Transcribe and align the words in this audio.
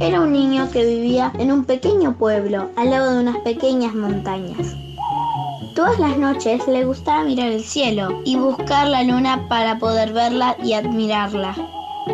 Era 0.00 0.22
un 0.22 0.32
niño 0.32 0.70
que 0.70 0.82
vivía 0.82 1.30
en 1.38 1.52
un 1.52 1.66
pequeño 1.66 2.16
pueblo 2.16 2.70
al 2.74 2.88
lado 2.88 3.12
de 3.12 3.20
unas 3.20 3.36
pequeñas 3.40 3.94
montañas. 3.94 4.74
Todas 5.74 5.98
las 5.98 6.16
noches 6.16 6.66
le 6.66 6.86
gustaba 6.86 7.22
mirar 7.24 7.52
el 7.52 7.62
cielo 7.62 8.22
y 8.24 8.36
buscar 8.36 8.88
la 8.88 9.02
luna 9.02 9.46
para 9.50 9.78
poder 9.78 10.14
verla 10.14 10.56
y 10.64 10.72
admirarla. 10.72 11.54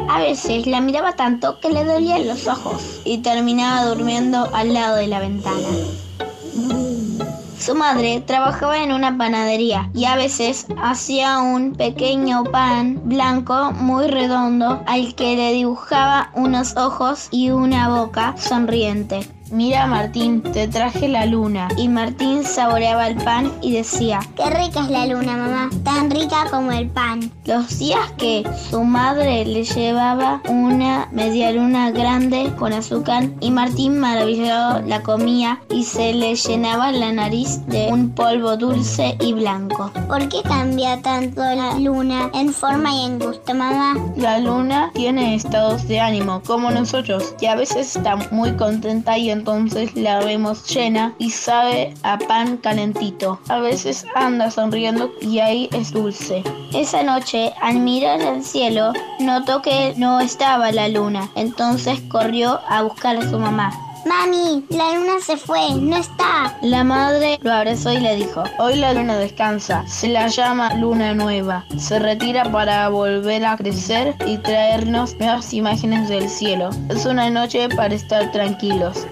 A 0.09 0.19
veces 0.19 0.67
la 0.67 0.81
miraba 0.81 1.13
tanto 1.13 1.61
que 1.61 1.71
le 1.71 1.85
dolían 1.85 2.27
los 2.27 2.49
ojos 2.49 3.01
y 3.05 3.19
terminaba 3.19 3.85
durmiendo 3.85 4.49
al 4.53 4.75
lado 4.75 4.97
de 4.97 5.07
la 5.07 5.21
ventana. 5.21 5.69
Su 7.65 7.75
madre 7.75 8.21
trabajaba 8.21 8.83
en 8.83 8.93
una 8.93 9.17
panadería 9.17 9.89
y 9.95 10.05
a 10.05 10.17
veces 10.17 10.67
hacía 10.83 11.39
un 11.39 11.73
pequeño 11.73 12.45
pan 12.45 13.01
blanco 13.05 13.73
muy 13.73 14.07
redondo 14.07 14.83
al 14.87 15.15
que 15.15 15.35
le 15.35 15.51
dibujaba 15.55 16.31
unos 16.35 16.77
ojos 16.77 17.29
y 17.31 17.49
una 17.49 17.89
boca 17.89 18.35
sonriente. 18.37 19.27
Mira 19.55 19.87
Martín, 19.87 20.43
te 20.43 20.67
traje 20.67 21.07
la 21.07 21.27
luna. 21.27 21.69
Y 21.77 21.87
Martín 21.87 22.43
saboreaba 22.43 23.07
el 23.07 23.15
pan 23.15 23.53
y 23.63 23.71
decía, 23.71 24.19
Qué 24.35 24.51
rica 24.51 24.81
es 24.81 24.91
la 24.91 25.07
luna, 25.07 25.37
mamá. 25.37 25.71
Tan 25.85 26.11
rica 26.11 26.47
como 26.51 26.73
el 26.73 26.91
pan. 26.91 27.31
Los 27.45 27.79
días 27.79 28.11
que 28.19 28.45
su 28.69 28.83
madre 28.83 29.45
le 29.45 29.63
llevaba 29.63 30.43
una 30.49 31.09
media 31.13 31.53
luna 31.53 31.93
grande 31.93 32.53
con 32.59 32.73
azúcar 32.73 33.29
y 33.39 33.53
Martín 33.53 34.01
maravillado 34.01 34.81
la 34.81 35.03
comía 35.05 35.61
y 35.71 35.85
se 35.85 36.13
le 36.15 36.35
llenaba 36.35 36.91
la 36.91 37.13
nariz 37.13 37.65
de 37.67 37.93
un 37.93 38.11
polvo 38.11 38.57
dulce 38.57 39.17
y 39.21 39.35
blanco. 39.35 39.93
¿Por 40.09 40.29
qué 40.29 40.43
cambia 40.43 41.01
tanto 41.01 41.43
la 41.43 41.79
luna 41.79 42.29
en 42.35 42.53
forma 42.53 42.93
y 42.93 43.05
en 43.05 43.21
gusto, 43.21 43.55
mamá? 43.55 43.95
La 44.17 44.41
luna 44.41 44.91
tiene 44.95 45.37
estados 45.37 45.87
de 45.87 46.01
ánimo 46.01 46.43
como 46.45 46.73
nosotros 46.73 47.37
y 47.41 47.47
a 47.47 47.55
veces 47.55 47.95
está 47.95 48.17
muy 48.33 48.57
contenta 48.57 49.17
y 49.17 49.31
entonces 49.45 49.95
la 49.95 50.21
vemos 50.21 50.67
llena 50.75 51.15
y 51.19 51.29
sabe 51.29 51.93
a 52.03 52.17
pan 52.17 52.57
calentito. 52.57 53.39
A 53.51 53.59
veces 53.59 54.07
anda 54.15 54.51
sonriendo 54.51 55.13
y 55.21 55.41
ahí 55.41 55.69
es 55.73 55.93
dulce. 55.93 56.43
Esa 56.73 57.03
noche, 57.03 57.53
al 57.61 57.81
mirar 57.81 58.23
al 58.23 58.43
cielo, 58.43 58.95
notó 59.21 59.61
que 59.61 59.93
no 59.99 60.19
estaba 60.19 60.73
la 60.73 60.89
luna. 60.89 61.29
Entonces 61.35 62.01
corrió 62.09 62.59
a 62.71 62.81
buscar 62.85 63.19
a 63.19 63.29
su 63.29 63.39
mamá. 63.39 63.84
Mami, 64.07 64.65
la 64.69 64.95
luna 64.95 65.15
se 65.25 65.37
fue, 65.37 65.75
no 65.75 65.97
está. 65.97 66.57
La 66.61 66.85
madre 66.85 67.39
lo 67.43 67.53
abrazó 67.53 67.91
y 67.91 68.01
le 68.01 68.17
dijo, 68.17 68.45
hoy 68.59 68.77
la 68.77 68.93
luna 68.93 69.17
descansa, 69.17 69.83
se 69.87 70.09
la 70.09 70.29
llama 70.29 70.75
luna 70.75 71.15
nueva, 71.15 71.65
se 71.79 71.99
retira 71.99 72.45
para 72.53 72.89
volver 72.91 73.45
a 73.47 73.57
crecer 73.57 74.15
y 74.27 74.37
traernos 74.39 75.17
nuevas 75.17 75.55
imágenes 75.55 76.09
del 76.09 76.29
cielo. 76.29 76.71
Es 76.91 77.07
una 77.07 77.31
noche 77.31 77.69
para 77.71 77.95
estar 77.95 78.31
tranquilos. 78.31 79.07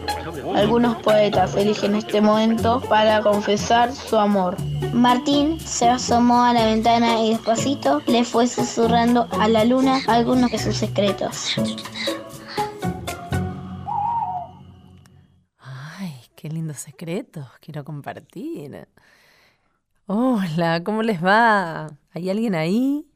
Algunos 0.54 0.96
poetas 0.96 1.56
eligen 1.56 1.94
este 1.94 2.20
momento 2.20 2.80
para 2.88 3.22
confesar 3.22 3.92
su 3.94 4.16
amor. 4.16 4.56
Martín 4.92 5.58
se 5.60 5.88
asomó 5.88 6.44
a 6.44 6.52
la 6.52 6.66
ventana 6.66 7.22
y 7.22 7.30
despacito 7.30 8.02
le 8.06 8.24
fue 8.24 8.46
susurrando 8.46 9.26
a 9.40 9.48
la 9.48 9.64
luna 9.64 10.00
algunos 10.06 10.50
de 10.50 10.58
sus 10.58 10.76
secretos. 10.76 11.56
Lindos 16.72 16.80
secretos 16.80 17.46
quiero 17.60 17.84
compartir. 17.84 18.88
Hola, 20.06 20.82
¿cómo 20.82 21.02
les 21.02 21.22
va? 21.22 21.88
¿Hay 22.12 22.30
alguien 22.30 22.54
ahí? 22.54 23.06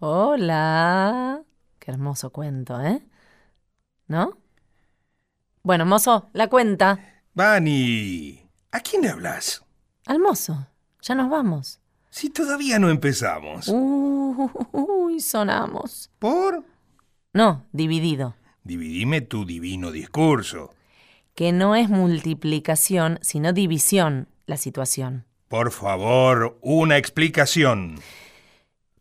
Hola. 0.00 1.42
Qué 1.78 1.90
hermoso 1.90 2.30
cuento, 2.30 2.80
¿eh? 2.80 3.02
¿No? 4.06 4.38
Bueno, 5.62 5.86
mozo, 5.86 6.28
la 6.32 6.48
cuenta. 6.48 7.22
Vani, 7.34 8.40
¿a 8.70 8.80
quién 8.80 9.02
le 9.02 9.08
hablas? 9.08 9.64
Al 10.06 10.18
mozo. 10.18 10.66
Ya 11.02 11.14
nos 11.14 11.30
vamos. 11.30 11.80
Si 12.10 12.28
todavía 12.30 12.78
no 12.78 12.90
empezamos. 12.90 13.68
Uy, 13.68 15.20
sonamos. 15.20 16.10
¿Por? 16.18 16.64
No, 17.32 17.64
dividido. 17.72 18.34
Dividime 18.62 19.22
tu 19.22 19.46
divino 19.46 19.90
discurso. 19.90 20.74
Que 21.34 21.52
no 21.52 21.74
es 21.74 21.88
multiplicación, 21.88 23.18
sino 23.22 23.52
división 23.52 24.28
la 24.46 24.56
situación. 24.56 25.24
Por 25.48 25.70
favor, 25.70 26.58
una 26.60 26.96
explicación. 26.96 28.00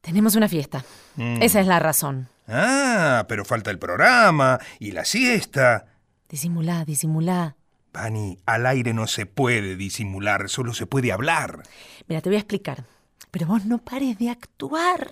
Tenemos 0.02 0.36
una 0.36 0.48
fiesta. 0.48 0.84
Mm. 1.16 1.42
Esa 1.42 1.60
es 1.62 1.68
la 1.68 1.80
razón. 1.80 2.28
Ah, 2.48 3.26
pero 3.28 3.46
falta 3.46 3.72
el 3.72 3.80
programa 3.80 4.60
y 4.80 4.92
la 4.92 5.06
siesta. 5.06 5.86
Disimulá, 6.28 6.86
disimulá. 6.86 7.56
Vani, 7.94 8.38
al 8.46 8.66
aire 8.66 8.94
no 8.94 9.08
se 9.08 9.26
puede 9.26 9.76
disimular, 9.76 10.50
solo 10.50 10.74
se 10.74 10.86
puede 10.86 11.12
hablar. 11.12 11.64
Mira, 12.08 12.22
te 12.22 12.30
voy 12.30 12.38
a 12.38 12.40
explicar. 12.40 12.86
Pero 13.32 13.48
vos 13.48 13.66
no 13.66 13.78
pares 13.78 14.18
de 14.18 14.30
actuar. 14.30 15.10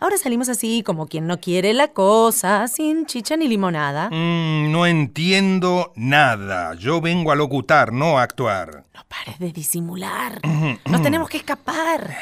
Ahora 0.00 0.16
salimos 0.16 0.48
así 0.48 0.82
como 0.82 1.06
quien 1.06 1.26
no 1.26 1.40
quiere 1.40 1.74
la 1.74 1.88
cosa, 1.88 2.66
sin 2.68 3.06
chicha 3.06 3.36
ni 3.36 3.48
limonada. 3.48 4.08
Mm, 4.10 4.70
no 4.72 4.86
entiendo 4.86 5.92
nada. 5.96 6.74
Yo 6.74 7.00
vengo 7.00 7.32
a 7.32 7.36
locutar, 7.36 7.92
no 7.92 8.18
a 8.18 8.22
actuar. 8.22 8.84
No 8.94 9.00
pares 9.08 9.38
de 9.38 9.52
disimular. 9.52 10.40
Nos 10.86 11.02
tenemos 11.02 11.28
que 11.28 11.38
escapar. 11.38 12.16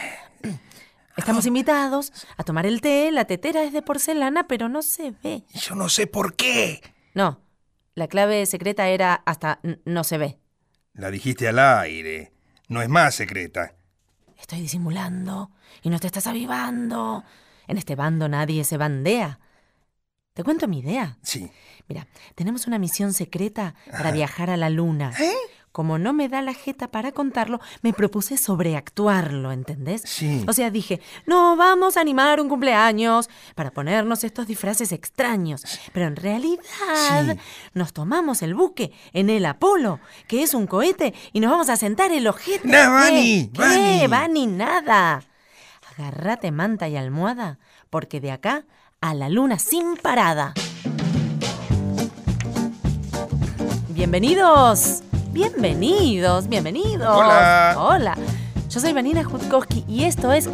Estamos 1.17 1.47
invitados 1.47 2.13
a 2.37 2.45
tomar 2.45 2.67
el 2.67 2.81
té. 2.81 3.11
La 3.11 3.25
tetera 3.25 3.63
es 3.63 3.73
de 3.73 3.83
porcelana, 3.83 4.47
pero 4.47 4.69
no 4.69 4.83
se 4.83 5.15
ve. 5.23 5.45
Yo 5.55 5.75
no 5.75 5.89
sé 5.89 6.07
por 6.07 6.37
qué. 6.37 6.83
No, 7.15 7.41
la 7.95 8.09
clave 8.09 8.45
secreta 8.45 8.89
era 8.89 9.15
hasta 9.25 9.61
no 9.87 10.05
se 10.05 10.19
ve. 10.19 10.39
La 10.93 11.11
dijiste 11.11 11.49
al 11.49 11.59
aire. 11.59 12.33
No 12.69 12.83
es 12.83 12.89
más 12.89 13.15
secreta. 13.15 13.75
Estoy 14.39 14.61
disimulando 14.61 15.51
y 15.83 15.89
no 15.89 15.99
te 15.99 16.07
estás 16.07 16.27
avivando. 16.27 17.25
En 17.69 17.79
este 17.79 17.95
bando 17.97 18.29
nadie 18.29 18.65
se 18.65 18.77
bandea. 18.77 19.39
¿Te 20.35 20.45
cuento 20.45 20.69
mi 20.69 20.81
idea? 20.81 21.17
Sí. 21.23 21.51
Mira, 21.89 22.07
tenemos 22.35 22.67
una 22.67 22.79
misión 22.79 23.13
secreta 23.15 23.75
para 23.91 24.13
viajar 24.13 24.51
a 24.51 24.57
la 24.57 24.69
luna. 24.69 25.13
¿Eh? 25.19 25.33
Como 25.73 25.99
no 25.99 26.13
me 26.15 26.29
da 26.31 26.41
la 26.43 26.55
jeta 26.55 26.89
para 26.91 27.13
contarlo, 27.13 27.61
me 27.83 27.93
propuse 27.93 28.37
sobreactuarlo, 28.39 29.53
¿entendés? 29.53 30.03
Sí. 30.07 30.43
O 30.49 30.53
sea, 30.55 30.71
dije, 30.71 31.01
no, 31.27 31.55
vamos 31.57 31.97
a 31.97 32.01
animar 32.01 32.41
un 32.41 32.49
cumpleaños 32.49 33.29
para 33.55 33.71
ponernos 33.71 34.25
estos 34.25 34.47
disfraces 34.47 34.93
extraños. 34.93 35.63
Pero 35.93 36.07
en 36.07 36.17
realidad 36.17 36.63
Sí. 37.35 37.39
nos 37.75 37.93
tomamos 37.93 38.43
el 38.43 38.55
buque 38.55 38.93
en 39.13 39.29
el 39.31 39.45
Apolo, 39.47 40.01
que 40.29 40.43
es 40.43 40.55
un 40.55 40.67
cohete, 40.67 41.13
y 41.33 41.41
nos 41.41 41.51
vamos 41.51 41.69
a 41.69 41.77
sentar 41.77 42.11
el 42.11 42.27
ojete. 42.27 42.67
No, 42.69 42.93
Vani, 42.93 43.51
¿Qué? 43.53 43.59
Vani. 43.61 44.01
¿Qué? 44.01 44.09
Vani, 44.09 44.47
nada. 44.47 45.23
Agarrate 45.99 46.51
manta 46.51 46.89
y 46.89 46.97
almohada, 46.97 47.59
porque 47.89 48.21
de 48.21 48.31
acá 48.31 48.67
a 49.01 49.15
la 49.15 49.31
luna 49.31 49.59
sin 49.59 49.97
parada. 49.97 50.53
Bienvenidos, 53.89 55.03
bienvenidos, 55.31 56.49
bienvenidos. 56.49 57.09
Hola. 57.09 57.77
Hola. 57.79 58.19
Yo 58.69 58.79
soy 58.79 58.93
Vanina 58.93 59.25
Jutkowski 59.25 59.87
y 59.89 60.05
esto 60.05 60.33
es 60.33 60.51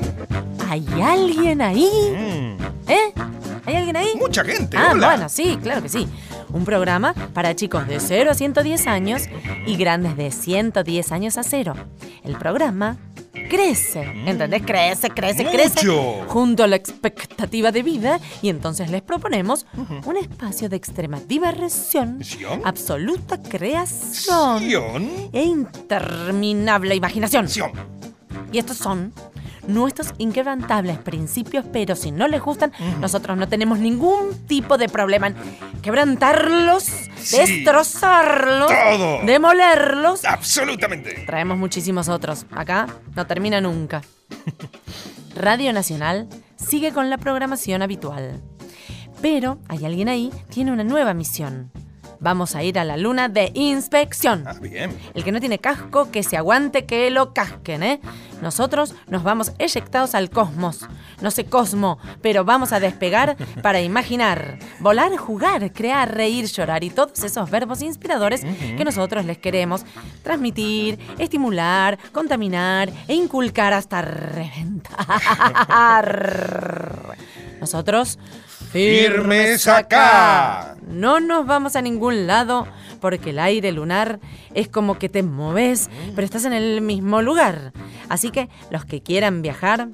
¿Hay 0.69 0.87
alguien 1.03 1.61
ahí? 1.61 1.91
Mm, 2.13 2.89
¿Eh? 2.89 3.13
¿Hay 3.67 3.75
alguien 3.75 3.97
ahí? 3.97 4.15
Mucha 4.15 4.45
gente. 4.45 4.77
Ah, 4.77 4.91
hola. 4.93 5.09
bueno, 5.09 5.29
sí, 5.29 5.59
claro 5.61 5.83
que 5.83 5.89
sí. 5.89 6.09
Un 6.51 6.65
programa 6.65 7.15
para 7.35 7.57
chicos 7.57 7.89
de 7.89 7.99
0 7.99 8.31
a 8.31 8.35
110 8.35 8.87
años 8.87 9.23
y 9.67 9.77
grandes 9.77 10.17
de 10.17 10.31
110 10.31 11.11
años 11.11 11.37
a 11.37 11.43
0. 11.43 11.75
El 12.23 12.37
programa 12.37 12.97
crece, 13.33 14.03
¿entendés? 14.27 14.63
Crece, 14.63 15.09
crece, 15.11 15.45
crece. 15.45 15.87
Mucho. 15.87 16.25
Junto 16.29 16.65
a 16.65 16.67
la 16.67 16.77
expectativa 16.77 17.73
de 17.73 17.83
vida 17.83 18.21
y 18.43 18.49
entonces 18.49 18.91
les 18.91 19.03
proponemos 19.03 19.67
un 20.05 20.17
espacio 20.17 20.69
de 20.69 20.77
extrema 20.77 21.21
diversión, 21.21 22.23
¿Sion? 22.23 22.61
absoluta 22.65 23.41
creación 23.43 24.61
Sion. 24.61 25.11
e 25.33 25.43
interminable 25.43 26.95
imaginación. 26.95 27.49
Sion. 27.49 27.73
Y 28.53 28.59
estos 28.59 28.77
son 28.77 29.13
nuestros 29.67 30.13
inquebrantables 30.19 30.99
principios, 30.99 31.65
pero 31.73 31.95
si 31.97 32.11
no 32.11 32.29
les 32.29 32.41
gustan, 32.43 32.73
nosotros 33.01 33.37
no 33.37 33.49
tenemos 33.49 33.79
ningún 33.79 34.47
tipo 34.47 34.79
de 34.79 34.89
problema 34.89 35.29
en 35.29 35.37
quebrantarlos, 35.83 36.85
Sí. 37.17 37.37
destrozarlos, 37.39 38.69
Todo. 38.69 39.21
demolerlos. 39.25 40.25
Absolutamente. 40.25 41.23
Traemos 41.27 41.57
muchísimos 41.59 42.09
otros. 42.09 42.47
Acá 42.51 42.87
no 43.15 43.27
termina 43.27 43.61
nunca. 43.61 44.03
Radio 45.37 45.73
Nacional 45.73 46.29
sigue 46.57 46.93
con 46.93 47.11
la 47.11 47.19
programación 47.19 47.83
habitual. 47.83 48.43
Pero 49.21 49.59
hay 49.69 49.85
alguien 49.85 50.09
ahí, 50.09 50.33
tiene 50.51 50.73
una 50.73 50.85
nueva 50.85 51.15
misión. 51.15 51.71
Vamos 52.23 52.55
a 52.55 52.63
ir 52.63 52.79
a 52.79 52.85
la 52.85 52.97
luna 52.97 53.29
de 53.29 53.51
inspección. 53.55 54.45
Ah, 54.47 54.55
bien. 54.61 54.97
El 55.13 55.25
que 55.25 55.33
no 55.33 55.41
tiene 55.41 55.59
casco, 55.59 56.13
que 56.13 56.23
se 56.23 56.37
aguante, 56.37 56.87
que 56.87 57.11
lo 57.11 57.35
casquen, 57.35 57.83
¿eh? 57.83 58.01
Nosotros 58.41 58.95
nos 59.09 59.25
vamos 59.25 59.53
eyectados 59.59 60.15
al 60.15 60.31
cosmos. 60.31 60.87
No 61.21 61.33
sé 61.33 61.47
cosmo, 61.47 61.99
pero 62.21 62.45
vamos 62.45 62.73
a 62.73 62.79
despegar 62.79 63.37
para 63.61 63.81
imaginar, 63.81 64.61
volar, 64.79 65.17
jugar, 65.17 65.73
crear, 65.73 66.15
reír, 66.15 66.47
llorar 66.47 66.85
y 66.85 66.91
todos 66.91 67.25
esos 67.25 67.51
verbos 67.51 67.83
inspiradores 67.83 68.43
que 68.43 68.85
nosotros 68.85 69.25
les 69.25 69.39
queremos 69.39 69.85
transmitir, 70.23 71.01
estimular, 71.19 71.99
contaminar 72.13 72.89
e 73.09 73.15
inculcar 73.15 73.73
hasta 73.73 74.01
reventar. 74.03 74.97
Nosotros 77.61 78.19
Firmes 78.73 79.69
acá. 79.69 80.77
no 80.87 81.21
nos 81.21 81.47
vamos 81.47 81.77
a 81.77 81.83
ningún 81.83 82.27
lado 82.27 82.67
porque 83.03 83.31
el 83.31 83.39
aire 83.39 83.71
lunar 83.71 84.19
es 84.55 84.69
como 84.69 84.99
que 84.99 85.09
te 85.11 85.23
moves, 85.23 85.91
pero 86.15 86.25
estás 86.25 86.45
en 86.47 86.55
el 86.55 86.81
mismo 86.81 87.21
lugar. 87.21 87.73
Así 88.09 88.31
que 88.31 88.49
los 88.71 88.85
que 88.85 89.03
quieran 89.03 89.43
viajar, 89.43 89.89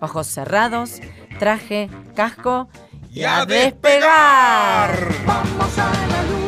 ojos 0.00 0.26
cerrados, 0.26 1.00
traje, 1.38 1.88
casco 2.14 2.68
Y 3.10 3.22
a 3.22 3.46
despegar. 3.46 5.08
Vamos 5.24 5.78
a 5.78 5.90
la 6.08 6.22
luna, 6.24 6.47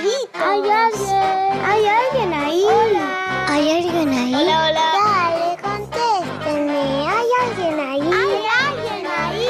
¿Hay 0.00 0.70
alguien? 0.70 1.64
¿Hay 1.64 1.86
alguien 1.86 2.32
ahí? 2.32 2.62
Hola. 2.64 3.46
¿Hay 3.48 3.70
alguien 3.70 4.08
ahí? 4.08 4.34
Hola, 4.34 4.68
hola. 4.68 4.86
Dale, 5.04 5.56
contéstenme. 5.60 7.08
¿Hay 7.08 7.26
alguien 7.42 7.80
ahí? 7.80 8.00
¿Hay 8.00 8.46
alguien 8.66 9.06
ahí? 9.06 9.48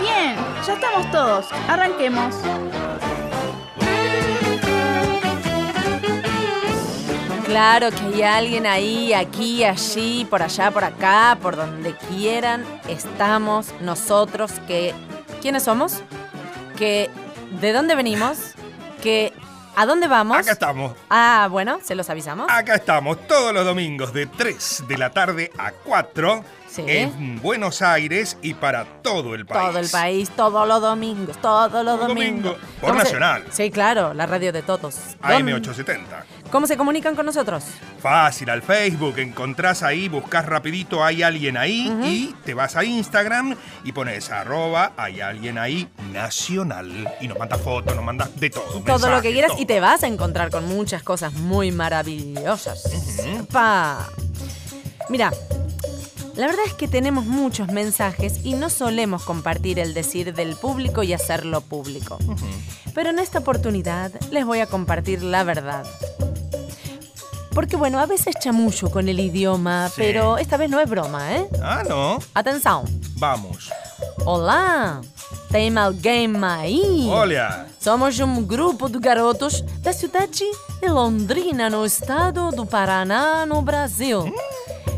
Bien, 0.00 0.36
ya 0.64 0.74
estamos 0.74 1.10
todos. 1.10 1.46
Arranquemos. 1.68 2.34
Claro 7.44 7.90
que 7.90 8.06
hay 8.14 8.22
alguien 8.22 8.66
ahí, 8.66 9.12
aquí, 9.12 9.64
allí, 9.64 10.24
por 10.24 10.42
allá, 10.42 10.70
por 10.70 10.84
acá, 10.84 11.36
por 11.42 11.56
donde 11.56 11.96
quieran. 12.08 12.64
Estamos 12.88 13.74
nosotros 13.80 14.52
que... 14.68 14.94
¿Quiénes 15.40 15.64
somos? 15.64 16.00
Que... 16.76 17.10
¿De 17.60 17.72
dónde 17.72 17.94
venimos? 17.94 18.54
Que... 19.02 19.32
¿A 19.74 19.86
dónde 19.86 20.06
vamos? 20.06 20.36
Acá 20.36 20.52
estamos. 20.52 20.92
Ah, 21.08 21.48
bueno, 21.50 21.80
se 21.82 21.94
los 21.94 22.08
avisamos. 22.10 22.46
Acá 22.50 22.74
estamos 22.74 23.26
todos 23.26 23.54
los 23.54 23.64
domingos 23.64 24.12
de 24.12 24.26
3 24.26 24.84
de 24.86 24.98
la 24.98 25.10
tarde 25.10 25.50
a 25.56 25.72
4 25.72 26.44
Sí. 26.74 26.82
en 26.86 27.40
Buenos 27.42 27.82
Aires 27.82 28.38
y 28.40 28.54
para 28.54 28.84
todo 29.02 29.34
el 29.34 29.44
país. 29.44 29.68
Todo 29.68 29.78
el 29.78 29.88
país, 29.90 30.30
todos 30.30 30.66
los 30.66 30.80
domingos, 30.80 31.36
todos 31.42 31.84
los 31.84 32.00
domingos. 32.00 32.08
domingo, 32.08 32.56
por 32.80 32.90
¿Cómo 32.90 33.00
se- 33.00 33.04
Nacional. 33.04 33.44
Sí, 33.50 33.70
claro, 33.70 34.14
la 34.14 34.24
radio 34.26 34.52
de 34.52 34.62
todos. 34.62 34.96
¿Dónde- 35.20 35.52
AM870. 35.54 36.24
¿Cómo 36.50 36.66
se 36.66 36.76
comunican 36.76 37.14
con 37.14 37.26
nosotros? 37.26 37.64
Fácil, 38.00 38.48
al 38.50 38.62
Facebook, 38.62 39.18
encontrás 39.18 39.82
ahí, 39.82 40.08
buscás 40.08 40.44
rapidito, 40.46 41.02
hay 41.04 41.22
alguien 41.22 41.56
ahí 41.56 41.92
y 42.04 42.34
te 42.44 42.52
vas 42.54 42.76
a 42.76 42.84
Instagram 42.84 43.54
y 43.84 43.92
pones 43.92 44.30
arroba, 44.30 44.92
hay 44.96 45.20
alguien 45.20 45.56
ahí 45.58 45.88
nacional 46.12 47.08
y 47.20 47.28
nos 47.28 47.38
mandas 47.38 47.60
fotos, 47.60 47.94
nos 47.94 48.04
mandas 48.04 48.38
de 48.38 48.50
todo. 48.50 48.80
Todo 48.84 49.10
lo 49.10 49.20
que 49.22 49.32
quieras 49.32 49.52
todo. 49.52 49.60
y 49.62 49.66
te 49.66 49.80
vas 49.80 50.02
a 50.02 50.06
encontrar 50.06 50.50
con 50.50 50.66
muchas 50.66 51.02
cosas 51.02 51.32
muy 51.34 51.70
maravillosas. 51.72 52.84
Pa. 53.50 54.06
Mira, 55.08 55.32
la 56.36 56.46
verdad 56.46 56.64
es 56.66 56.74
que 56.74 56.88
tenemos 56.88 57.24
muchos 57.26 57.68
mensajes 57.68 58.40
y 58.44 58.54
no 58.54 58.70
solemos 58.70 59.22
compartir 59.24 59.78
el 59.78 59.94
decir 59.94 60.34
del 60.34 60.56
público 60.56 61.02
y 61.02 61.12
hacerlo 61.12 61.60
público. 61.60 62.18
Pero 62.94 63.10
en 63.10 63.18
esta 63.18 63.38
oportunidad 63.40 64.12
les 64.30 64.44
voy 64.44 64.60
a 64.60 64.66
compartir 64.66 65.22
la 65.22 65.44
verdad. 65.44 65.84
Porque 67.54 67.76
bueno, 67.76 67.98
a 67.98 68.06
veces 68.06 68.34
chamullo 68.40 68.90
con 68.90 69.08
el 69.10 69.20
idioma, 69.20 69.88
Sí. 69.90 69.94
pero 69.98 70.38
esta 70.38 70.56
vez 70.56 70.70
no 70.70 70.80
es 70.80 70.88
broma, 70.88 71.34
¿eh? 71.36 71.46
Ah, 71.62 71.82
no. 71.86 72.18
Atenção. 72.34 72.84
Vamos. 73.16 73.70
Olá! 74.24 75.02
Tem 75.50 75.76
alguém 75.76 76.32
aí? 76.42 77.06
Olha. 77.10 77.66
Somos 77.78 78.18
um 78.20 78.42
grupo 78.42 78.88
de 78.88 78.98
garotos 78.98 79.62
da 79.82 79.92
cidade 79.92 80.44
de 80.80 80.88
Londrina, 80.88 81.68
no 81.68 81.84
estado 81.84 82.50
do 82.52 82.64
Paraná, 82.64 83.44
no 83.44 83.60
Brasil. 83.60 84.32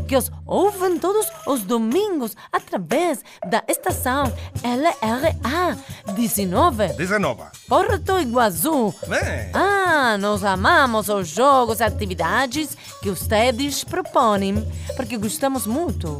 Que 0.06 0.16
os 0.16 0.30
ouvem 0.46 0.98
todos 0.98 1.26
os 1.46 1.62
domingos 1.62 2.36
através 2.52 3.24
da 3.46 3.62
estação 3.68 4.24
LRA 4.62 5.76
19, 6.14 6.88
Desanova. 6.94 7.50
Porto 7.68 8.18
Iguaçu. 8.18 8.94
É. 9.10 9.50
Ah, 9.54 10.16
nós 10.18 10.44
amamos 10.44 11.08
os 11.08 11.28
jogos 11.28 11.80
e 11.80 11.84
atividades 11.84 12.76
que 13.02 13.10
vocês 13.10 13.84
propõem, 13.84 14.66
porque 14.96 15.16
gostamos 15.16 15.66
muito. 15.66 16.18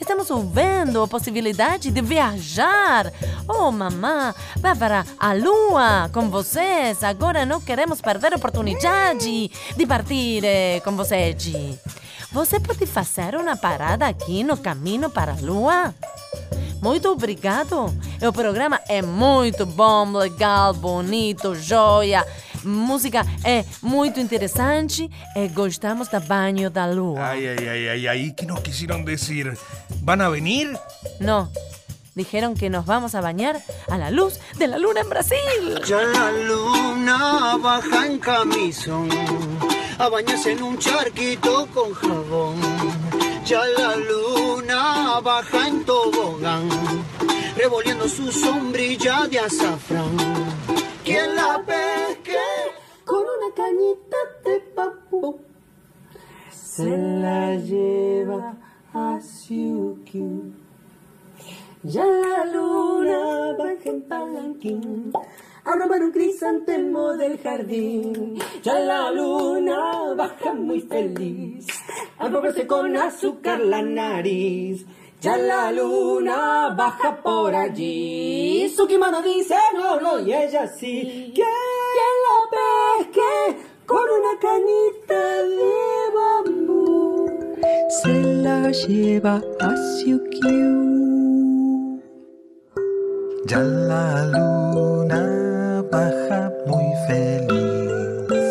Estamos 0.00 0.30
ouvindo 0.30 1.02
a 1.02 1.08
possibilidade 1.08 1.90
de 1.90 2.02
viajar. 2.02 3.12
Oh, 3.48 3.70
mamã, 3.72 4.34
vai 4.58 4.74
para 4.76 5.06
a 5.18 5.32
lua 5.32 6.10
com 6.12 6.28
vocês. 6.28 7.02
Agora 7.02 7.46
não 7.46 7.60
queremos 7.60 8.00
perder 8.00 8.34
a 8.34 8.36
oportunidade 8.36 9.50
de 9.76 9.86
partir 9.86 10.44
eh, 10.44 10.80
com 10.84 10.92
vocês. 10.96 11.50
Você 12.30 12.60
pode 12.60 12.84
fazer 12.86 13.34
uma 13.34 13.56
parada 13.56 14.06
aqui 14.06 14.44
no 14.44 14.56
caminho 14.56 15.08
para 15.08 15.32
a 15.32 15.40
lua? 15.40 15.94
Muito 16.82 17.08
obrigado. 17.08 17.86
O 18.20 18.32
programa 18.32 18.80
é 18.88 19.00
muito 19.00 19.64
bom, 19.64 20.12
legal, 20.12 20.74
bonito, 20.74 21.54
joia. 21.54 22.26
Música 22.66 23.24
é 23.44 23.64
muito 23.80 24.18
interessante 24.18 25.08
e 25.36 25.46
gostamos 25.46 26.08
do 26.08 26.18
banho 26.18 26.68
da 26.68 26.84
lua. 26.84 27.28
Ay, 27.28 27.46
ay, 27.46 27.68
ay, 27.68 27.88
ay, 27.88 28.08
ay, 28.08 28.34
¿qué 28.36 28.44
nos 28.44 28.58
quisieron 28.60 29.04
decir? 29.04 29.56
¿Van 30.02 30.20
a 30.20 30.28
venir? 30.28 30.76
No, 31.20 31.48
dijeron 32.16 32.54
que 32.54 32.68
nos 32.68 32.84
vamos 32.84 33.14
a 33.14 33.20
bañar 33.20 33.62
a 33.88 33.96
la 33.96 34.10
luz 34.10 34.40
de 34.58 34.66
la 34.66 34.78
luna 34.78 35.02
en 35.02 35.08
Brasil. 35.08 35.80
Ya 35.86 36.02
la 36.02 36.32
luna 36.32 37.56
baja 37.56 38.06
en 38.06 38.18
camisón, 38.18 39.10
a 39.98 40.08
bañarse 40.08 40.50
en 40.50 40.62
un 40.64 40.76
charquito 40.76 41.68
con 41.72 41.94
jabón. 41.94 42.60
Ya 43.44 43.60
la 43.78 43.94
luna 43.94 45.20
baja 45.20 45.68
en 45.68 45.84
tobogán, 45.84 46.68
revolviendo 47.56 48.08
su 48.08 48.32
sombrilla 48.32 49.28
de 49.28 49.38
azafrán. 49.38 50.16
Quien 51.04 51.36
la 51.36 51.62
una 51.64 52.05
cañita 53.56 54.20
de 54.44 54.60
papu, 54.76 55.38
se 56.50 56.96
la 57.22 57.56
lleva 57.56 58.54
a 58.92 59.18
Siukiu. 59.20 60.52
Ya 61.82 62.04
la 62.04 62.44
luna 62.44 63.54
baja 63.58 63.90
en 63.90 64.02
palanquín 64.02 65.12
a 65.64 65.74
robar 65.74 66.02
un 66.02 66.12
crisantemo 66.12 67.16
del 67.16 67.38
jardín. 67.38 68.38
Ya 68.62 68.78
la 68.80 69.10
luna 69.10 70.14
baja 70.14 70.52
muy 70.52 70.80
feliz 70.80 71.66
a 72.18 72.28
probarse 72.28 72.66
con 72.66 72.96
azúcar 72.96 73.60
la 73.60 73.82
nariz. 73.82 74.84
Ya 75.20 75.36
la 75.36 75.72
luna 75.72 76.74
baja 76.76 77.22
por 77.22 77.54
allí. 77.54 78.68
Su 78.76 78.86
kimono 78.86 79.22
dice 79.22 79.56
no, 79.74 80.00
no, 80.00 80.18
y 80.20 80.34
ella 80.34 80.66
sí. 80.68 81.32
¿Quién 81.96 82.16
la 82.28 82.38
pesque 82.56 83.34
con 83.86 84.04
una 84.18 84.34
cañita 84.38 85.22
de 85.60 85.76
bambú? 86.16 87.26
Se 87.88 88.14
la 88.44 88.70
lleva 88.70 89.40
a 89.60 89.70
Siukiu. 89.94 90.74
Ya 93.46 93.60
la 93.60 94.26
luna 94.26 95.82
baja 95.90 96.52
muy 96.66 96.88
feliz 97.06 98.44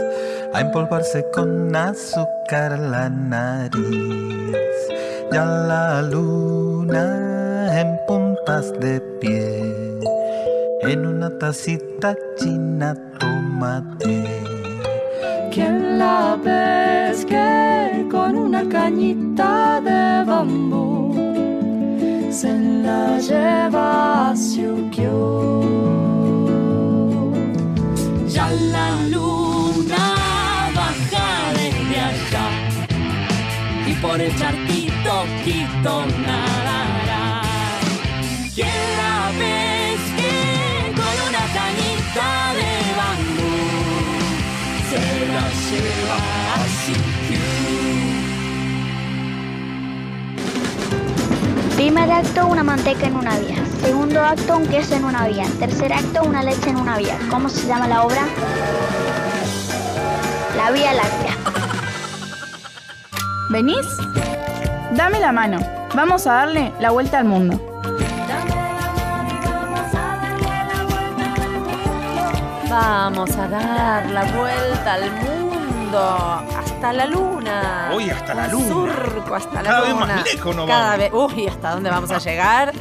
a 0.51 0.61
empolvarse 0.61 1.23
con 1.31 1.75
azúcar 1.75 2.79
la 2.79 3.09
nariz. 3.09 4.57
Ya 5.31 5.45
la 5.45 6.01
luna 6.01 7.79
en 7.79 7.99
puntas 8.07 8.73
de 8.79 8.99
pie 9.21 9.75
en 10.81 11.05
una 11.05 11.29
tacita 11.39 12.15
china 12.37 12.95
tomate. 13.55 14.23
Quien 15.51 15.97
la 15.97 16.37
pesque 16.43 18.07
con 18.11 18.35
una 18.35 18.67
cañita 18.67 19.81
de 19.81 20.23
bambú 20.25 21.13
se 22.29 22.51
la 22.83 23.17
lleva 23.19 24.31
a 24.31 24.35
Siukiu. 24.35 25.63
Ya 28.27 28.49
la 28.73 28.89
luna 29.13 30.05
baja 30.75 31.27
desde 31.57 31.97
allá 32.09 32.47
y 33.87 33.93
por 34.01 34.19
el 34.19 34.35
charquito 34.35 35.13
quito 35.45 36.05
nadará. 36.25 36.44
Primer 51.75 52.11
acto, 52.11 52.47
una 52.47 52.63
manteca 52.63 53.07
en 53.07 53.15
una 53.15 53.37
vía. 53.37 53.57
Segundo 53.81 54.21
acto, 54.21 54.57
un 54.57 54.65
queso 54.65 54.95
en 54.95 55.03
una 55.03 55.27
vía. 55.27 55.45
Tercer 55.59 55.91
acto, 55.91 56.23
una 56.23 56.41
leche 56.41 56.69
en 56.69 56.77
una 56.77 56.97
vía. 56.97 57.17
¿Cómo 57.29 57.49
se 57.49 57.67
llama 57.67 57.87
la 57.87 58.03
obra? 58.03 58.25
La 60.55 60.71
Vía 60.71 60.93
Láctea. 60.93 61.35
¿Venís? 63.49 63.85
Dame 64.95 65.19
la 65.19 65.31
mano. 65.33 65.59
Vamos 65.93 66.25
a 66.27 66.33
darle 66.33 66.71
la 66.79 66.91
vuelta 66.91 67.19
al 67.19 67.25
mundo. 67.25 67.74
Vamos 72.77 73.31
a 73.37 73.47
dar 73.47 74.05
la 74.11 74.25
vuelta 74.25 74.95
al 74.95 75.09
mundo. 75.09 76.43
Hasta 76.59 76.91
la 76.91 77.05
luna. 77.05 77.89
Uy, 77.95 78.09
hasta 78.09 78.33
la 78.33 78.47
Un 78.47 78.51
luna. 78.51 78.67
surco 78.67 79.33
hasta 79.35 79.61
la 79.63 79.69
Cada 79.69 79.81
vez 79.81 79.89
luna. 79.91 80.05
más 80.07 80.23
lejos 80.25 80.55
nos 80.57 80.67
Cada 80.67 80.97
vez. 80.97 81.13
Uy, 81.13 81.47
¿hasta 81.47 81.71
dónde 81.71 81.89
vamos 81.89 82.11
a 82.11 82.17
llegar? 82.17 82.73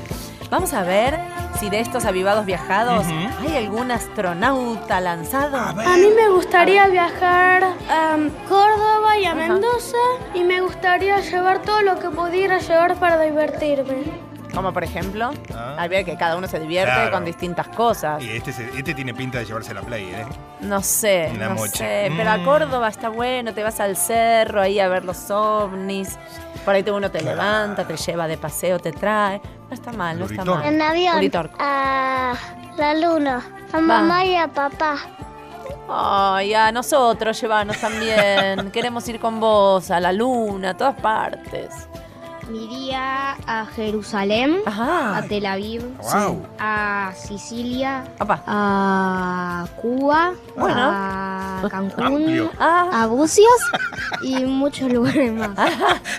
Vamos 0.50 0.72
a 0.74 0.82
ver 0.82 1.20
si 1.60 1.70
de 1.70 1.78
estos 1.78 2.06
avivados 2.06 2.44
viajados 2.44 3.06
hay 3.40 3.56
algún 3.56 3.92
astronauta 3.92 5.00
lanzado. 5.00 5.58
A 5.58 5.72
ver. 5.74 5.86
A 5.86 5.92
mí 5.96 6.08
me 6.16 6.28
gustaría 6.28 6.88
viajar 6.88 7.62
a 7.62 8.16
Córdoba 8.48 9.16
y 9.16 9.26
a 9.26 9.34
Mendoza 9.36 9.96
y 10.34 10.42
me 10.42 10.60
gustaría 10.60 11.20
llevar 11.20 11.62
todo 11.62 11.82
lo 11.82 12.00
que 12.00 12.10
pudiera 12.10 12.58
llevar 12.58 12.96
para 12.96 13.20
divertirme. 13.20 14.33
Como 14.54 14.72
por 14.72 14.84
ejemplo, 14.84 15.30
Ah. 15.54 15.74
hay 15.78 15.88
ver 15.88 16.04
que 16.04 16.16
cada 16.16 16.36
uno 16.36 16.46
se 16.46 16.60
divierte 16.60 16.92
Claro. 16.92 17.10
con 17.12 17.24
distintas 17.24 17.68
cosas. 17.68 18.22
Y 18.22 18.30
este, 18.30 18.52
se- 18.52 18.68
este 18.78 18.94
tiene 18.94 19.12
pinta 19.14 19.38
de 19.38 19.44
llevarse 19.44 19.74
la 19.74 19.82
play, 19.82 20.04
¿eh? 20.04 20.26
No 20.60 20.80
sé, 20.82 21.30
Una 21.34 21.48
no 21.48 21.54
mocha. 21.56 21.78
sé. 21.78 22.12
Pero 22.16 22.30
a 22.30 22.36
Mm. 22.38 22.44
Córdoba 22.44 22.88
está 22.88 23.08
bueno, 23.08 23.52
te 23.52 23.62
vas 23.62 23.80
al 23.80 23.96
cerro 23.96 24.60
ahí 24.62 24.78
a 24.80 24.88
ver 24.88 25.04
los 25.04 25.30
ovnis. 25.30 26.18
Por 26.64 26.74
ahí 26.74 26.84
uno 26.88 27.10
te 27.10 27.18
Claro. 27.18 27.36
levanta, 27.36 27.84
te 27.86 27.96
lleva 27.96 28.26
de 28.26 28.38
paseo, 28.38 28.78
te 28.78 28.92
trae. 28.92 29.40
No 29.68 29.74
está 29.74 29.92
mal, 29.92 30.18
no 30.18 30.26
está 30.26 30.44
mal. 30.44 30.64
En 30.64 30.80
avión. 30.80 31.18
A 31.58 32.34
la 32.76 32.94
luna. 32.94 33.42
A 33.72 33.80
mamá 33.80 34.24
y 34.24 34.36
a 34.36 34.46
papá. 34.48 34.96
Ay, 35.88 36.54
a 36.54 36.70
nosotros 36.72 37.38
llévanos 37.40 37.78
también. 37.78 38.70
Queremos 38.72 39.06
ir 39.08 39.18
con 39.20 39.40
vos 39.40 39.90
a 39.90 40.00
la 40.00 40.12
luna, 40.12 40.70
a 40.70 40.74
todas 40.76 40.94
partes. 41.00 41.88
Iría 42.52 43.32
a 43.46 43.66
Jerusalén, 43.74 44.58
Ajá. 44.66 45.16
a 45.18 45.22
Tel 45.22 45.46
Aviv, 45.46 45.82
Wow. 45.98 46.46
a 46.58 47.12
Sicilia, 47.16 48.04
a 48.46 49.66
Cuba, 49.80 50.32
Bueno. 50.56 50.76
a 50.78 51.62
Cancún, 51.70 52.04
Amplio. 52.04 52.50
Ah, 52.58 53.02
a 53.02 53.06
Bucios 53.06 53.48
y 54.22 54.34
muchos 54.44 54.92
lugares 54.92 55.32
más. 55.32 55.50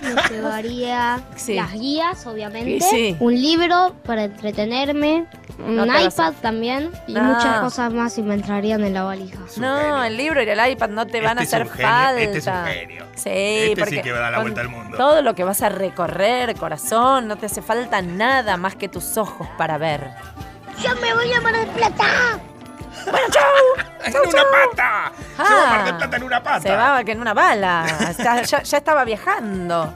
Me 0.02 0.34
llevaría 0.36 1.20
Sí. 1.36 1.54
las 1.54 1.72
guías, 1.72 2.26
obviamente, 2.26 2.80
sí. 2.80 3.16
un 3.20 3.34
libro 3.34 3.94
para 4.04 4.24
entretenerme, 4.24 5.26
No 5.74 5.86
vas 5.86 6.14
iPad 6.14 6.32
también 6.40 6.90
y 7.06 7.12
No. 7.14 7.22
muchas 7.22 7.60
cosas 7.60 7.92
más 7.92 8.16
y 8.18 8.22
me 8.22 8.34
entrarían 8.34 8.84
en 8.84 8.94
la 8.94 9.02
valija. 9.02 9.38
Un 9.56 9.62
no, 9.62 9.76
genio. 9.76 10.02
el 10.04 10.16
libro 10.16 10.42
y 10.42 10.48
el 10.48 10.70
iPad 10.70 10.88
no 10.90 11.06
te 11.06 11.20
van 11.20 11.38
a 11.38 11.42
Este 11.42 11.56
es 11.56 11.62
hacer 11.62 11.66
un 11.66 11.72
genio, 11.72 11.88
falta. 11.90 12.20
este 12.22 12.38
es 12.38 12.46
un 12.46 12.64
genio. 12.64 13.04
Sí, 13.14 13.30
Este 13.30 13.68
sí 13.68 13.74
porque 13.80 14.02
que 14.02 14.12
va 14.12 14.18
a 14.18 14.20
dar 14.22 14.30
la 14.32 14.36
con 14.38 14.44
vuelta 14.44 14.60
al 14.60 14.68
mundo. 14.68 14.96
Todo 14.96 15.22
lo 15.22 15.34
que 15.34 15.44
vas 15.44 15.62
a 15.62 15.68
recorrer, 15.68 16.54
corazón, 16.56 17.26
no 17.28 17.36
te 17.36 17.46
hace 17.46 17.62
falta 17.62 18.02
nada 18.02 18.56
más 18.56 18.76
que 18.76 18.88
tus 18.88 19.16
ojos 19.16 19.48
para 19.58 19.78
ver. 19.78 20.10
Yo 20.82 20.94
me 21.00 21.14
voy 21.14 21.32
a 21.32 21.40
Mar 21.40 21.54
del 21.56 21.68
Plata. 21.68 22.38
¡En 24.04 24.14
una 24.16 24.42
pata! 24.50 25.12
Se 25.36 25.54
va 25.54 25.62
a 25.66 25.70
Mar 25.76 25.84
del 25.84 25.96
Plata 25.96 26.16
en 26.16 26.22
una 26.22 26.42
pata. 26.42 26.56
Ah, 26.56 26.60
Se 26.60 26.76
va 26.76 27.04
que 27.04 27.12
en 27.12 27.20
una 27.20 27.34
bala. 27.34 27.86
Ya, 28.18 28.42
ya 28.62 28.76
estaba 28.78 29.04
viajando. 29.04 29.94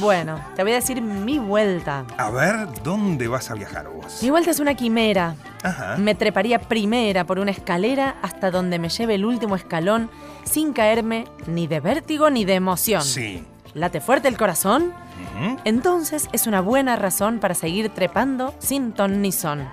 Bueno, 0.00 0.40
te 0.56 0.62
voy 0.62 0.72
a 0.72 0.76
decir 0.76 1.00
mi 1.00 1.38
vuelta. 1.38 2.04
A 2.18 2.30
ver, 2.30 2.66
¿dónde 2.82 3.28
vas 3.28 3.50
a 3.50 3.54
viajar 3.54 3.88
vos? 3.88 4.20
Mi 4.22 4.30
vuelta 4.30 4.50
es 4.50 4.58
una 4.58 4.74
quimera. 4.74 5.36
Ajá. 5.62 5.96
Me 5.98 6.14
treparía 6.16 6.58
primera 6.58 7.24
por 7.24 7.38
una 7.38 7.52
escalera 7.52 8.16
hasta 8.22 8.50
donde 8.50 8.78
me 8.80 8.88
lleve 8.88 9.14
el 9.14 9.24
último 9.24 9.54
escalón 9.54 10.10
sin 10.44 10.72
caerme 10.72 11.26
ni 11.46 11.66
de 11.68 11.78
vértigo 11.80 12.28
ni 12.28 12.44
de 12.44 12.54
emoción. 12.54 13.02
Sí. 13.02 13.46
¿Late 13.74 14.00
fuerte 14.00 14.26
el 14.28 14.36
corazón? 14.36 14.92
Ujú. 15.38 15.58
Entonces 15.64 16.28
es 16.32 16.46
una 16.48 16.60
buena 16.60 16.96
razón 16.96 17.38
para 17.38 17.54
seguir 17.54 17.88
trepando 17.90 18.52
sin 18.58 18.92
ton 18.92 19.22
ni 19.22 19.30
son. 19.30 19.68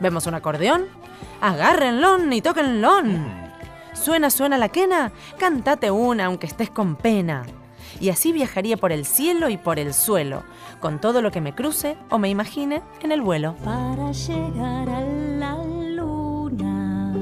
¿Vemos 0.00 0.26
un 0.26 0.34
acordeón? 0.34 0.86
Agárrenlo 1.40 2.32
y 2.32 2.40
tóquenlo. 2.40 3.02
¿Suena, 3.92 4.30
suena 4.30 4.58
la 4.58 4.68
quena? 4.68 5.12
Cántate 5.38 5.90
una 5.90 6.26
aunque 6.26 6.46
estés 6.46 6.70
con 6.70 6.96
pena. 6.96 7.44
Y 8.00 8.10
así 8.10 8.32
viajaría 8.32 8.76
por 8.76 8.92
el 8.92 9.06
cielo 9.06 9.48
y 9.48 9.56
por 9.56 9.78
el 9.78 9.94
suelo, 9.94 10.42
con 10.80 11.00
todo 11.00 11.22
lo 11.22 11.30
que 11.30 11.40
me 11.40 11.54
cruce 11.54 11.96
o 12.10 12.18
me 12.18 12.28
imagine 12.28 12.82
en 13.02 13.12
el 13.12 13.22
vuelo. 13.22 13.54
Para 13.64 14.10
llegar 14.10 14.88
a 14.88 15.00
la 15.00 15.56
luna 15.94 17.14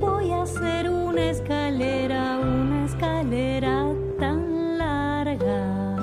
voy 0.00 0.32
a 0.32 0.42
hacer 0.42 0.90
una 0.90 1.30
escalera, 1.30 2.38
una 2.38 2.86
escalera 2.86 3.86
tan 4.18 4.78
larga 4.78 5.96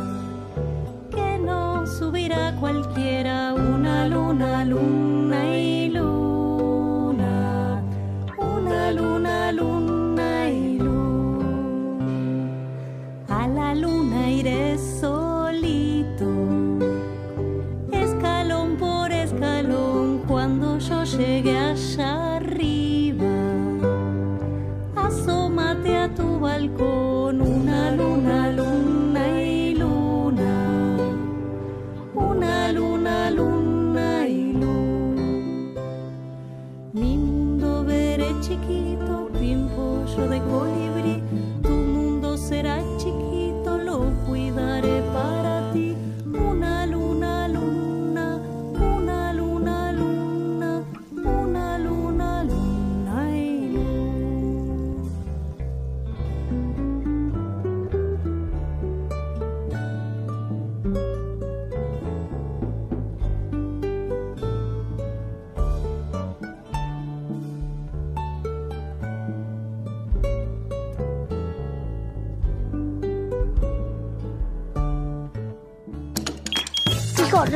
que 1.12 1.38
no 1.40 1.86
subirá 1.86 2.56
cualquiera. 2.60 3.54
Una 3.54 4.08
luna, 4.08 4.64
luna 4.64 5.58
y 5.58 5.79
una 8.90 9.52
luna, 9.52 9.52
luna 9.52 10.50
y 10.50 10.80
luna. 10.80 12.06
A 13.28 13.48
la 13.48 13.76
luna 13.76 14.32
iré 14.32 14.78
solito 14.80 16.26
escalón 17.92 18.78
por 18.78 19.12
escalón 19.12 20.24
cuando 20.28 20.80
yo 20.80 21.04
llegue 21.04 21.56
allá 21.56 22.38
arriba. 22.38 23.28
Asómate 24.96 25.96
a 25.96 26.10
tu 26.16 26.40
balcón, 26.40 27.09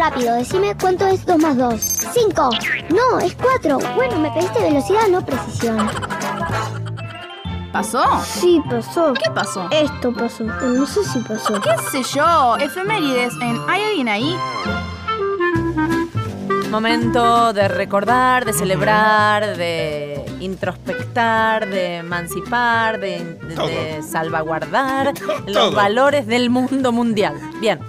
rápido, 0.10 0.36
decime 0.36 0.76
cuánto 0.80 1.08
es 1.08 1.26
2 1.26 1.38
más 1.38 1.58
2. 1.58 1.82
5. 2.14 2.50
No, 2.90 3.20
es 3.20 3.36
4. 3.36 3.80
Bueno, 3.96 4.18
me 4.20 4.30
pediste 4.32 4.62
velocidad, 4.62 5.08
no 5.10 5.26
precisión. 5.26 5.90
¿Pasó? 7.72 8.04
Sí, 8.26 8.62
pasó. 8.70 9.14
¿Qué 9.14 9.32
pasó? 9.32 9.68
Esto 9.72 10.14
pasó. 10.14 10.44
No 10.44 10.86
sé 10.86 11.04
si 11.06 11.20
pasó. 11.20 11.60
¿Qué 11.62 11.72
sé 11.92 12.04
yo? 12.18 12.58
Efemérides 12.58 13.34
en 13.42 13.60
¿Hay 13.68 13.82
alguien 13.84 14.10
ahí? 14.10 14.38
Momento 16.70 17.54
de 17.54 17.68
recordar, 17.68 18.46
de 18.46 18.54
celebrar, 18.54 19.56
de 19.58 20.26
introspectar, 20.40 21.68
de 21.70 21.98
emancipar, 21.98 23.00
de, 23.00 23.24
de- 23.48 23.56
Todo. 23.56 23.68
de 23.68 24.02
salvaguardar 24.04 25.14
los 25.48 25.74
valores 25.74 26.28
del 26.28 26.50
mundo 26.50 26.92
mundial. 26.92 27.36
Bien, 27.62 27.80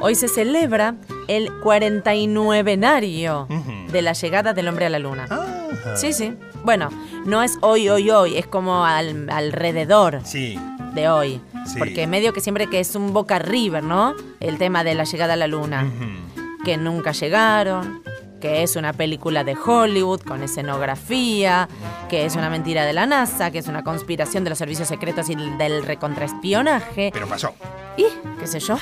hoy 0.00 0.14
se 0.16 0.26
celebra 0.28 0.94
el 1.30 1.50
49enario 1.60 3.46
Ujú. 3.48 3.92
de 3.92 4.02
la 4.02 4.12
llegada 4.12 4.52
del 4.52 4.68
hombre 4.68 4.86
a 4.86 4.90
la 4.90 4.98
luna. 4.98 5.24
Ajá. 5.24 5.96
Sí, 5.96 6.12
sí. 6.12 6.34
Bueno, 6.64 6.90
no 7.24 7.42
es 7.42 7.58
hoy, 7.62 7.88
hoy, 7.88 8.10
hoy, 8.10 8.36
es 8.36 8.46
como 8.46 8.84
al- 8.84 9.28
alrededor 9.30 10.20
Sí. 10.24 10.58
de 10.94 11.08
hoy. 11.08 11.40
Sí. 11.66 11.78
Porque 11.78 12.06
medio 12.06 12.32
que 12.32 12.40
siempre 12.40 12.66
que 12.66 12.80
es 12.80 12.94
un 12.96 13.12
Boca 13.12 13.38
River, 13.38 13.82
¿no? 13.82 14.14
El 14.40 14.58
tema 14.58 14.82
de 14.84 14.94
la 14.94 15.04
llegada 15.04 15.34
a 15.34 15.36
la 15.36 15.46
luna. 15.46 15.88
Que 16.64 16.76
nunca 16.76 17.12
llegaron, 17.12 18.02
que 18.40 18.62
es 18.62 18.76
una 18.76 18.92
película 18.92 19.44
de 19.44 19.54
Hollywood 19.56 20.20
con 20.22 20.42
escenografía, 20.42 21.68
que 22.08 22.24
es 22.26 22.36
una 22.36 22.50
mentira 22.50 22.84
de 22.84 22.92
la 22.92 23.06
NASA, 23.06 23.50
que 23.50 23.58
es 23.58 23.68
una 23.68 23.82
conspiración 23.84 24.44
de 24.44 24.50
los 24.50 24.58
servicios 24.58 24.88
secretos 24.88 25.28
y 25.30 25.36
del 25.36 25.82
recontraespionaje. 25.84 27.10
Pero 27.12 27.26
pasó. 27.28 27.54
Y, 27.96 28.04
qué 28.38 28.46
sé 28.46 28.60
yo, 28.60 28.76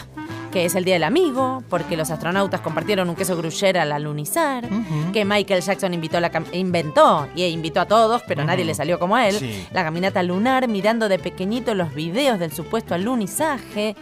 que 0.52 0.64
es 0.64 0.75
el 0.75 0.85
Día 0.85 0.95
del 0.95 1.05
Amigo, 1.05 1.62
porque 1.69 1.97
los 1.97 2.11
astronautas 2.11 2.61
compartieron 2.61 3.09
un 3.11 3.14
queso 3.17 3.37
gruyere 3.37 3.81
al 3.81 3.93
alunizar, 3.93 4.67
que 5.12 5.25
Michael 5.25 5.61
Jackson 5.62 5.93
invitó 5.95 6.19
la 6.21 6.31
inventó 6.52 7.28
y 7.35 7.45
invitó 7.45 7.81
a 7.81 7.87
todos, 7.87 8.23
pero 8.26 8.45
nadie 8.45 8.64
le 8.64 8.75
salió 8.75 8.99
como 8.99 9.17
a 9.17 9.28
él, 9.28 9.35
Sí. 9.38 9.67
la 9.73 9.83
caminata 9.85 10.23
lunar 10.23 10.67
mirando 10.69 11.09
de 11.09 11.19
pequeñito 11.19 11.75
los 11.75 11.95
videos 11.95 12.38
del 12.38 12.52
supuesto 12.52 12.95
alunizaje, 12.95 13.95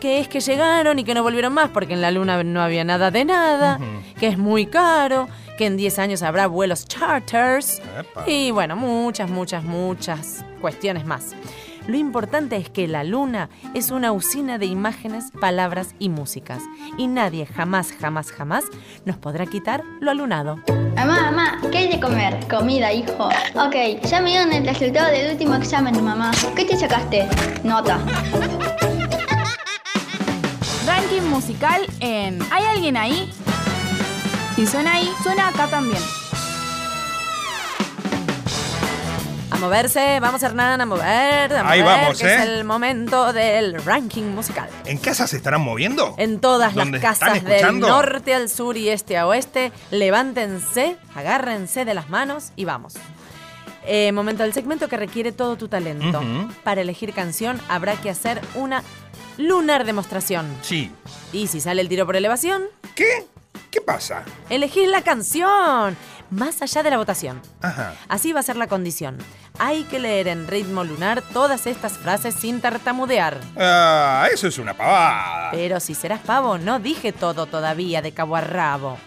que 0.00 0.20
es 0.20 0.28
que 0.28 0.40
llegaron 0.40 0.98
y 0.98 1.04
que 1.04 1.14
no 1.14 1.22
volvieron 1.22 1.52
más 1.52 1.70
porque 1.70 1.94
en 1.94 2.00
la 2.02 2.10
luna 2.10 2.42
no 2.44 2.62
había 2.62 2.84
nada 2.84 3.10
de 3.10 3.24
nada, 3.24 3.78
que 4.18 4.28
es 4.28 4.38
muy 4.38 4.66
caro, 4.66 5.28
que 5.58 5.66
en 5.66 5.76
10 5.76 5.98
años 5.98 6.22
habrá 6.22 6.46
vuelos 6.46 6.86
charters 6.86 7.80
Epa. 8.00 8.24
y 8.28 8.50
bueno, 8.50 8.74
muchas, 8.76 9.30
muchas, 9.30 9.62
muchas 9.64 10.44
cuestiones 10.60 11.04
más. 11.06 11.34
Lo 11.86 11.96
importante 11.96 12.56
es 12.56 12.70
que 12.70 12.88
la 12.88 13.04
luna 13.04 13.50
es 13.74 13.90
una 13.90 14.12
usina 14.12 14.58
de 14.58 14.66
imágenes, 14.66 15.26
palabras 15.38 15.94
y 15.98 16.08
músicas. 16.08 16.62
Y 16.96 17.08
nadie 17.08 17.44
jamás, 17.46 17.92
jamás, 17.92 18.32
jamás 18.32 18.64
nos 19.04 19.18
podrá 19.18 19.44
quitar 19.46 19.82
lo 20.00 20.10
alunado. 20.10 20.60
Mamá, 20.96 21.30
mamá, 21.30 21.60
¿qué 21.70 21.78
hay 21.78 21.88
de 21.88 22.00
comer? 22.00 22.38
Comida, 22.48 22.92
hijo. 22.92 23.28
Ok, 23.54 24.02
ya 24.04 24.20
me 24.22 24.30
dieron 24.30 24.52
el 24.52 24.66
resultado 24.66 25.10
del 25.10 25.32
último 25.32 25.54
examen, 25.56 26.02
mamá. 26.02 26.30
¿Qué 26.56 26.64
te 26.64 26.76
sacaste? 26.76 27.28
Nota. 27.62 27.98
Ranking 30.86 31.28
musical 31.28 31.82
en 32.00 32.38
¿Hay 32.50 32.64
alguien 32.64 32.96
ahí? 32.96 33.30
Si 34.56 34.66
suena 34.66 34.94
ahí, 34.94 35.10
suena 35.22 35.48
acá 35.48 35.66
también. 35.66 36.00
Moverse, 39.64 40.20
vamos 40.20 40.42
Hernán, 40.42 40.80
a 40.80 40.86
mover, 40.86 41.54
a 41.54 41.68
Ahí 41.70 41.80
mover, 41.80 42.00
vamos, 42.02 42.18
que 42.18 42.26
es 42.26 42.40
¿eh? 42.40 42.42
el 42.42 42.64
momento 42.64 43.32
del 43.32 43.82
ranking 43.82 44.24
musical. 44.24 44.68
¿En 44.84 44.98
casa 44.98 45.26
se 45.26 45.38
estarán 45.38 45.62
moviendo? 45.62 46.14
En 46.18 46.38
todas 46.40 46.74
las 46.74 46.84
¿Dónde 46.84 47.00
casas 47.00 47.42
del 47.42 47.80
norte 47.80 48.34
al 48.34 48.50
sur 48.50 48.76
y 48.76 48.90
este 48.90 49.16
a 49.16 49.26
oeste, 49.26 49.72
levántense, 49.90 50.96
agárrense 51.14 51.84
de 51.84 51.94
las 51.94 52.10
manos 52.10 52.50
y 52.56 52.66
vamos. 52.66 52.94
Eh, 53.86 54.12
momento 54.12 54.42
del 54.42 54.52
segmento 54.52 54.88
que 54.88 54.96
requiere 54.96 55.32
todo 55.32 55.56
tu 55.56 55.68
talento. 55.68 56.22
Para 56.62 56.82
elegir 56.82 57.12
canción 57.12 57.60
habrá 57.68 57.94
que 57.96 58.10
hacer 58.10 58.40
una 58.54 58.82
lunar 59.38 59.84
demostración. 59.84 60.46
Sí. 60.62 60.90
Y 61.32 61.46
si 61.46 61.60
sale 61.60 61.80
el 61.80 61.88
tiro 61.88 62.04
por 62.06 62.16
elevación, 62.16 62.64
¿Qué? 62.94 63.26
¿Qué 63.70 63.80
pasa? 63.80 64.24
elegir 64.50 64.88
la 64.88 65.02
canción. 65.02 65.96
Más 66.34 66.62
allá 66.62 66.82
de 66.82 66.90
la 66.90 66.96
votación. 66.96 67.40
Ajá. 67.62 67.94
Así 68.08 68.32
va 68.32 68.40
a 68.40 68.42
ser 68.42 68.56
la 68.56 68.66
condición. 68.66 69.18
Hay 69.60 69.84
que 69.84 70.00
leer 70.00 70.26
en 70.26 70.48
ritmo 70.48 70.82
lunar 70.82 71.22
todas 71.32 71.68
estas 71.68 71.92
frases 71.92 72.34
sin 72.34 72.60
tartamudear. 72.60 73.38
Ah, 73.56 74.26
eso 74.32 74.48
es 74.48 74.58
una 74.58 74.74
pavada. 74.74 75.52
Pero 75.52 75.78
si 75.78 75.94
serás 75.94 76.20
pavo, 76.20 76.58
no 76.58 76.80
dije 76.80 77.12
todo 77.12 77.46
todavía 77.46 78.02
de 78.02 78.10
cabo 78.10 78.34
a 78.34 78.40
rabo. 78.40 78.98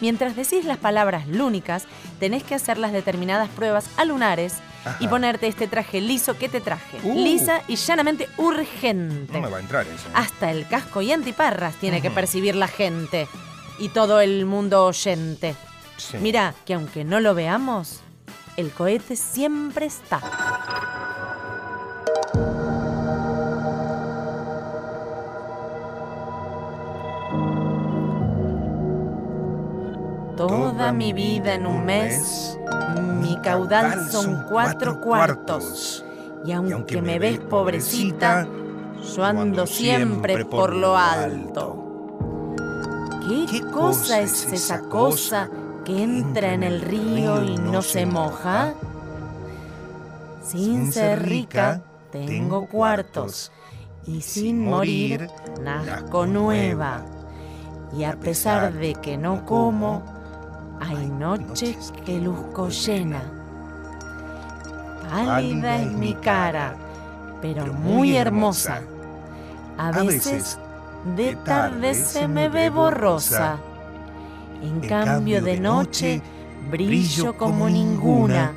Mientras 0.00 0.36
decís 0.36 0.64
las 0.64 0.78
palabras 0.78 1.28
lúnicas, 1.28 1.84
tenés 2.18 2.44
que 2.44 2.54
hacer 2.54 2.78
las 2.78 2.92
determinadas 2.92 3.50
pruebas 3.50 3.90
alunares 3.98 4.54
y 5.00 5.04
Ajá. 5.04 5.10
ponerte 5.10 5.48
este 5.48 5.66
traje 5.66 6.00
liso 6.00 6.38
que 6.38 6.48
te 6.48 6.62
traje. 6.62 6.98
Uh. 7.02 7.14
Lisa 7.14 7.60
y 7.68 7.76
llanamente 7.76 8.26
urgente. 8.38 9.34
No 9.34 9.40
me 9.42 9.50
va 9.50 9.58
a 9.58 9.60
entrar 9.60 9.86
eso. 9.86 10.08
Hasta 10.14 10.50
el 10.50 10.66
casco 10.66 11.02
y 11.02 11.12
antiparras 11.12 11.74
tiene 11.74 12.00
que 12.00 12.10
percibir 12.10 12.54
la 12.56 12.68
gente 12.68 13.28
y 13.78 13.90
todo 13.90 14.20
el 14.20 14.46
mundo 14.46 14.86
oyente. 14.86 15.54
Sí. 15.98 16.16
Mira 16.18 16.54
que 16.64 16.74
aunque 16.74 17.04
no 17.04 17.20
lo 17.20 17.34
veamos, 17.34 18.00
el 18.56 18.70
cohete 18.70 19.16
siempre 19.16 19.86
está. 19.86 20.20
Toda 30.36 30.92
mi 30.92 31.12
vida 31.12 31.54
en 31.54 31.66
un 31.66 31.84
mes, 31.84 32.56
mi 33.20 33.36
caudal 33.42 34.08
son 34.08 34.44
cuatro 34.48 35.00
cuartos. 35.00 36.04
Y 36.44 36.52
aunque 36.52 37.02
me 37.02 37.18
ves 37.18 37.40
pobrecita, 37.40 38.46
yo 39.14 39.24
ando 39.24 39.66
siempre 39.66 40.44
por 40.44 40.74
lo 40.74 40.96
alto. 40.96 42.54
¿Qué 43.50 43.60
cosa 43.62 44.20
es 44.20 44.44
esa 44.52 44.80
cosa 44.82 45.50
que 45.88 46.02
entra 46.02 46.52
en 46.52 46.62
el 46.64 46.82
río 46.82 47.42
y 47.42 47.56
no 47.56 47.80
se 47.80 48.04
moja? 48.04 48.74
Sin 50.42 50.92
ser 50.92 51.22
rica, 51.22 51.80
tengo 52.12 52.66
cuartos. 52.66 53.50
Y 54.06 54.20
sin 54.20 54.62
morir, 54.66 55.30
nazco 55.62 56.26
nueva. 56.26 57.06
Y 57.96 58.04
a 58.04 58.20
pesar 58.20 58.74
de 58.74 58.96
que 58.96 59.16
no 59.16 59.46
como, 59.46 60.02
hay 60.78 61.08
noches 61.08 61.90
que 62.04 62.20
luzco 62.20 62.68
llena. 62.68 63.22
Pálida 65.08 65.76
es 65.76 65.90
mi 65.92 66.12
cara, 66.12 66.76
pero 67.40 67.72
muy 67.72 68.14
hermosa. 68.14 68.82
A 69.78 69.92
veces 69.92 70.58
de 71.16 71.34
tarde 71.36 71.94
se 71.94 72.28
me 72.28 72.50
ve 72.50 72.68
borrosa. 72.68 73.58
En 74.62 74.80
cambio 74.80 75.42
de 75.42 75.60
noche 75.60 76.22
brillo 76.70 77.36
como 77.36 77.68
ninguna. 77.68 78.52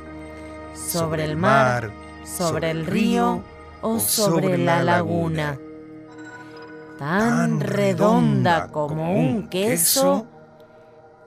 Sobre 0.74 1.24
el 1.24 1.36
mar, 1.36 1.90
sobre 2.24 2.70
el 2.70 2.86
río 2.86 3.42
o 3.80 3.98
sobre 3.98 4.58
la 4.58 4.82
laguna. 4.82 5.58
Tan 6.98 7.60
redonda 7.60 8.68
como 8.68 9.12
un 9.12 9.48
queso, 9.48 10.26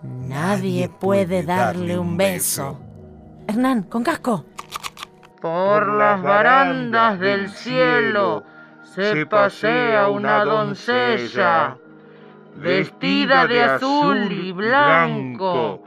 nadie 0.02 0.90
puede 0.90 1.44
darle 1.44 1.98
un 1.98 2.18
beso. 2.18 2.80
Hernán, 3.48 3.84
con 3.84 4.04
casco. 4.04 4.46
Por 5.42 5.88
las 5.94 6.22
barandas 6.22 7.20
del 7.20 7.50
cielo 7.50 8.44
se 8.84 9.26
pasea 9.26 10.10
una 10.10 10.44
doncella, 10.46 11.78
vestida 12.56 13.48
de 13.48 13.64
azul 13.64 14.32
y 14.32 14.52
blanco, 14.52 15.84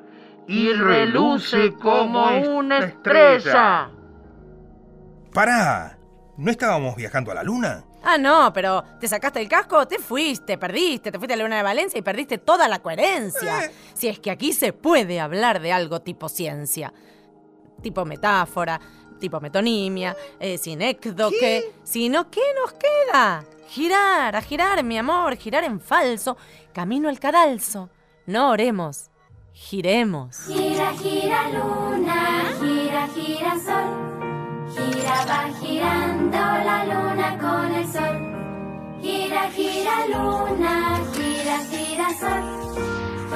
y 0.46 0.72
reluce 0.72 1.72
como 1.74 2.26
una 2.38 2.78
estrella. 2.78 3.90
Pará. 5.32 5.98
¿No 6.36 6.52
estábamos 6.52 6.94
viajando 6.94 7.32
a 7.32 7.34
la 7.34 7.42
luna? 7.42 7.84
Ah, 8.02 8.16
no, 8.16 8.52
pero 8.52 8.84
te 9.00 9.08
sacaste 9.08 9.40
el 9.40 9.48
casco, 9.48 9.86
te 9.88 9.98
fuiste, 9.98 10.56
perdiste, 10.56 11.10
te 11.10 11.18
fuiste 11.18 11.34
a 11.34 11.36
la 11.36 11.42
Luna 11.42 11.56
de 11.56 11.62
Valencia 11.64 11.98
y 11.98 12.02
perdiste 12.02 12.38
toda 12.38 12.68
la 12.68 12.78
coherencia. 12.78 13.70
Si 13.92 14.06
es 14.06 14.20
que 14.20 14.30
aquí 14.30 14.52
se 14.52 14.72
puede 14.72 15.18
hablar 15.18 15.60
de 15.60 15.72
algo 15.72 16.00
tipo 16.00 16.28
ciencia, 16.28 16.92
tipo 17.82 18.04
metáfora, 18.04 18.80
tipo 19.18 19.40
metonimia, 19.40 20.16
eh, 20.38 20.58
sinécdoque. 20.58 21.72
Sino, 21.82 22.30
¿qué 22.30 22.42
nos 22.60 22.72
queda? 22.74 23.44
Girar, 23.68 24.34
a 24.34 24.40
girar, 24.40 24.82
mi 24.82 24.96
amor, 24.96 25.36
girar 25.36 25.62
en 25.62 25.78
falso, 25.78 26.38
camino 26.72 27.10
al 27.10 27.20
cadalso. 27.20 27.90
No 28.26 28.50
oremos, 28.50 29.10
giremos. 29.52 30.38
Gira, 30.46 30.92
gira 31.02 31.50
luna, 31.50 32.44
gira, 32.60 33.08
gira 33.14 33.52
sol. 33.60 33.88
Gira, 34.74 35.24
va 35.28 35.50
girando 35.60 36.38
la 36.38 36.84
luna 36.86 37.38
con 37.38 37.74
el 37.74 37.86
sol. 37.92 38.16
Gira, 39.02 39.50
gira 39.50 40.06
luna, 40.08 41.00
gira, 41.14 41.58
gira 41.70 42.08
sol. 42.18 42.42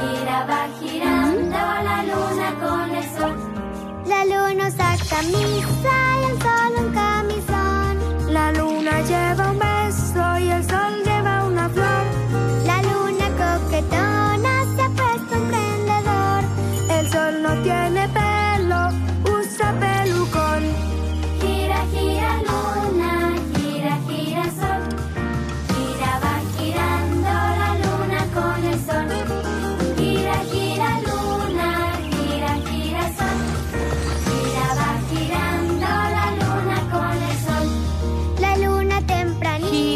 Gira, 0.00 0.46
va 0.46 0.68
girando 0.80 1.58
la 1.88 2.04
luna 2.04 2.48
con 2.58 2.90
el 2.90 3.04
sol. 3.16 3.36
La 4.06 4.24
luna 4.24 4.68
usa 4.68 4.96
camisa 5.10 5.96
y 6.20 6.24
el 6.30 6.42
sol 6.42 6.86
un 6.86 6.92
camisón. 6.92 8.32
La 8.32 8.50
luna 8.52 9.00
lleva 9.02 9.50
un 9.50 9.58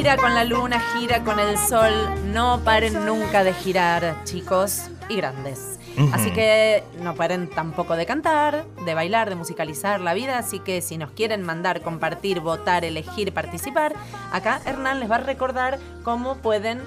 gira 0.06 0.18
con 0.18 0.34
la 0.36 0.44
luna, 0.44 0.80
gira 0.96 1.24
con 1.24 1.40
el 1.40 1.58
sol. 1.58 1.90
No 2.32 2.60
paren 2.62 3.04
nunca 3.04 3.42
de 3.42 3.52
girar, 3.52 4.22
chicos 4.22 4.82
y 5.08 5.16
grandes. 5.16 5.80
Así 6.12 6.30
que 6.30 6.84
no 7.02 7.16
paren 7.16 7.50
tampoco 7.50 7.96
de 7.96 8.06
cantar, 8.06 8.66
de 8.84 8.94
bailar, 8.94 9.28
de 9.30 9.34
musicalizar 9.34 10.00
la 10.00 10.14
vida. 10.14 10.38
Así 10.38 10.60
que 10.60 10.80
si 10.80 10.96
nos 10.96 11.10
quieren 11.10 11.42
mandar, 11.42 11.82
compartir, 11.82 12.38
votar, 12.38 12.84
elegir, 12.84 13.32
participar, 13.32 13.94
acá 14.30 14.60
Hernán 14.64 15.00
les 15.00 15.10
va 15.10 15.16
a 15.16 15.22
recordar 15.22 15.80
cómo 16.04 16.36
pueden 16.36 16.80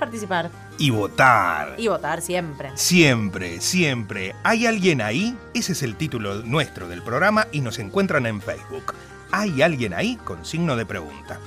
participar 0.00 0.50
Y 0.78 0.90
votar. 0.90 1.76
y 1.78 1.86
votar 1.86 2.20
siempre. 2.20 2.72
Siempre, 2.74 3.60
siempre. 3.60 4.34
¿Hay 4.42 4.66
alguien 4.66 5.02
ahí? 5.02 5.38
Ese 5.54 5.70
es 5.70 5.84
el 5.84 5.94
título 5.94 6.34
nuestro 6.42 6.88
del 6.88 7.02
programa 7.02 7.46
y 7.52 7.60
nos 7.60 7.78
encuentran 7.78 8.26
en 8.26 8.40
Facebook. 8.42 8.92
¿Hay 9.30 9.62
alguien 9.62 9.94
ahí? 9.94 10.16
Con 10.16 10.44
signo 10.44 10.74
de 10.74 10.84
pregunta. 10.84 11.38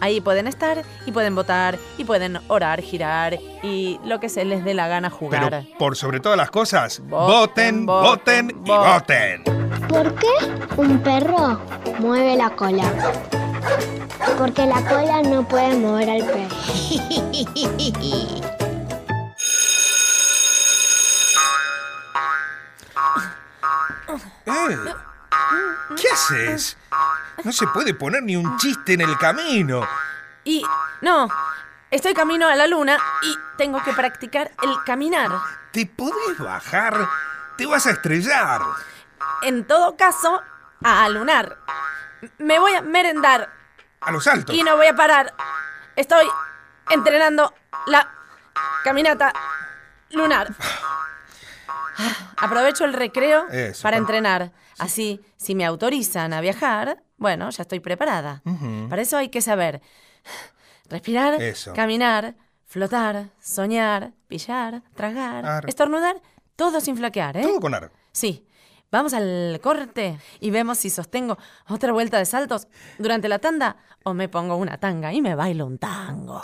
Ahí 0.00 0.20
pueden 0.20 0.46
estar 0.46 0.84
y 1.06 1.12
pueden 1.12 1.34
votar 1.34 1.78
y 1.96 2.04
pueden 2.04 2.38
orar, 2.48 2.80
girar 2.80 3.38
y 3.62 3.98
lo 4.04 4.20
que 4.20 4.28
se 4.28 4.44
les 4.44 4.64
dé 4.64 4.74
la 4.74 4.88
gana 4.88 5.10
jugar. 5.10 5.50
Pero 5.50 5.78
por 5.78 5.96
sobre 5.96 6.20
todas 6.20 6.38
las 6.38 6.50
cosas, 6.50 7.00
Voten, 7.08 7.86
voten, 7.86 7.86
voten, 7.86 8.48
voten, 8.64 8.64
y 8.64 8.70
voten. 8.70 9.42
¿Por 9.88 10.14
qué 10.14 10.28
un 10.76 10.98
perro 11.00 11.60
mueve 11.98 12.36
la 12.36 12.50
cola? 12.50 12.84
Porque 14.36 14.66
la 14.66 14.80
cola 14.88 15.22
no 15.22 15.46
puede 15.46 15.74
mover 15.76 16.10
al 16.10 16.24
perro. 16.24 16.48
Eh, 24.48 24.76
¿Qué 25.96 26.08
haces? 26.12 26.76
No 27.44 27.52
se 27.52 27.66
puede 27.68 27.94
poner 27.94 28.22
ni 28.22 28.36
un 28.36 28.56
chiste 28.58 28.94
en 28.94 29.00
el 29.02 29.16
camino. 29.18 29.86
Y 30.44 30.64
no, 31.00 31.28
estoy 31.90 32.14
camino 32.14 32.48
a 32.48 32.54
la 32.56 32.66
luna 32.66 32.98
y 33.22 33.38
tengo 33.56 33.82
que 33.82 33.92
practicar 33.92 34.50
el 34.62 34.82
caminar. 34.84 35.30
¿Te 35.72 35.86
podés 35.86 36.38
bajar? 36.38 37.08
Te 37.56 37.66
vas 37.66 37.86
a 37.86 37.90
estrellar. 37.92 38.60
En 39.42 39.66
todo 39.66 39.96
caso, 39.96 40.42
a 40.82 41.08
lunar. 41.08 41.56
Me 42.38 42.58
voy 42.58 42.74
a 42.74 42.82
merendar 42.82 43.48
A 44.00 44.10
los 44.10 44.26
altos. 44.26 44.54
y 44.54 44.62
no 44.62 44.76
voy 44.76 44.86
a 44.86 44.94
parar. 44.96 45.34
Estoy 45.96 46.26
entrenando 46.90 47.54
la 47.86 48.08
caminata 48.84 49.32
lunar. 50.10 50.48
Aprovecho 52.36 52.84
el 52.84 52.92
recreo 52.92 53.46
Eso, 53.50 53.82
para 53.82 53.96
pa- 53.96 53.98
entrenar. 53.98 54.52
Así, 54.78 55.20
si 55.36 55.54
me 55.54 55.64
autorizan 55.64 56.32
a 56.32 56.40
viajar, 56.40 57.02
bueno, 57.16 57.50
ya 57.50 57.62
estoy 57.62 57.80
preparada. 57.80 58.42
Para 58.88 59.02
eso 59.02 59.16
hay 59.16 59.28
que 59.28 59.40
saber 59.42 59.80
respirar, 60.88 61.40
Eso. 61.42 61.72
caminar, 61.74 62.34
flotar, 62.64 63.30
soñar, 63.40 64.12
pillar, 64.28 64.82
tragar, 64.94 65.44
Ar. 65.44 65.68
estornudar, 65.68 66.16
todo 66.56 66.80
sin 66.80 66.96
flaquear, 66.96 67.36
¿eh? 67.36 67.42
Todo 67.42 67.60
con 67.60 67.74
ar. 67.74 67.90
Sí. 68.12 68.44
Vamos 68.90 69.12
al 69.12 69.60
corte 69.62 70.18
y 70.40 70.50
vemos 70.50 70.78
si 70.78 70.88
sostengo 70.88 71.36
otra 71.68 71.92
vuelta 71.92 72.16
de 72.16 72.24
saltos 72.24 72.68
durante 72.98 73.28
la 73.28 73.38
tanda 73.38 73.76
o 74.02 74.14
me 74.14 74.30
pongo 74.30 74.56
una 74.56 74.78
tanga 74.78 75.12
y 75.12 75.20
me 75.20 75.34
bailo 75.34 75.66
un 75.66 75.76
tango. 75.76 76.40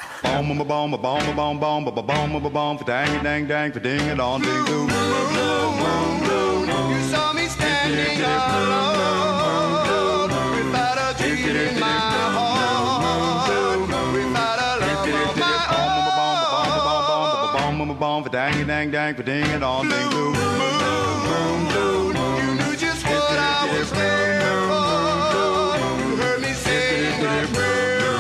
bomb 18.05 18.23
for 18.23 18.29
dang 18.29 18.67
dang 18.67 18.91
dang 18.91 19.15
for 19.15 19.23
ding 19.23 19.47
it 19.47 19.63
all 19.63 19.83
ding 19.83 20.11
boom 20.11 20.33
boom 20.35 21.69
boom 21.73 22.13
boom. 22.13 22.37
you 22.39 22.55
knew 22.59 22.77
just 22.77 23.03
what 23.07 23.39
I 23.39 23.61
was 23.73 23.91
there 23.93 24.41
for 24.69 25.77
you 25.81 26.17
heard 26.21 26.41
me 26.43 26.53
saying 26.53 27.25
my 27.25 27.41
prayer 27.55 28.13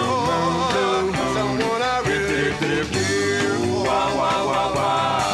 someone 1.36 1.82
I 1.82 1.96
really 2.06 2.50
care 2.60 2.84
for 2.84 3.84
wow 3.84 4.16
wow 4.16 4.46
wow 4.46 4.74
wow 4.74 5.33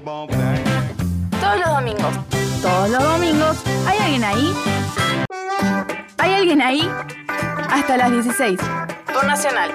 Todos 0.00 1.58
los 1.58 1.68
domingos. 1.68 2.14
Todos 2.62 2.88
los 2.88 3.02
domingos. 3.02 3.62
¿Hay 3.86 3.98
alguien 3.98 4.24
ahí? 4.24 4.54
¿Hay 6.16 6.32
alguien 6.34 6.62
ahí? 6.62 6.90
Hasta 7.70 7.98
las 7.98 8.10
16. 8.10 8.58
Por 9.12 9.24
Nacional. 9.26 9.70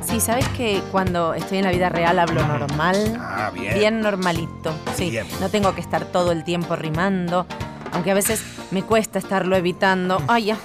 Sí, 0.00 0.20
¿sabes 0.20 0.48
que 0.50 0.80
cuando 0.92 1.34
estoy 1.34 1.58
en 1.58 1.64
la 1.64 1.70
vida 1.72 1.88
real 1.88 2.20
hablo 2.20 2.46
normal? 2.46 3.18
Ah, 3.20 3.50
bien. 3.52 3.74
Bien 3.74 4.00
normalito. 4.00 4.72
Sí, 4.94 5.10
Bien. 5.10 5.26
no 5.40 5.48
tengo 5.48 5.74
que 5.74 5.80
estar 5.80 6.04
todo 6.04 6.30
el 6.30 6.44
tiempo 6.44 6.76
rimando, 6.76 7.46
aunque 7.92 8.12
a 8.12 8.14
veces 8.14 8.44
me 8.70 8.82
cuesta 8.82 9.18
estarlo 9.18 9.56
evitando. 9.56 10.22
Ay, 10.28 10.46
ya, 10.46 10.56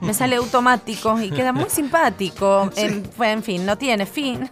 me 0.00 0.14
sale 0.14 0.36
automático 0.36 1.20
y 1.20 1.30
queda 1.30 1.52
muy 1.52 1.70
simpático. 1.70 2.70
En, 2.76 3.04
fue- 3.04 3.30
en 3.32 3.42
fin, 3.42 3.64
no 3.66 3.76
tiene 3.78 4.06
fin. 4.06 4.48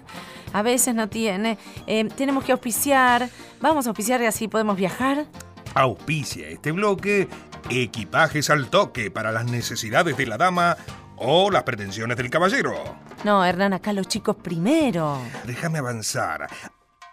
A 0.52 0.62
veces 0.62 0.94
no 0.94 1.08
tiene. 1.08 1.58
Eh, 1.86 2.04
tenemos 2.16 2.44
que 2.44 2.52
auspiciar. 2.52 3.28
Vamos 3.60 3.86
a 3.86 3.90
auspiciar 3.90 4.22
y 4.22 4.26
así 4.26 4.48
podemos 4.48 4.76
viajar. 4.76 5.26
Auspicia 5.74 6.48
este 6.48 6.72
bloque 6.72 7.28
equipajes 7.68 8.48
al 8.50 8.68
toque 8.68 9.10
para 9.10 9.32
las 9.32 9.44
necesidades 9.44 10.16
de 10.16 10.26
la 10.26 10.36
dama 10.38 10.76
o 11.16 11.50
las 11.50 11.64
pretensiones 11.64 12.16
del 12.16 12.30
caballero. 12.30 12.74
No, 13.24 13.44
Hernán, 13.44 13.72
acá 13.72 13.92
los 13.92 14.06
chicos 14.08 14.36
primero. 14.36 15.18
Déjame 15.44 15.78
avanzar. 15.78 16.48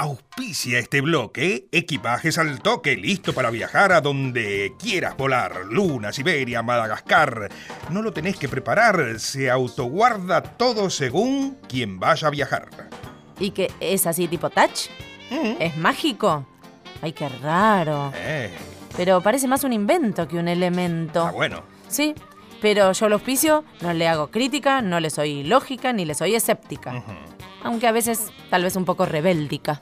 Auspicia 0.08 0.80
este 0.80 1.00
bloque 1.00 1.70
equipajes 1.72 2.38
al 2.38 2.60
toque, 2.62 2.98
listo 2.98 3.32
para 3.32 3.50
viajar 3.52 3.94
a 3.94 4.02
donde 4.02 4.74
quieras 4.78 5.16
volar. 5.16 5.62
Luna, 5.70 6.12
Siberia, 6.12 6.62
Madagascar. 6.62 7.50
No 7.89 8.02
lo 8.02 8.12
tenés 8.12 8.36
que 8.36 8.50
preparar, 8.50 9.18
se 9.22 9.50
autoguarda 9.50 10.44
todo 10.44 10.89
según 10.89 11.58
quien 11.70 12.02
vaya 12.02 12.28
a 12.28 12.32
viajar. 12.32 12.68
¿Y 13.39 13.52
que 13.52 13.72
es 13.80 14.06
así 14.06 14.28
tipo 14.28 14.50
touch? 14.50 14.88
¿Es 15.32 15.78
mágico? 15.78 16.46
Ay, 17.02 17.13
qué 17.13 17.30
raro. 17.30 18.12
Eh, 18.13 18.52
Pero 18.98 19.22
parece 19.22 19.48
más 19.48 19.63
un 19.63 19.72
invento 19.72 20.28
que 20.28 20.36
un 20.36 20.50
elemento. 20.50 21.28
ah, 21.28 21.32
bueno. 21.32 21.63
Sí, 21.88 22.13
pero 22.63 22.93
yo 22.93 23.10
lo 23.10 23.15
auspicio, 23.15 23.65
no 23.82 23.91
le 23.91 24.08
hago 24.08 24.32
crítica, 24.32 24.82
no 24.82 25.02
le 25.02 25.10
soy 25.10 25.43
lógica 25.43 25.91
ni 25.91 26.06
le 26.06 26.15
soy 26.15 26.34
escéptica. 26.34 27.04
Aunque 27.62 27.88
a 27.88 27.91
veces 27.91 28.32
tal 28.49 28.63
vez 28.63 28.78
un 28.78 28.86
poco 28.86 29.06
rebéldica. 29.06 29.82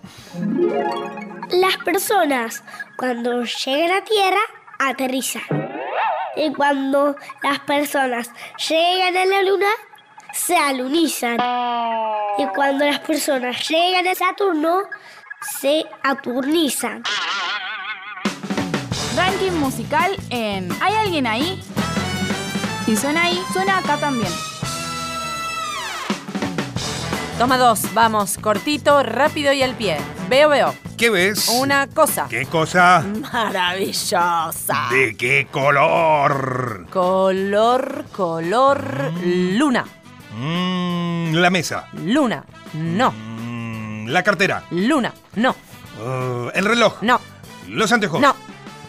Las 1.52 1.78
personas 1.86 2.64
cuando 2.98 3.44
llegan 3.44 3.92
a 3.92 4.04
tierra 4.04 4.40
aterrizan. 4.80 5.44
Y 6.36 6.52
cuando 6.54 7.16
las 7.44 7.60
personas 7.60 8.32
llegan 8.68 9.16
a 9.16 9.26
la 9.26 9.44
luna, 9.44 9.70
se 10.34 10.58
alunizan. 10.58 11.38
Y 12.40 12.48
cuando 12.56 12.84
las 12.84 13.00
personas 13.02 13.70
llegan 13.70 14.08
a 14.08 14.16
Saturno, 14.16 14.86
se 15.60 15.86
aturnizan. 16.02 17.04
Ranking 19.16 19.52
musical 19.60 20.18
en 20.32 20.72
¿Hay 20.82 20.96
alguien 20.96 21.28
ahí? 21.28 21.62
Si 22.86 22.96
suena 22.98 23.24
ahí, 23.24 23.40
suena 23.54 23.78
acá 23.78 23.98
también. 23.98 24.32
Toma 27.38 27.58
dos, 27.58 27.94
vamos, 27.94 28.38
cortito, 28.38 29.02
rápido 29.04 29.52
y 29.54 29.64
al 29.64 29.76
pie. 29.76 29.98
Veo, 30.30 30.50
veo. 30.50 30.76
¿Qué 30.98 31.10
ves? 31.10 31.48
Una 31.48 31.88
cosa 31.88 32.28
¿Qué 32.30 32.46
cosa? 32.46 33.04
maravillosa. 33.32 34.90
¿De 34.92 35.16
qué 35.18 35.48
color? 35.52 36.86
Color, 36.92 38.06
color, 38.12 39.12
luna. 39.24 39.86
Mm, 40.38 41.34
la 41.34 41.50
mesa. 41.50 41.88
Luna, 41.94 42.44
no. 42.74 43.12
Mm, 43.12 44.08
la 44.10 44.22
cartera. 44.24 44.64
Luna, 44.70 45.12
no. 45.36 45.56
Uh, 46.00 46.50
el 46.54 46.66
reloj. 46.66 47.02
No. 47.02 47.20
Los 47.68 47.92
anteojos. 47.92 48.22
No. 48.22 48.36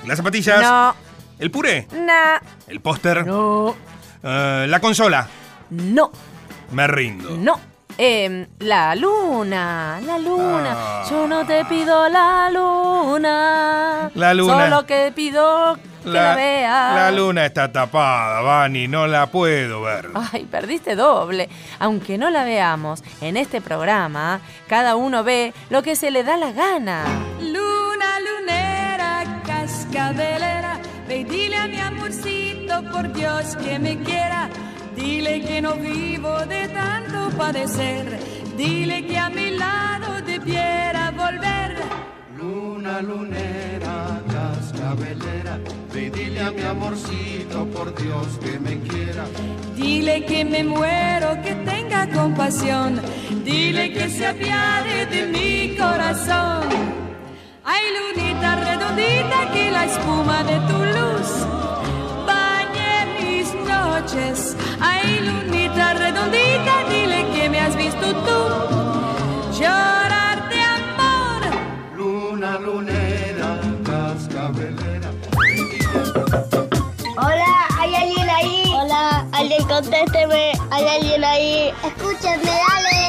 Las 0.06 0.18
zapatillas. 0.18 0.60
No. 0.60 0.94
El 1.42 1.50
puré. 1.50 1.88
Na. 1.92 2.40
El 2.68 2.80
póster. 2.80 3.26
No. 3.26 3.70
Uh, 4.22 4.66
la 4.68 4.78
consola. 4.80 5.26
No. 5.70 6.12
Me 6.70 6.86
rindo. 6.86 7.36
No. 7.36 7.58
Em, 7.98 8.46
la 8.60 8.94
luna, 8.94 10.00
la 10.06 10.18
luna. 10.18 10.72
Ah. 10.72 11.06
Yo 11.10 11.26
no 11.26 11.44
te 11.44 11.64
pido 11.64 12.08
la 12.08 12.48
luna. 12.48 14.08
La 14.14 14.34
luna. 14.34 14.70
Solo 14.70 14.86
que 14.86 15.12
pido 15.16 15.76
que 16.04 16.10
la, 16.10 16.36
veas. 16.36 16.94
la 16.94 17.10
luna 17.10 17.44
está 17.46 17.72
tapada, 17.72 18.40
Vani, 18.42 18.86
no 18.86 19.08
la 19.08 19.26
puedo 19.26 19.82
ver. 19.82 20.10
Ay, 20.14 20.44
perdiste 20.44 20.94
doble. 20.94 21.48
Aunque 21.80 22.18
no 22.18 22.30
la 22.30 22.44
veamos, 22.44 23.02
en 23.20 23.36
este 23.36 23.60
programa, 23.60 24.40
cada 24.68 24.94
uno 24.94 25.24
ve 25.24 25.52
lo 25.70 25.82
que 25.82 25.96
se 25.96 26.12
le 26.12 26.22
da 26.22 26.36
la 26.36 26.52
gana. 26.52 27.04
Luna 27.40 28.20
lunera, 28.20 29.42
cascabelera, 29.44 30.61
ve 31.12 31.18
y 31.20 31.24
dile 31.24 31.56
a 31.56 31.68
mi 31.68 31.78
amorcito, 31.78 32.82
por 32.90 33.12
Dios 33.12 33.56
que 33.56 33.78
me 33.78 33.98
quiera. 33.98 34.48
Dile 34.96 35.40
que 35.42 35.60
no 35.60 35.74
vivo 35.74 36.34
de 36.46 36.68
tanto 36.68 37.36
padecer. 37.36 38.18
Dile 38.56 39.06
que 39.06 39.18
a 39.18 39.28
mi 39.30 39.50
lado 39.50 40.08
debiera 40.24 41.10
volver. 41.10 41.70
Luna 42.38 43.00
lunera, 43.02 44.20
cascabelera, 44.34 45.58
ve 45.92 46.02
y 46.06 46.10
dile 46.10 46.40
a 46.40 46.50
mi 46.50 46.62
amorcito, 46.62 47.66
por 47.66 47.94
Dios 47.94 48.26
que 48.44 48.58
me 48.58 48.74
quiera. 48.80 49.24
Dile 49.76 50.24
que 50.24 50.44
me 50.44 50.64
muero, 50.64 51.28
que 51.44 51.54
tenga 51.70 52.10
compasión. 52.10 53.00
Dile 53.44 53.92
que 53.92 54.08
se 54.08 54.26
apiade 54.26 55.06
de 55.06 55.20
mi 55.34 55.76
corazón. 55.76 57.11
Ay, 57.64 57.82
lunita 57.96 58.56
redondita, 58.56 59.52
que 59.52 59.70
la 59.70 59.84
espuma 59.84 60.42
de 60.42 60.58
tu 60.68 60.78
luz 60.96 61.28
bañe 62.26 63.06
mis 63.20 63.54
noches. 63.54 64.56
Ay, 64.80 65.20
lunita 65.20 65.94
redondita, 65.94 66.72
dile 66.90 67.24
que 67.32 67.48
me 67.48 67.60
has 67.60 67.76
visto 67.76 68.12
tú 68.26 69.60
llorar 69.60 70.48
de 70.48 70.60
amor. 70.60 71.40
Luna 71.96 72.58
lunera, 72.58 73.60
cascabelera. 73.84 75.10
Hola, 77.16 77.54
¿hay 77.78 77.94
alguien 77.94 78.28
ahí? 78.30 78.72
Hola, 78.74 79.24
alguien 79.32 79.64
contésteme. 79.68 80.52
¿Hay 80.70 80.88
alguien 80.88 81.24
ahí? 81.24 81.72
Escúchenme, 81.84 82.44
dale. 82.44 83.01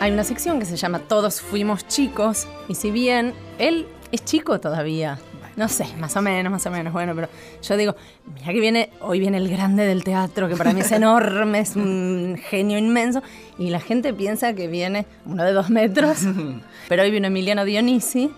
Hay 0.00 0.12
una 0.12 0.22
sección 0.22 0.60
que 0.60 0.64
se 0.64 0.76
llama 0.76 1.00
Todos 1.00 1.40
fuimos 1.40 1.88
chicos. 1.88 2.46
Y 2.68 2.76
si 2.76 2.92
bien 2.92 3.34
él 3.58 3.88
es 4.12 4.24
chico 4.24 4.60
todavía. 4.60 5.18
No 5.56 5.68
sé, 5.68 5.86
más 5.98 6.16
o 6.16 6.22
menos, 6.22 6.52
más 6.52 6.64
o 6.66 6.70
menos. 6.70 6.92
Bueno, 6.92 7.16
pero 7.16 7.28
yo 7.62 7.76
digo, 7.76 7.96
mira 8.32 8.52
que 8.52 8.60
viene, 8.60 8.90
hoy 9.00 9.18
viene 9.18 9.38
el 9.38 9.48
grande 9.48 9.84
del 9.84 10.04
teatro, 10.04 10.48
que 10.48 10.54
para 10.54 10.72
mí 10.72 10.82
es 10.82 10.92
enorme, 10.92 11.58
es 11.58 11.74
un 11.74 12.38
genio 12.48 12.78
inmenso. 12.78 13.22
Y 13.58 13.70
la 13.70 13.80
gente 13.80 14.14
piensa 14.14 14.52
que 14.52 14.68
viene 14.68 15.04
uno 15.26 15.42
de 15.42 15.52
dos 15.52 15.68
metros. 15.68 16.18
Pero 16.88 17.02
hoy 17.02 17.10
vino 17.10 17.26
Emiliano 17.26 17.64
Dionisi, 17.64 18.30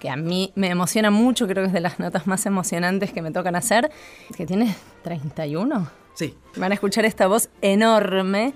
que 0.00 0.10
a 0.10 0.16
mí 0.16 0.50
me 0.56 0.68
emociona 0.68 1.12
mucho, 1.12 1.46
creo 1.46 1.62
que 1.62 1.68
es 1.68 1.72
de 1.72 1.80
las 1.80 2.00
notas 2.00 2.26
más 2.26 2.44
emocionantes 2.44 3.12
que 3.12 3.22
me 3.22 3.30
tocan 3.30 3.54
hacer, 3.54 3.88
que 4.36 4.46
tiene 4.46 4.74
31. 5.04 5.88
Sí. 6.14 6.36
Van 6.56 6.72
a 6.72 6.74
escuchar 6.74 7.04
esta 7.04 7.28
voz 7.28 7.50
enorme. 7.62 8.52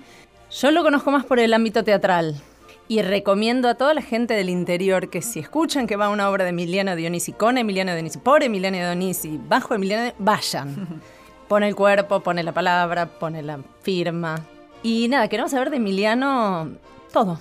Yo 0.51 0.71
lo 0.71 0.83
conozco 0.83 1.09
más 1.11 1.23
por 1.23 1.39
el 1.39 1.53
ámbito 1.53 1.85
teatral. 1.85 2.41
Y 2.89 3.03
recomiendo 3.03 3.69
a 3.69 3.75
toda 3.75 3.93
la 3.93 4.01
gente 4.01 4.33
del 4.33 4.49
interior 4.49 5.11
que 5.11 5.21
si 5.21 5.39
escuchan 5.39 5.85
que 5.85 5.95
va 5.95 6.09
una 6.09 6.27
obra 6.27 6.43
de 6.43 6.49
Emiliano 6.49 6.95
Dionisi 6.95 7.33
con 7.33 7.59
Emiliano 7.59 7.93
Dionisi, 7.93 8.17
por 8.17 8.41
Emiliano 8.41 8.77
Dionisi, 8.77 9.39
bajo 9.47 9.75
Emiliano, 9.75 10.11
vayan. 10.17 10.99
Pone 11.47 11.67
el 11.67 11.75
cuerpo, 11.75 12.21
pone 12.21 12.41
la 12.41 12.51
palabra, 12.51 13.05
pone 13.05 13.43
la 13.43 13.59
firma. 13.83 14.43
Y 14.81 15.07
nada, 15.07 15.27
queremos 15.27 15.51
saber 15.51 15.69
de 15.69 15.77
Emiliano 15.77 16.77
todo. 17.13 17.39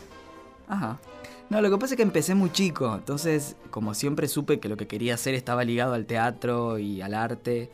Ajá. 0.69 0.99
No, 1.49 1.63
lo 1.63 1.71
que 1.71 1.79
pasa 1.79 1.95
es 1.95 1.97
que 1.97 2.03
empecé 2.03 2.35
muy 2.35 2.51
chico, 2.53 2.95
entonces 2.95 3.57
como 3.71 3.95
siempre 3.95 4.29
supe 4.29 4.61
que 4.61 4.69
lo 4.69 4.77
que 4.77 4.87
quería 4.87 5.15
hacer 5.15 5.35
estaba 5.35 5.65
ligado 5.65 5.95
al 5.95 6.05
teatro 6.05 6.79
y 6.79 7.01
al 7.01 7.15
arte, 7.15 7.71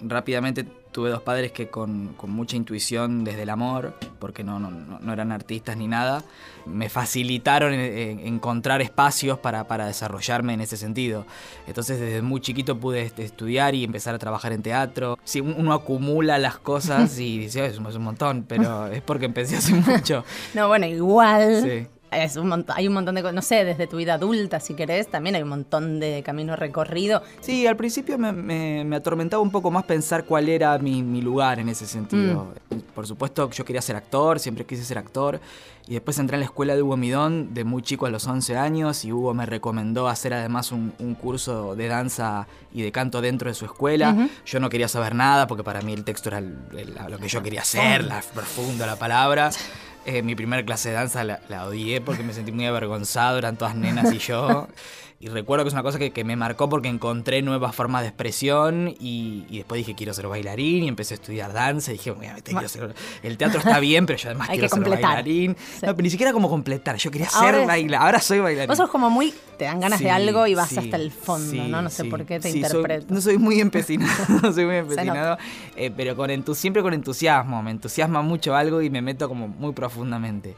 rápidamente 0.00 0.64
tuve 0.92 1.10
dos 1.10 1.22
padres 1.22 1.50
que 1.50 1.68
con, 1.68 2.14
con 2.16 2.30
mucha 2.30 2.54
intuición 2.56 3.24
desde 3.24 3.42
el 3.42 3.50
amor, 3.50 3.94
porque 4.20 4.44
no, 4.44 4.60
no, 4.60 4.70
no 4.70 5.12
eran 5.12 5.32
artistas 5.32 5.76
ni 5.76 5.88
nada, 5.88 6.22
me 6.66 6.88
facilitaron 6.88 7.72
en- 7.74 7.80
en- 8.20 8.20
encontrar 8.34 8.80
espacios 8.80 9.38
para, 9.40 9.66
para 9.66 9.86
desarrollarme 9.86 10.52
en 10.54 10.60
ese 10.60 10.76
sentido. 10.76 11.26
Entonces 11.66 11.98
desde 11.98 12.22
muy 12.22 12.40
chiquito 12.40 12.78
pude 12.78 13.10
estudiar 13.18 13.74
y 13.74 13.82
empezar 13.82 14.14
a 14.14 14.18
trabajar 14.18 14.52
en 14.52 14.62
teatro. 14.62 15.18
Si 15.24 15.40
uno 15.40 15.72
acumula 15.72 16.38
las 16.38 16.58
cosas 16.58 17.18
y 17.18 17.38
dice, 17.40 17.62
"Ay, 17.62 17.70
es 17.70 17.78
un 17.78 17.86
es 17.86 17.96
un 17.96 18.02
montón, 18.04 18.44
pero 18.48 18.86
es 18.92 19.02
porque 19.02 19.24
empecé 19.26 19.56
hace 19.56 19.74
mucho. 19.74 20.24
No, 20.54 20.68
bueno, 20.68 20.86
igual. 20.86 21.60
Sí. 21.62 21.86
Es 22.16 22.36
un 22.36 22.64
hay 22.74 22.86
un 22.88 22.94
montón 22.94 23.14
de 23.14 23.22
cosas, 23.22 23.34
no 23.34 23.42
sé, 23.42 23.64
desde 23.64 23.86
tu 23.86 23.96
vida 23.96 24.14
adulta, 24.14 24.60
si 24.60 24.74
querés, 24.74 25.08
también 25.08 25.34
hay 25.36 25.42
un 25.42 25.48
montón 25.48 26.00
de 26.00 26.22
camino 26.24 26.56
recorrido. 26.56 27.22
Sí, 27.40 27.66
al 27.66 27.76
principio 27.76 28.18
me, 28.18 28.32
me- 28.32 28.84
me 28.84 28.96
atormentaba 28.96 29.42
un 29.42 29.50
poco 29.50 29.70
más 29.70 29.84
pensar 29.84 30.24
cuál 30.24 30.48
era 30.48 30.78
mi, 30.78 31.02
mi 31.02 31.20
lugar 31.22 31.58
en 31.58 31.68
ese 31.68 31.86
sentido. 31.86 32.52
Por 32.94 33.06
supuesto, 33.06 33.50
yo 33.50 33.64
quería 33.64 33.82
ser 33.82 33.96
actor, 33.96 34.38
siempre 34.40 34.64
quise 34.64 34.84
ser 34.84 34.98
actor. 34.98 35.40
Y 35.86 35.92
después 35.92 36.18
entré 36.18 36.36
en 36.36 36.40
la 36.40 36.46
escuela 36.46 36.74
de 36.74 36.82
Hugo 36.82 36.96
Midón 36.96 37.52
de 37.52 37.62
muy 37.64 37.82
chico 37.82 38.06
a 38.06 38.10
los 38.10 38.26
11 38.26 38.56
años 38.56 39.04
y 39.04 39.12
Hugo 39.12 39.34
me 39.34 39.44
recomendó 39.44 40.08
hacer 40.08 40.32
además 40.32 40.72
un, 40.72 40.94
un 40.98 41.14
curso 41.14 41.76
de 41.76 41.88
danza 41.88 42.46
y 42.72 42.80
de 42.80 42.90
canto 42.90 43.20
dentro 43.20 43.50
de 43.50 43.54
su 43.54 43.66
escuela. 43.66 44.12
Ujú. 44.12 44.28
Yo 44.46 44.60
no 44.60 44.70
quería 44.70 44.88
saber 44.88 45.14
nada 45.14 45.46
porque 45.46 45.62
para 45.62 45.82
mí 45.82 45.92
el 45.92 46.02
texto 46.04 46.30
era 46.30 46.38
el- 46.38 46.56
el- 46.74 46.94
lo 47.10 47.18
que 47.18 47.28
yo 47.28 47.42
quería 47.42 47.60
hacer, 47.60 48.02
la 48.04 48.22
profundo 48.34 48.86
la 48.86 48.96
palabra. 48.96 49.50
Eh, 50.06 50.22
mi 50.22 50.34
primera 50.34 50.62
clase 50.64 50.90
de 50.90 50.96
danza 50.96 51.24
la, 51.24 51.40
la 51.48 51.66
odié 51.66 52.00
porque 52.02 52.22
me 52.22 52.34
sentí 52.34 52.52
muy 52.52 52.66
avergonzado, 52.66 53.38
eran 53.38 53.56
todas 53.56 53.74
nenas 53.74 54.12
y 54.12 54.18
yo. 54.18 54.68
Y 55.20 55.28
recuerdo 55.28 55.64
que 55.64 55.68
es 55.68 55.72
una 55.74 55.82
cosa 55.82 55.98
que, 55.98 56.10
que 56.10 56.22
me 56.22 56.36
marcó 56.36 56.68
porque 56.68 56.88
encontré 56.88 57.40
nuevas 57.40 57.74
formas 57.74 58.02
de 58.02 58.08
expresión 58.08 58.94
y, 59.00 59.46
y 59.48 59.58
después 59.58 59.78
dije 59.78 59.94
quiero 59.94 60.12
ser 60.12 60.26
bailarín 60.26 60.84
y 60.84 60.88
empecé 60.88 61.14
a 61.14 61.16
estudiar 61.16 61.52
danza 61.52 61.92
y 61.92 61.94
dije 61.94 62.10
obviamente 62.10 62.50
quiero 62.52 62.68
ser... 62.68 62.94
El 63.22 63.38
teatro 63.38 63.60
está 63.60 63.78
bien, 63.80 64.04
pero 64.04 64.18
yo 64.18 64.28
además 64.30 64.48
Hay 64.50 64.58
quiero 64.58 64.74
que 64.76 64.82
ser 64.82 64.90
bailarín. 64.90 65.52
No, 65.52 65.56
pero 65.80 66.02
ni 66.02 66.10
siquiera 66.10 66.32
como 66.32 66.50
completar, 66.50 66.96
yo 66.96 67.10
quería 67.10 67.28
Ahora 67.32 67.58
ser 67.58 67.66
bailarín. 67.66 67.94
Ahora 67.94 68.20
soy 68.20 68.40
bailarín. 68.40 68.68
Vos 68.68 68.76
sos 68.76 68.90
como 68.90 69.08
muy, 69.08 69.32
te 69.56 69.64
dan 69.64 69.80
ganas 69.80 70.00
de 70.00 70.06
Sí, 70.06 70.10
algo 70.10 70.46
y 70.46 70.54
vas 70.54 70.68
sí, 70.68 70.78
hasta 70.78 70.96
el 70.96 71.10
fondo, 71.10 71.50
sí, 71.50 71.70
¿no? 71.70 71.80
No 71.80 71.88
sé 71.88 72.02
sí. 72.02 72.08
por 72.10 72.26
qué 72.26 72.38
te 72.40 72.50
Sí, 72.52 72.60
soy- 72.62 72.66
interpreto. 72.66 73.14
no 73.14 73.20
soy 73.22 73.38
muy 73.38 73.60
empecinado, 73.60 74.52
soy 74.52 74.66
muy 74.66 74.76
empecinado, 74.76 75.38
eh, 75.76 75.90
pero 75.96 76.16
con 76.16 76.30
siempre 76.54 76.82
con 76.82 76.92
entusiasmo. 76.92 77.62
Me 77.62 77.70
entusiasma 77.70 78.20
mucho 78.20 78.54
algo 78.54 78.82
y 78.82 78.90
me 78.90 79.00
meto 79.00 79.28
como 79.28 79.48
muy 79.48 79.72
profundamente. 79.72 80.54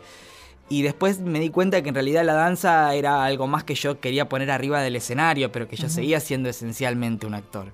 Y 0.69 0.83
después 0.83 1.21
me 1.21 1.39
di 1.39 1.51
cuenta 1.51 1.83
que 1.83 1.91
en 1.91 1.95
realidad 1.95 2.25
la 2.25 2.35
danza 2.35 2.93
era 2.95 3.25
algo 3.25 3.47
más 3.47 3.63
que 3.63 3.75
yo 3.75 4.01
quería 4.01 4.29
poner 4.29 4.51
arriba 4.51 4.81
del 4.81 4.97
escenario, 4.97 5.53
pero 5.53 5.69
que 5.69 5.77
yo 5.77 5.89
seguía 5.89 6.19
siendo 6.19 6.49
esencialmente 6.49 7.27
un 7.27 7.35
actor. 7.35 7.73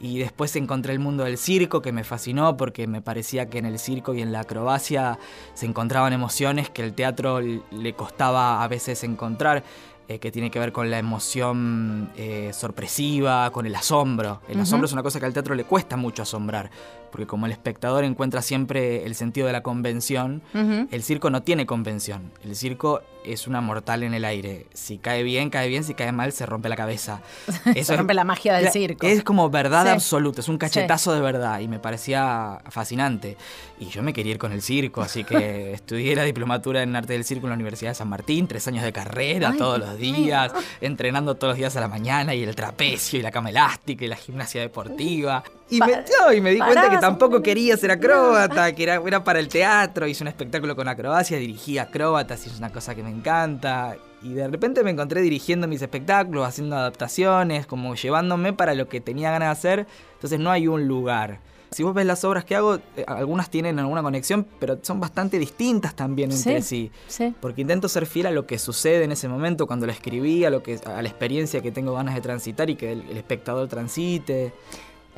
Y 0.00 0.18
después 0.18 0.54
encontré 0.54 0.92
el 0.92 1.00
mundo 1.00 1.24
del 1.24 1.38
circo 1.38 1.82
que 1.82 1.90
me 1.90 2.04
fascinó 2.04 2.56
porque 2.56 2.86
me 2.86 3.02
parecía 3.02 3.48
que 3.48 3.58
en 3.58 3.66
el 3.66 3.78
circo 3.78 4.14
y 4.14 4.20
en 4.20 4.30
la 4.30 4.40
acrobacia 4.40 5.18
se 5.54 5.66
encontraban 5.66 6.12
emociones 6.12 6.70
que 6.70 6.84
el 6.84 6.92
teatro 6.92 7.40
le 7.40 7.92
costaba 7.94 8.62
a 8.62 8.68
veces 8.68 9.02
encontrar, 9.02 9.64
eh, 10.06 10.20
que 10.20 10.30
tiene 10.30 10.50
que 10.50 10.58
ver 10.58 10.72
con 10.72 10.90
la 10.90 10.98
emoción 10.98 12.10
eh, 12.16 12.50
sorpresiva, 12.54 13.50
con 13.50 13.66
el 13.66 13.74
asombro. 13.74 14.40
El 14.48 14.60
asombro 14.60 14.86
es 14.86 14.92
una 14.92 15.02
cosa 15.02 15.18
que 15.18 15.26
al 15.26 15.32
teatro 15.32 15.54
le 15.54 15.64
cuesta 15.64 15.96
mucho 15.96 16.22
asombrar, 16.22 16.70
porque 17.10 17.26
como 17.26 17.46
el 17.46 17.52
espectador 17.52 18.04
encuentra 18.04 18.42
siempre 18.42 19.04
el 19.06 19.14
sentido 19.14 19.46
de 19.46 19.52
la 19.52 19.62
convención, 19.62 20.42
el 20.54 21.02
circo 21.02 21.30
no 21.30 21.42
tiene 21.42 21.66
convención. 21.66 22.30
El 22.44 22.54
circo 22.56 23.00
es 23.24 23.46
una 23.46 23.60
mortal 23.60 24.02
en 24.04 24.14
el 24.14 24.24
aire. 24.24 24.66
Si 24.72 24.96
cae 24.98 25.22
bien, 25.22 25.50
cae 25.50 25.68
bien. 25.68 25.84
Si 25.84 25.92
cae 25.94 26.12
mal, 26.12 26.32
se 26.32 26.46
rompe 26.46 26.68
la 26.68 26.76
cabeza. 26.76 27.20
Se 27.82 27.96
rompe 27.96 28.14
la 28.14 28.24
magia 28.24 28.54
del 28.54 28.70
circo. 28.70 29.06
Es 29.06 29.22
como 29.22 29.50
verdad 29.50 29.84
Sí. 29.84 29.90
absoluta. 29.90 30.40
Es 30.40 30.48
un 30.48 30.56
cachetazo 30.56 31.12
de 31.12 31.20
verdad. 31.20 31.60
Y 31.60 31.68
me 31.68 31.78
parecía 31.78 32.60
fascinante. 32.70 33.36
Y 33.78 33.86
yo 33.86 34.02
me 34.02 34.12
quería 34.12 34.32
ir 34.32 34.38
con 34.38 34.52
el 34.52 34.62
circo. 34.62 35.02
Así 35.02 35.24
que 35.24 35.72
estudié 35.74 36.14
la 36.16 36.22
diplomatura 36.22 36.82
en 36.82 36.96
arte 36.96 37.12
del 37.12 37.24
circo 37.24 37.46
en 37.46 37.50
la 37.50 37.54
Universidad 37.56 37.90
de 37.90 37.94
San 37.96 38.08
Martín. 38.08 38.46
Tres 38.46 38.66
años 38.68 38.82
de 38.84 38.92
carrera 38.92 39.50
Ay, 39.50 39.58
todos 39.58 39.78
los 39.78 39.98
días, 39.98 40.52
entrenando 40.80 41.34
todos 41.34 41.50
los 41.52 41.58
días 41.58 41.76
a 41.76 41.80
la 41.80 41.88
mañana 41.88 42.34
y 42.34 42.42
el 42.42 42.54
trapecio 42.56 43.18
y 43.18 43.22
la 43.22 43.30
cama 43.30 43.50
elástica 43.50 44.04
y 44.04 44.08
la 44.08 44.16
gimnasia 44.16 44.60
deportiva. 44.62 45.42
Y 45.70 45.80
me, 45.80 46.04
no, 46.18 46.32
y 46.32 46.40
me 46.40 46.50
di 46.52 46.58
cuenta 46.58 46.90
que 46.90 46.98
tampoco 46.98 47.42
quería 47.42 47.76
ser 47.76 47.90
acróbata, 47.90 48.72
que 48.74 48.82
era, 48.82 49.02
era 49.04 49.22
para 49.22 49.38
el 49.38 49.48
teatro, 49.48 50.06
hice 50.06 50.24
un 50.24 50.28
espectáculo 50.28 50.74
con 50.74 50.88
acrobacia, 50.88 51.36
dirigí 51.38 51.78
acróbatas 51.78 52.46
y 52.46 52.48
es 52.48 52.58
una 52.58 52.70
cosa 52.72 52.94
que 52.94 53.02
me 53.02 53.10
encanta. 53.10 53.96
Y 54.22 54.32
de 54.32 54.48
repente 54.48 54.82
me 54.82 54.90
encontré 54.90 55.20
dirigiendo 55.20 55.68
mis 55.68 55.82
espectáculos, 55.82 56.46
haciendo 56.46 56.76
adaptaciones, 56.76 57.66
como 57.66 57.94
llevándome 57.94 58.52
para 58.52 58.74
lo 58.74 58.88
que 58.88 59.00
tenía 59.00 59.30
ganas 59.30 59.48
de 59.48 59.52
hacer. 59.52 59.86
Entonces 60.14 60.40
no 60.40 60.50
hay 60.50 60.66
un 60.66 60.88
lugar. 60.88 61.40
Si 61.70 61.82
vos 61.82 61.92
ves 61.92 62.06
las 62.06 62.24
obras 62.24 62.46
que 62.46 62.56
hago, 62.56 62.76
eh, 62.96 63.04
algunas 63.06 63.50
tienen 63.50 63.78
alguna 63.78 64.02
conexión, 64.02 64.46
pero 64.58 64.78
son 64.82 65.00
bastante 65.00 65.38
distintas 65.38 65.94
también 65.94 66.32
entre 66.32 66.62
sí. 66.62 66.90
Sí. 67.08 67.34
Porque 67.40 67.60
intento 67.60 67.88
ser 67.88 68.06
fiel 68.06 68.26
a 68.26 68.30
lo 68.30 68.46
que 68.46 68.58
sucede 68.58 69.04
en 69.04 69.12
ese 69.12 69.28
momento, 69.28 69.66
cuando 69.66 69.84
lo 69.84 69.92
escribí, 69.92 70.44
a, 70.46 70.50
lo 70.50 70.62
que, 70.62 70.80
a 70.86 71.02
la 71.02 71.08
experiencia 71.08 71.60
que 71.60 71.70
tengo 71.70 71.92
ganas 71.92 72.14
de 72.14 72.22
transitar 72.22 72.70
y 72.70 72.76
que 72.76 72.92
el, 72.92 73.02
el 73.10 73.18
espectador 73.18 73.68
transite. 73.68 74.54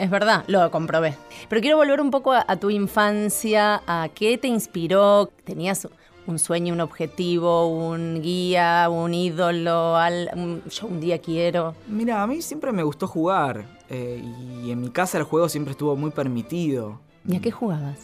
Es 0.00 0.08
verdad, 0.10 0.44
lo 0.46 0.70
comprobé. 0.70 1.14
Pero 1.48 1.60
quiero 1.60 1.76
volver 1.76 2.00
un 2.00 2.10
poco 2.10 2.32
a, 2.32 2.44
a 2.48 2.56
tu 2.56 2.70
infancia, 2.70 3.82
a 3.86 4.08
qué 4.14 4.38
te 4.38 4.48
inspiró. 4.48 5.30
¿Tenías 5.44 5.86
un 6.26 6.38
sueño, 6.38 6.72
un 6.74 6.80
objetivo, 6.80 7.68
un 7.68 8.22
guía, 8.22 8.88
un 8.90 9.12
ídolo? 9.12 9.96
al- 9.96 10.30
un- 10.34 10.62
yo 10.70 10.86
un 10.86 11.00
día 11.00 11.18
quiero. 11.18 11.74
Mira, 11.86 12.22
a 12.22 12.26
mí 12.26 12.40
siempre 12.40 12.72
me 12.72 12.82
gustó 12.82 13.06
jugar 13.06 13.66
eh, 13.90 14.22
y 14.64 14.70
en 14.70 14.80
mi 14.80 14.90
casa 14.90 15.18
el 15.18 15.24
juego 15.24 15.48
siempre 15.48 15.72
estuvo 15.72 15.94
muy 15.96 16.10
permitido. 16.10 16.98
¿Y 17.28 17.36
a 17.36 17.40
qué 17.40 17.50
jugabas? 17.50 17.98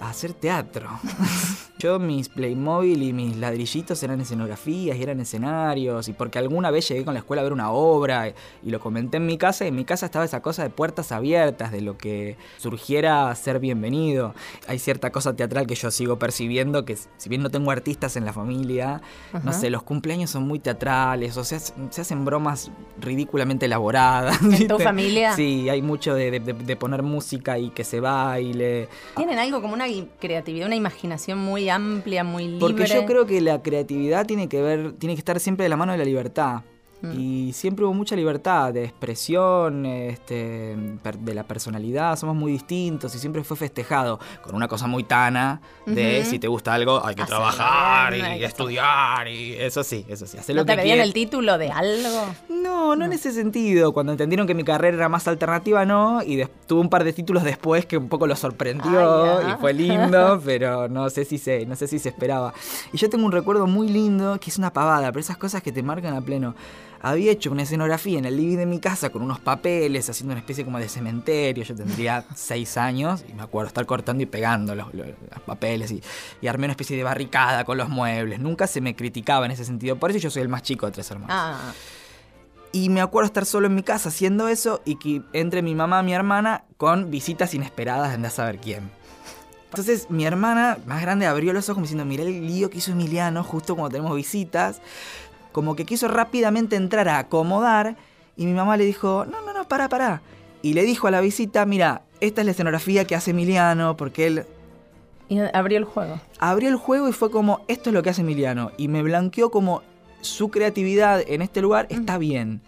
A 0.00 0.08
hacer 0.10 0.32
teatro. 0.32 0.88
Yo 1.78 1.98
mis 2.00 2.28
Playmobil 2.28 3.02
y 3.02 3.12
mis 3.12 3.36
ladrillitos 3.36 4.02
eran 4.02 4.20
escenografías 4.20 4.96
y 4.96 5.02
eran 5.02 5.20
escenarios 5.20 6.08
y 6.08 6.12
porque 6.12 6.38
alguna 6.38 6.70
vez 6.72 6.88
llegué 6.88 7.04
con 7.04 7.14
la 7.14 7.20
escuela 7.20 7.40
a 7.40 7.44
ver 7.44 7.52
una 7.52 7.70
obra 7.70 8.28
y 8.28 8.70
lo 8.70 8.80
comenté 8.80 9.18
en 9.18 9.26
mi 9.26 9.38
casa 9.38 9.64
y 9.64 9.68
en 9.68 9.76
mi 9.76 9.84
casa 9.84 10.06
estaba 10.06 10.24
esa 10.24 10.42
cosa 10.42 10.64
de 10.64 10.70
puertas 10.70 11.12
abiertas, 11.12 11.70
de 11.70 11.80
lo 11.80 11.96
que 11.96 12.36
surgiera 12.58 13.32
ser 13.34 13.60
bienvenido. 13.60 14.34
Hay 14.66 14.78
cierta 14.78 15.10
cosa 15.12 15.36
teatral 15.36 15.66
que 15.66 15.74
yo 15.76 15.90
sigo 15.90 16.18
percibiendo 16.18 16.84
que 16.84 16.96
si 17.16 17.28
bien 17.28 17.42
no 17.42 17.50
tengo 17.50 17.70
artistas 17.70 18.16
en 18.16 18.24
la 18.24 18.32
familia, 18.32 19.00
no 19.44 19.52
sé, 19.52 19.70
los 19.70 19.82
cumpleaños 19.84 20.30
son 20.30 20.46
muy 20.48 20.58
teatrales, 20.58 21.36
o 21.36 21.44
sea, 21.44 21.60
se 21.60 22.00
hacen 22.00 22.24
bromas 22.24 22.70
ridículamente 23.00 23.66
elaboradas. 23.66 24.40
¿En 24.42 24.66
tu 24.68 24.78
familia? 24.78 25.34
Sí, 25.36 25.68
hay 25.68 25.82
mucho 25.82 26.14
de, 26.14 26.30
de- 26.32 26.40
de- 26.40 26.52
de 26.54 26.76
poner 26.76 27.02
música 27.02 27.58
y 27.58 27.70
que 27.70 27.84
se 27.84 28.00
baile. 28.00 28.88
Tienen 29.16 29.38
algo 29.38 29.62
como 29.62 29.74
una 29.74 29.84
creatividad, 30.18 30.66
una 30.66 30.76
imaginación 30.76 31.38
muy 31.38 31.67
amplia, 31.70 32.24
muy 32.24 32.44
libre. 32.44 32.60
Porque 32.60 32.86
yo 32.86 33.06
creo 33.06 33.26
que 33.26 33.40
la 33.40 33.62
creatividad 33.62 34.26
tiene 34.26 34.48
que 34.48 34.62
ver, 34.62 34.92
tiene 34.94 35.14
que 35.14 35.20
estar 35.20 35.38
siempre 35.40 35.64
de 35.64 35.68
la 35.68 35.76
mano 35.76 35.92
de 35.92 35.98
la 35.98 36.04
libertad. 36.04 36.62
Mm. 37.02 37.20
Y 37.20 37.52
siempre 37.52 37.84
hubo 37.84 37.94
mucha 37.94 38.16
libertad 38.16 38.72
de 38.72 38.84
expresión, 38.84 39.86
este, 39.86 40.76
de 40.76 41.34
la 41.34 41.44
personalidad, 41.44 42.16
somos 42.16 42.34
muy 42.34 42.52
distintos 42.52 43.14
y 43.14 43.18
siempre 43.18 43.44
fue 43.44 43.56
festejado 43.56 44.18
con 44.42 44.54
una 44.54 44.68
cosa 44.68 44.86
muy 44.86 45.04
tana 45.04 45.60
de 45.86 46.24
si 46.24 46.38
te 46.38 46.48
gusta 46.48 46.74
algo 46.74 47.04
hay 47.04 47.14
que 47.14 47.24
trabajar 47.24 48.12
bien, 48.12 48.38
y 48.38 48.44
estudiar 48.44 49.28
y 49.28 49.54
eso 49.54 49.84
sí, 49.84 50.04
eso 50.08 50.26
sí, 50.26 50.38
hacer 50.38 50.56
¿No 50.56 50.62
lo 50.62 50.66
te 50.66 50.72
que 50.72 50.82
pedían 50.82 51.00
el 51.00 51.12
título 51.12 51.58
de 51.58 51.70
algo? 51.70 52.26
No, 52.48 52.96
no 52.96 53.04
en 53.04 53.12
ese 53.12 53.32
sentido. 53.32 53.92
Cuando 53.92 54.12
entendieron 54.12 54.46
que 54.46 54.54
mi 54.54 54.64
carrera 54.64 54.96
era 54.96 55.08
más 55.08 55.28
alternativa, 55.28 55.84
no. 55.84 56.22
Y 56.22 56.44
tuve 56.66 56.80
un 56.80 56.88
par 56.88 57.04
de 57.04 57.12
títulos 57.12 57.44
después 57.44 57.86
que 57.86 57.96
un 57.96 58.08
poco 58.08 58.26
lo 58.26 58.36
sorprendió 58.36 59.38
Ay, 59.38 59.52
y 59.52 59.60
fue 59.60 59.72
lindo, 59.72 60.40
pero 60.44 60.88
no 60.88 61.08
sé 61.10 61.24
si 61.24 61.38
se, 61.38 61.66
no 61.66 61.76
sé 61.76 61.86
si 61.86 61.98
se 61.98 62.08
esperaba. 62.08 62.52
Y 62.92 62.98
yo 62.98 63.08
tengo 63.08 63.24
un 63.24 63.32
recuerdo 63.32 63.66
muy 63.66 63.88
lindo 63.88 64.38
que 64.40 64.50
es 64.50 64.58
una 64.58 64.72
pavada, 64.72 65.08
pero 65.08 65.20
esas 65.20 65.36
cosas 65.36 65.62
que 65.62 65.72
te 65.72 65.82
marcan 65.82 66.14
a 66.14 66.20
pleno. 66.20 66.54
Había 67.00 67.30
hecho 67.32 67.50
una 67.50 67.62
escenografía 67.62 68.18
en 68.18 68.24
el 68.24 68.36
living 68.36 68.56
de 68.56 68.66
mi 68.66 68.80
casa 68.80 69.10
con 69.10 69.22
unos 69.22 69.38
papeles, 69.38 70.08
haciendo 70.10 70.32
una 70.32 70.40
especie 70.40 70.64
como 70.64 70.78
de 70.78 70.88
cementerio. 70.88 71.62
Yo 71.64 71.74
tendría 71.74 72.24
seis 72.34 72.76
años 72.76 73.24
y 73.28 73.34
me 73.34 73.42
acuerdo 73.42 73.68
estar 73.68 73.86
cortando 73.86 74.22
y 74.22 74.26
pegando 74.26 74.74
los, 74.74 74.92
los- 74.94 75.06
los 75.06 75.40
papeles 75.46 75.90
y, 75.92 76.02
y 76.40 76.46
armé 76.48 76.64
una 76.66 76.72
especie 76.72 76.96
de 76.96 77.04
barricada 77.04 77.64
con 77.64 77.78
los 77.78 77.88
muebles. 77.88 78.40
Nunca 78.40 78.66
se 78.66 78.80
me 78.80 78.96
criticaba 78.96 79.46
en 79.46 79.52
ese 79.52 79.64
sentido. 79.64 79.96
Por 79.96 80.10
eso 80.10 80.18
yo 80.18 80.30
soy 80.30 80.42
el 80.42 80.48
más 80.48 80.62
chico 80.62 80.86
de 80.86 80.92
tres 80.92 81.10
hermanos. 81.10 81.30
Ah, 81.32 81.72
Y 82.72 82.88
me 82.88 83.00
acuerdo 83.00 83.26
estar 83.26 83.46
solo 83.46 83.66
en 83.68 83.74
mi 83.74 83.82
casa 83.82 84.08
haciendo 84.10 84.48
eso 84.48 84.82
y 84.84 84.96
que 84.96 85.22
entre 85.32 85.62
mi 85.62 85.74
mamá 85.74 86.00
y 86.02 86.04
mi 86.06 86.12
hermana 86.12 86.64
con 86.76 87.10
visitas 87.10 87.54
inesperadas 87.54 88.08
de 88.08 88.14
andar 88.16 88.30
a 88.30 88.34
saber 88.34 88.58
quién. 88.58 88.90
Entonces 89.70 90.08
mi 90.10 90.24
hermana 90.24 90.78
más 90.86 91.02
grande 91.02 91.26
abrió 91.26 91.52
los 91.52 91.66
ojos 91.66 91.74
como 91.74 91.84
diciendo, 91.84 92.04
mirá 92.06 92.22
el 92.22 92.46
lío 92.46 92.70
que 92.70 92.78
hizo 92.78 92.90
Emiliano 92.90 93.44
justo 93.44 93.74
cuando 93.76 93.90
tenemos 93.90 94.16
visitas. 94.16 94.80
Como 95.52 95.76
que 95.76 95.84
quiso 95.84 96.08
rápidamente 96.08 96.76
entrar 96.76 97.08
a 97.08 97.18
acomodar 97.18 97.96
y 98.36 98.46
mi 98.46 98.52
mamá 98.52 98.76
le 98.76 98.84
dijo, 98.84 99.26
no, 99.30 99.40
no, 99.42 99.52
no, 99.52 99.68
pará, 99.68 99.88
pará. 99.88 100.22
Y 100.62 100.74
le 100.74 100.82
dijo 100.82 101.06
a 101.06 101.10
la 101.10 101.20
visita, 101.20 101.64
mira, 101.66 102.02
esta 102.20 102.40
es 102.40 102.44
la 102.44 102.50
escenografía 102.52 103.04
que 103.04 103.14
hace 103.14 103.30
Emiliano 103.30 103.96
porque 103.96 104.26
él 104.26 104.46
y 105.28 105.38
abrió 105.52 105.78
el 105.78 105.84
juego. 105.84 106.18
abrió 106.38 106.70
el 106.70 106.76
juego 106.76 107.08
y 107.08 107.12
fue 107.12 107.30
como, 107.30 107.60
esto 107.68 107.90
es 107.90 107.94
lo 107.94 108.02
que 108.02 108.10
hace 108.10 108.22
Emiliano. 108.22 108.72
Y 108.76 108.88
me 108.88 109.02
blanqueó 109.02 109.50
como 109.50 109.82
su 110.20 110.50
creatividad 110.50 111.22
en 111.26 111.42
este 111.42 111.60
lugar 111.60 111.86
está 111.90 112.18
bien. 112.18 112.62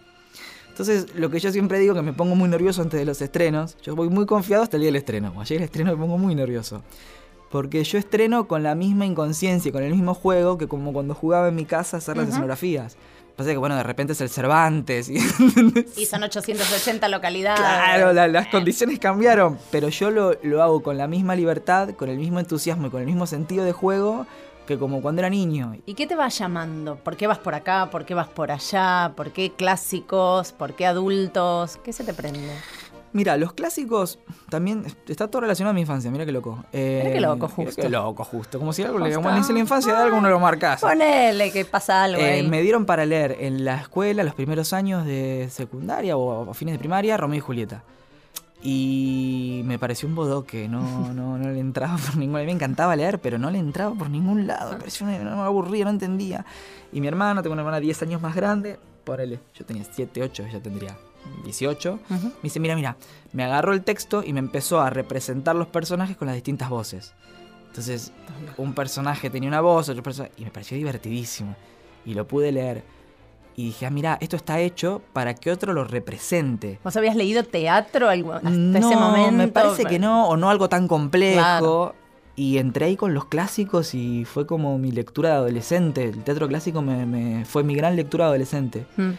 Entonces, 0.69 1.14
lo 1.14 1.31
que 1.31 1.40
yo 1.40 1.51
siempre 1.53 1.79
digo, 1.79 1.95
que 1.95 2.03
me 2.03 2.12
pongo 2.12 2.35
muy 2.37 2.49
nervioso 2.49 2.83
antes 2.83 2.99
de 3.01 3.07
los 3.07 3.21
estrenos, 3.21 3.77
yo 3.83 3.97
voy 3.97 4.09
muy 4.09 4.27
confiado 4.27 4.62
hasta 4.62 4.77
el 4.77 4.83
día 4.83 4.88
del 4.88 4.97
estreno. 4.97 5.29
Cuando 5.29 5.45
llegue 5.45 5.59
el 5.59 5.64
estreno 5.64 5.93
me 5.93 5.97
pongo 5.97 6.19
muy 6.19 6.35
nervioso. 6.35 6.83
Porque 7.51 7.83
yo 7.85 7.99
estreno 7.99 8.47
con 8.47 8.63
la 8.63 8.75
misma 8.75 9.07
inconsciencia, 9.07 9.73
con 9.73 9.83
el 9.83 9.91
mismo 9.93 10.15
juego 10.15 10.57
que 10.57 10.69
como 10.69 10.93
cuando 10.93 11.15
jugaba 11.15 11.49
en 11.49 11.57
mi 11.57 11.65
casa 11.65 11.97
a 11.97 11.99
hacer 11.99 12.17
las 12.17 12.25
Ujú. 12.25 12.31
escenografías. 12.33 12.97
Pasa 13.37 13.51
que, 13.51 13.57
bueno, 13.57 13.75
de 13.77 13.83
repente 13.83 14.13
es 14.13 14.21
el 14.21 14.29
Cervantes 14.29 15.09
y 15.09 15.15
Y 15.97 16.07
son 16.07 16.23
880 16.25 17.09
localidades. 17.09 17.61
Claro, 17.61 18.13
la- 18.13 18.29
las 18.29 18.49
condiciones 18.49 18.99
cambiaron, 18.99 19.59
pero 19.71 19.89
yo 19.89 20.11
lo, 20.11 20.35
lo 20.43 20.63
hago 20.63 20.83
con 20.83 20.99
la 20.99 21.07
misma 21.09 21.35
libertad, 21.35 21.91
con 21.95 22.09
el 22.09 22.19
mismo 22.19 22.39
entusiasmo 22.39 22.87
y 22.89 22.91
con 22.91 23.01
el 23.01 23.07
mismo 23.07 23.27
sentido 23.27 23.65
de 23.65 23.73
juego 23.73 24.27
que 24.67 24.79
como 24.79 25.01
cuando 25.03 25.23
era 25.23 25.31
niño. 25.31 25.75
¿Y 25.87 25.95
qué 25.95 26.07
te 26.07 26.15
va 26.15 26.29
llamando? 26.29 26.95
¿Por 26.97 27.17
qué 27.17 27.27
vas 27.27 27.39
por 27.39 27.55
acá? 27.57 27.89
¿Por 27.91 28.05
qué 28.05 28.15
vas 28.15 28.29
por 28.29 28.53
allá? 28.53 29.13
¿Por 29.17 29.33
qué 29.33 29.51
clásicos? 29.51 30.53
¿Por 30.53 30.75
qué 30.75 30.87
adultos? 30.87 31.79
¿Qué 31.83 31.93
se 31.93 32.05
te 32.05 32.15
prende? 32.15 32.53
Mira, 33.12 33.37
los 33.37 33.53
clásicos 33.53 34.18
también 34.49 34.85
está 35.09 35.29
todo 35.29 35.42
relacionado 35.42 35.70
a 35.73 35.75
mi 35.75 35.81
infancia, 35.81 36.11
mira 36.11 36.25
qué 36.25 36.33
loco. 36.33 36.64
Eh, 36.73 37.01
Mirá 37.03 37.14
qué 37.14 37.20
loco, 37.20 37.51
mira 37.57 37.70
justo. 37.70 37.83
Qué 37.83 37.88
loco, 37.88 38.25
justo. 38.25 38.59
Como 38.59 38.73
si 38.73 38.83
algo 38.85 38.99
le 39.01 39.12
en 39.12 39.23
la 39.23 39.59
infancia 39.59 39.92
de 39.94 39.99
algo 39.99 40.16
uno 40.18 40.31
lo 40.31 40.38
marcas. 40.38 40.81
Ponele 40.81 41.51
que 41.51 41.64
pasa 41.64 42.05
algo 42.05 42.20
Eh, 42.20 42.35
ahí. 42.35 42.49
me 42.49 42.62
dieron 42.62 42.87
para 42.87 43.05
leer 43.05 43.37
en 43.40 43.64
la 43.64 43.77
escuela, 43.81 44.23
los 44.23 44.35
primeros 44.35 44.73
años 44.73 45.05
de 45.05 45.49
secundaria 45.51 46.16
o 46.16 46.51
a 46.51 46.55
fines 46.55 46.75
de 46.75 46.79
primaria, 46.79 47.16
Romeo 47.16 47.38
y 47.38 47.40
Julieta. 47.40 47.83
Y 48.62 49.62
me 49.64 49.79
pareció 49.79 50.07
un 50.09 50.14
bodoque, 50.14 50.68
no, 50.68 51.12
no, 51.14 51.38
no 51.38 51.51
le 51.51 51.59
entraba 51.61 51.96
por 51.96 52.16
ningún 52.16 52.35
lado. 52.35 52.46
Me 52.46 52.53
encantaba 52.53 52.94
leer, 52.94 53.18
pero 53.18 53.38
no 53.38 53.51
le 53.51 53.59
entraba 53.59 53.94
por 53.94 54.11
ningún 54.11 54.46
lado. 54.46 54.73
Me 54.73 54.79
pareció 54.79 55.07
una, 55.07 55.18
no 55.18 55.42
aburría, 55.42 55.85
no 55.85 55.90
entendía. 55.90 56.44
Y 56.92 57.01
mi 57.01 57.09
hermana, 57.09 57.42
tengo 57.42 57.55
una 57.55 57.62
hermana 57.62 57.81
10 57.81 58.03
años 58.03 58.20
más 58.20 58.35
grande, 58.37 58.79
ponele, 59.05 59.40
yo 59.55 59.64
tenía 59.64 59.85
7, 59.90 60.23
8, 60.23 60.44
ella 60.49 60.61
tendría 60.62 60.96
18. 61.45 61.99
Ujú. 62.11 62.27
Me 62.27 62.33
dice, 62.43 62.61
mira, 62.61 62.75
mira, 62.77 62.97
me 63.33 63.45
agarró 63.45 63.73
el 63.73 63.83
texto 63.83 64.23
y 64.25 64.33
me 64.33 64.39
empezó 64.41 64.81
a 64.81 64.91
representar 64.91 65.57
los 65.57 65.69
personajes 65.69 66.17
con 66.17 66.27
las 66.27 66.35
distintas 66.35 66.69
voces. 66.69 67.13
Entonces, 67.69 68.13
un 68.57 68.75
personaje 68.75 69.31
tenía 69.31 69.49
una 69.49 69.61
voz, 69.61 69.89
otro 69.89 70.03
personaje... 70.03 70.33
Y 70.37 70.45
me 70.45 70.51
pareció 70.51 70.77
divertidísimo. 70.77 71.55
Y 72.05 72.15
lo 72.15 72.27
pude 72.27 72.51
leer. 72.51 72.83
Y 73.57 73.67
dije, 73.67 73.87
ah, 73.87 73.91
mira, 73.91 74.19
esto 74.21 74.37
está 74.37 74.59
hecho 74.61 75.03
para 75.13 75.35
que 75.35 75.51
otro 75.53 75.73
lo 75.73 75.85
represente. 75.85 76.79
¿Vos 76.83 76.97
habías 76.97 77.15
leído 77.15 77.45
teatro 77.45 78.09
algo 78.09 78.33
hasta 78.33 78.49
no, 78.51 78.79
ese 78.79 78.97
momento? 78.97 79.33
me 79.33 79.49
parece 79.49 79.85
que 79.85 79.99
no, 79.99 80.29
o 80.29 80.37
no 80.37 80.51
algo 80.51 80.69
tan 80.69 80.89
complejo. 80.89 81.39
Claro. 81.41 81.95
Y 82.37 82.59
entré 82.59 82.87
ahí 82.87 82.97
con 82.97 83.13
los 83.13 83.27
clásicos 83.27 83.95
y 83.95 84.25
fue 84.25 84.47
como 84.47 84.79
mi 84.79 84.93
lectura 84.93 85.31
de 85.31 85.35
adolescente. 85.37 86.05
El 86.05 86.25
teatro 86.25 86.49
clásico 86.49 86.81
me, 86.81 87.05
me- 87.05 87.45
fue 87.45 87.63
mi 87.63 87.75
gran 87.75 87.97
lectura 87.97 88.25
de 88.25 88.29
adolescente. 88.31 88.87
Mm. 88.97 89.11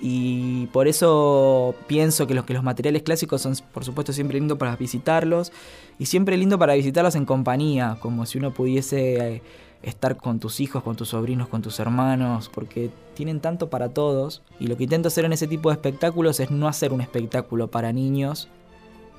Y 0.00 0.66
por 0.68 0.88
eso 0.88 1.74
pienso 1.86 2.26
que 2.26 2.34
los, 2.34 2.44
que 2.44 2.54
los 2.54 2.62
materiales 2.62 3.02
clásicos 3.02 3.42
son, 3.42 3.54
por 3.72 3.84
supuesto, 3.84 4.12
siempre 4.12 4.38
lindo 4.38 4.58
para 4.58 4.76
visitarlos. 4.76 5.52
Y 5.98 6.06
siempre 6.06 6.36
lindo 6.36 6.58
para 6.58 6.74
visitarlos 6.74 7.14
en 7.14 7.24
compañía, 7.24 7.96
como 8.00 8.26
si 8.26 8.38
uno 8.38 8.52
pudiese 8.52 9.36
eh, 9.36 9.42
estar 9.82 10.16
con 10.16 10.38
tus 10.38 10.60
hijos, 10.60 10.82
con 10.82 10.96
tus 10.96 11.08
sobrinos, 11.08 11.48
con 11.48 11.62
tus 11.62 11.80
hermanos, 11.80 12.50
porque 12.52 12.90
tienen 13.14 13.40
tanto 13.40 13.70
para 13.70 13.88
todos. 13.90 14.42
Y 14.60 14.66
lo 14.66 14.76
que 14.76 14.84
intento 14.84 15.08
hacer 15.08 15.24
en 15.24 15.32
ese 15.32 15.46
tipo 15.46 15.70
de 15.70 15.74
espectáculos 15.74 16.40
es 16.40 16.50
no 16.50 16.68
hacer 16.68 16.92
un 16.92 17.00
espectáculo 17.00 17.70
para 17.70 17.92
niños 17.92 18.48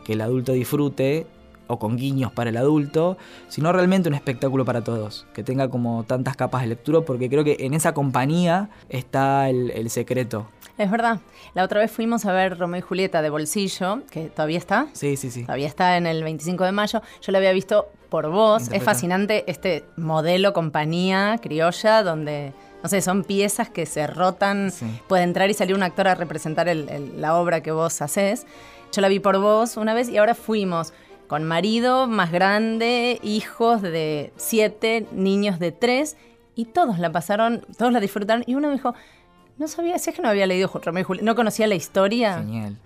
que 0.08 0.14
el 0.14 0.22
adulto 0.22 0.54
disfrute, 0.54 1.28
o 1.68 1.80
con 1.80 1.98
guiños 1.98 2.32
para 2.32 2.50
el 2.50 2.58
adulto, 2.58 3.18
sino 3.48 3.72
realmente 3.72 4.10
un 4.10 4.16
espectáculo 4.16 4.66
para 4.66 4.84
todos, 4.84 5.26
que 5.34 5.44
tenga 5.44 5.70
como 5.70 6.04
tantas 6.06 6.36
capas 6.36 6.62
de 6.62 6.68
lectura, 6.68 7.02
porque 7.02 7.30
creo 7.30 7.44
que 7.44 7.58
en 7.60 7.74
esa 7.74 7.94
compañía 7.94 8.70
está 8.90 9.50
el, 9.50 9.72
el 9.72 9.90
secreto. 9.90 10.48
Es 10.78 10.92
verdad. 10.92 11.20
La 11.56 11.64
otra 11.64 11.80
vez 11.80 11.92
fuimos 11.92 12.26
a 12.26 12.34
ver 12.34 12.58
Romeo 12.60 12.80
y 12.80 12.82
Julieta 12.82 13.22
de 13.24 13.30
bolsillo, 13.32 14.02
que 14.12 14.26
todavía 14.30 14.60
está. 14.60 14.88
Sí, 14.94 15.18
sí, 15.18 15.32
sí. 15.32 15.42
Todavía 15.42 15.66
está 15.68 15.98
en 15.98 16.06
el 16.06 16.24
25 16.24 16.64
de 16.66 16.72
mayo. 16.72 17.02
Yo 17.22 17.32
lo 17.32 17.40
había 17.40 17.52
visto 17.52 17.88
por 18.10 18.30
vos. 18.30 18.70
Es 18.72 18.84
fascinante 18.84 19.44
este 19.48 19.84
modelo 19.98 20.54
compañía 20.54 21.40
criolla 21.42 22.04
donde 22.04 22.54
no 22.84 22.90
sé, 22.90 23.02
son 23.02 23.24
piezas 23.24 23.70
que 23.72 23.88
se 23.88 24.06
rotan, 24.06 24.72
puede 25.08 25.24
entrar 25.24 25.50
y 25.50 25.56
salir 25.56 25.76
un 25.76 25.82
actor 25.82 26.08
a 26.08 26.14
representar 26.14 26.70
el- 26.70 26.88
el- 26.90 27.20
la 27.20 27.36
obra 27.36 27.62
que 27.64 27.72
vos 27.72 28.00
haces. 28.04 28.46
Yo 28.94 29.02
la 29.02 29.08
vi 29.08 29.20
por 29.20 29.40
vos 29.40 29.78
una 29.78 29.96
vez 29.96 30.10
y 30.10 30.18
ahora 30.18 30.36
fuimos 30.36 30.94
con 31.28 31.44
marido 31.44 32.08
más 32.08 32.32
grande, 32.32 33.20
hijos 33.22 33.82
de 33.82 34.34
siete, 34.38 35.08
niños 35.12 35.60
de 35.60 35.72
tres, 35.72 36.18
y 36.56 36.66
todos 36.66 37.00
la 37.00 37.12
pasaron, 37.12 37.66
todos 37.78 37.92
la 37.92 38.00
disfrutaron, 38.00 38.44
y 38.48 38.56
uno 38.56 38.70
me 38.70 38.76
dijo, 38.76 38.96
no 39.58 39.68
sabía, 39.68 39.98
si 40.00 40.10
es 40.10 40.16
que 40.16 40.22
no 40.22 40.30
había 40.30 40.48
leído 40.48 40.70
Romeo 40.74 41.02
y 41.02 41.04
Julieta, 41.04 41.26
no 41.26 41.36
conocía 41.36 41.68
la 41.68 41.76
historia. 41.76 42.40
Genial. 42.40 42.78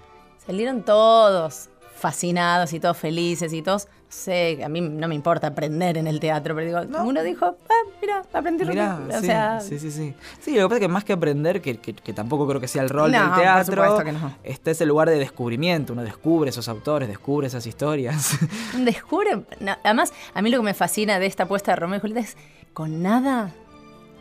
Salieron 0.45 0.83
todos 0.83 1.69
fascinados 1.95 2.73
y 2.73 2.79
todos 2.79 2.97
felices 2.97 3.53
y 3.53 3.61
todos, 3.61 3.87
sé, 4.11 4.61
a 4.63 4.69
mí 4.69 4.81
no 4.81 5.07
me 5.07 5.15
importa 5.15 5.47
aprender 5.47 5.97
en 5.97 6.05
el 6.07 6.19
teatro, 6.19 6.53
pero 6.53 6.67
digo, 6.83 6.99
uno 7.03 7.23
dijo, 7.23 7.45
ah, 7.45 7.89
mira, 8.01 8.21
aprendí 8.33 8.65
Mirá, 8.65 8.83
y 8.83 9.03
Julieta". 9.03 9.17
O 9.17 9.21
sí, 9.21 9.25
sea, 9.25 9.59
sí, 9.61 9.79
sí, 9.79 9.91
sí. 9.91 10.13
Sí, 10.39 10.55
lo 10.55 10.63
que 10.63 10.63
pasa 10.69 10.75
es 10.75 10.81
que 10.81 10.87
más 10.87 11.03
que 11.03 11.13
aprender, 11.13 11.61
que, 11.61 11.77
que- 11.77 11.93
que 11.93 12.13
tampoco 12.13 12.47
creo 12.47 12.59
que 12.59 12.67
sea 12.67 12.83
el 12.83 12.89
rol 12.89 13.11
No, 13.11 13.19
del 13.19 13.29
por 13.29 13.39
teatro, 13.39 13.83
supuesto 13.83 14.03
que 14.03 14.11
no. 14.11 14.35
está 14.43 14.71
ese 14.71 14.85
lugar 14.85 15.09
de 15.09 15.17
descubrimiento. 15.17 15.93
Uno 15.93 16.03
descubre 16.03 16.49
esos 16.49 16.67
autores, 16.67 17.07
descubre 17.07 17.47
esas 17.47 17.65
historias. 17.65 18.37
descubre, 18.77 19.43
no, 19.59 19.77
además, 19.83 20.13
a 20.33 20.41
mí 20.41 20.49
lo 20.49 20.57
que 20.57 20.63
me 20.65 20.73
fascina 20.73 21.17
de 21.19 21.25
esta 21.25 21.43
apuesta 21.43 21.71
de 21.71 21.77
Romeo 21.77 21.97
y 21.97 22.01
Julieta 22.01 22.21
es, 22.21 22.37
con 22.73 23.01
nada, 23.01 23.51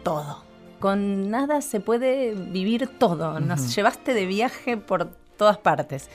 todo. 0.02 0.44
Con 0.78 1.30
nada 1.30 1.60
se 1.60 1.80
puede 1.80 2.34
vivir 2.34 2.88
todo. 2.98 3.38
Nos 3.40 3.60
Ujú. 3.60 3.70
llevaste 3.70 4.14
de 4.14 4.24
viaje 4.26 4.76
por 4.78 5.08
todas 5.36 5.58
partes. 5.58 6.08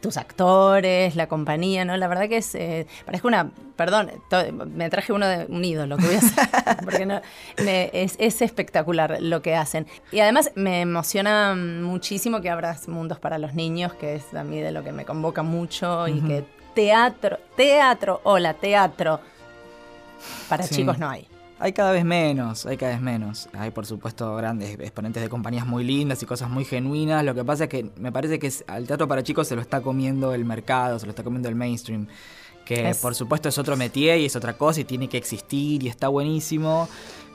Tus 0.00 0.16
actores, 0.16 1.16
la 1.16 1.26
compañía, 1.26 1.84
¿no? 1.84 1.96
La 1.96 2.06
verdad 2.08 2.28
que 2.28 2.36
es. 2.38 2.54
Eh, 2.54 2.86
parezco 3.04 3.28
una. 3.28 3.50
Perdón, 3.76 4.10
to- 4.30 4.52
me 4.52 4.88
traje 4.90 5.12
uno 5.12 5.26
de 5.26 5.46
un 5.48 5.64
ídolo 5.64 5.96
que 5.96 6.06
voy 6.06 6.14
a 6.14 6.18
hacer. 6.18 6.48
porque 6.84 7.06
no, 7.06 7.20
me- 7.64 7.90
es, 7.92 8.14
es 8.18 8.40
espectacular 8.42 9.18
lo 9.20 9.42
que 9.42 9.54
hacen. 9.56 9.86
Y 10.12 10.20
además 10.20 10.52
me 10.54 10.80
emociona 10.82 11.54
muchísimo 11.56 12.40
que 12.40 12.50
abras 12.50 12.88
mundos 12.88 13.18
para 13.18 13.38
los 13.38 13.54
niños, 13.54 13.94
que 13.94 14.14
es 14.16 14.32
a 14.34 14.44
mí 14.44 14.60
de 14.60 14.70
lo 14.70 14.84
que 14.84 14.92
me 14.92 15.04
convoca 15.04 15.42
mucho. 15.42 16.06
Y 16.08 16.20
que 16.20 16.44
teatro, 16.74 17.38
teatro, 17.56 18.20
hola, 18.24 18.54
teatro. 18.54 19.20
Para 20.48 20.62
Sí. 20.64 20.76
chicos 20.76 20.98
no 20.98 21.08
hay. 21.08 21.26
Hay 21.58 21.72
cada 21.72 21.90
vez 21.92 22.04
menos, 22.04 22.66
hay 22.66 22.76
cada 22.76 22.92
vez 22.92 23.00
menos. 23.00 23.48
Hay 23.54 23.70
por 23.70 23.86
supuesto 23.86 24.36
grandes 24.36 24.78
exponentes 24.78 25.22
de 25.22 25.28
compañías 25.30 25.66
muy 25.66 25.84
lindas 25.84 26.22
y 26.22 26.26
cosas 26.26 26.50
muy 26.50 26.64
genuinas. 26.66 27.24
Lo 27.24 27.34
que 27.34 27.44
pasa 27.44 27.64
es 27.64 27.70
que 27.70 27.90
me 27.96 28.12
parece 28.12 28.38
que 28.38 28.52
al 28.66 28.86
teatro 28.86 29.08
para 29.08 29.22
chicos 29.22 29.48
se 29.48 29.56
lo 29.56 29.62
está 29.62 29.80
comiendo 29.80 30.34
el 30.34 30.44
mercado, 30.44 30.98
se 30.98 31.06
lo 31.06 31.10
está 31.10 31.22
comiendo 31.24 31.48
el 31.48 31.54
mainstream. 31.54 32.08
Que 32.66 32.90
Es- 32.90 32.98
por 32.98 33.14
supuesto 33.14 33.48
es 33.48 33.56
otro 33.58 33.76
métier 33.76 34.18
y 34.18 34.26
es 34.26 34.36
otra 34.36 34.52
cosa 34.58 34.80
y 34.80 34.84
tiene 34.84 35.08
que 35.08 35.16
existir 35.16 35.82
y 35.82 35.88
está 35.88 36.08
buenísimo. 36.08 36.88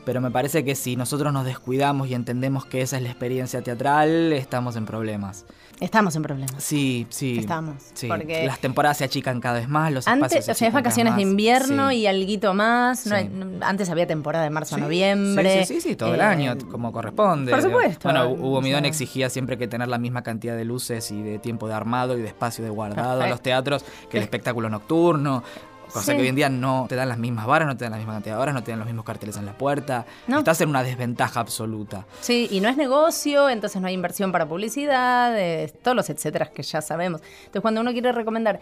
Pero 0.05 0.21
me 0.21 0.29
parece 0.29 0.63
que 0.65 0.75
si 0.75 0.95
nosotros 0.95 1.31
nos 1.33 1.45
descuidamos 1.45 2.07
y 2.07 2.13
entendemos 2.13 2.65
que 2.65 2.81
esa 2.81 2.97
es 2.97 3.03
la 3.03 3.09
experiencia 3.09 3.61
teatral, 3.63 4.33
estamos 4.33 4.75
en 4.75 4.85
problemas. 4.85 5.45
Estamos 5.81 6.15
en 6.15 6.21
problemas. 6.21 6.63
Sí, 6.63 7.07
sí. 7.09 7.39
Estamos, 7.39 7.75
Sí. 7.95 8.07
porque- 8.07 8.45
Las 8.45 8.59
temporadas 8.59 8.97
se 8.99 9.03
achican 9.03 9.41
cada 9.41 9.55
vez 9.59 9.67
más, 9.67 9.91
los 9.91 10.07
Antes, 10.07 10.27
espacios 10.27 10.45
se 10.45 10.51
o 10.51 10.55
sea, 10.55 10.67
es 10.67 10.73
vacaciones 10.75 11.15
de 11.15 11.23
invierno 11.23 11.89
Sí. 11.89 11.95
y 11.97 12.07
alguito 12.07 12.53
más. 12.53 13.07
no 13.07 13.17
Sí. 13.17 13.27
antes 13.61 13.89
había 13.89 14.05
temporada 14.05 14.43
de 14.43 14.51
marzo 14.51 14.75
a 14.75 14.77
noviembre. 14.77 15.65
Sí, 15.65 15.73
sí, 15.75 15.81
sí, 15.81 15.95
todo 15.95 16.13
el 16.13 16.19
Eh, 16.21 16.23
año, 16.23 16.55
como 16.69 16.91
corresponde. 16.91 17.51
por 17.51 17.61
supuesto. 17.63 18.07
Bueno, 18.09 18.29
Hugo 18.29 18.59
O 18.59 18.61
Midón 18.61 18.81
sea- 18.81 18.89
exigía 18.89 19.29
siempre 19.31 19.57
que 19.57 19.67
tener 19.67 19.87
la 19.87 19.97
misma 19.97 20.21
cantidad 20.21 20.55
de 20.55 20.65
luces 20.65 21.09
y 21.11 21.21
de 21.23 21.39
tiempo 21.39 21.67
de 21.67 21.73
armado 21.73 22.15
y 22.17 22.21
de 22.21 22.27
espacio 22.27 22.63
de 22.63 22.69
guardado 22.69 23.13
en 23.13 23.17
Perfecto. 23.17 23.29
los 23.33 23.41
teatros 23.41 23.85
que 24.09 24.17
el 24.17 24.23
espectáculo 24.23 24.69
nocturno. 24.69 25.43
Cosa 25.91 26.05
Sí. 26.11 26.15
que 26.15 26.21
hoy 26.21 26.27
en 26.29 26.35
día 26.35 26.49
no 26.49 26.85
te 26.87 26.95
dan 26.95 27.09
las 27.09 27.17
mismas 27.17 27.45
varas, 27.45 27.67
no 27.67 27.75
te 27.77 27.85
dan 27.85 27.91
la 27.91 27.97
misma 27.97 28.13
cantidad 28.13 28.35
de 28.35 28.41
horas, 28.41 28.55
no 28.55 28.63
te 28.63 28.71
dan 28.71 28.79
los 28.79 28.85
mismos 28.87 29.05
carteles 29.05 29.35
en 29.37 29.45
la 29.45 29.57
puerta. 29.57 30.05
No. 30.27 30.39
Estás 30.39 30.61
en 30.61 30.69
una 30.69 30.83
desventaja 30.83 31.39
absoluta. 31.39 32.05
Sí, 32.21 32.47
y 32.51 32.59
no 32.61 32.69
es 32.69 32.77
negocio, 32.77 33.49
entonces 33.49 33.81
no 33.81 33.87
hay 33.87 33.93
inversión 33.93 34.31
para 34.31 34.47
publicidad, 34.47 35.37
eh, 35.37 35.73
todos 35.83 35.95
los 35.95 36.09
etcétera 36.09 36.47
que 36.47 36.63
ya 36.63 36.81
sabemos. 36.81 37.21
Entonces, 37.39 37.61
cuando 37.61 37.81
uno 37.81 37.91
quiere 37.91 38.11
recomendar 38.11 38.59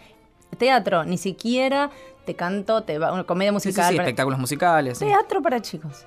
teatro, 0.58 1.04
ni 1.06 1.18
siquiera 1.18 1.92
te 2.26 2.36
canto, 2.36 2.84
te 2.84 2.98
va, 3.00 3.14
una 3.14 3.24
comedia 3.24 3.52
Sí, 3.52 3.60
sí, 3.62 3.68
musical. 3.70 3.90
sí, 3.92 3.96
para- 3.96 4.04
espectáculos 4.08 4.40
musicales. 4.40 5.00
Teatro 5.00 5.42
para 5.42 5.62
chicos. 5.62 6.06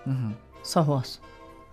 Sos 0.63 0.87
vos, 0.87 1.21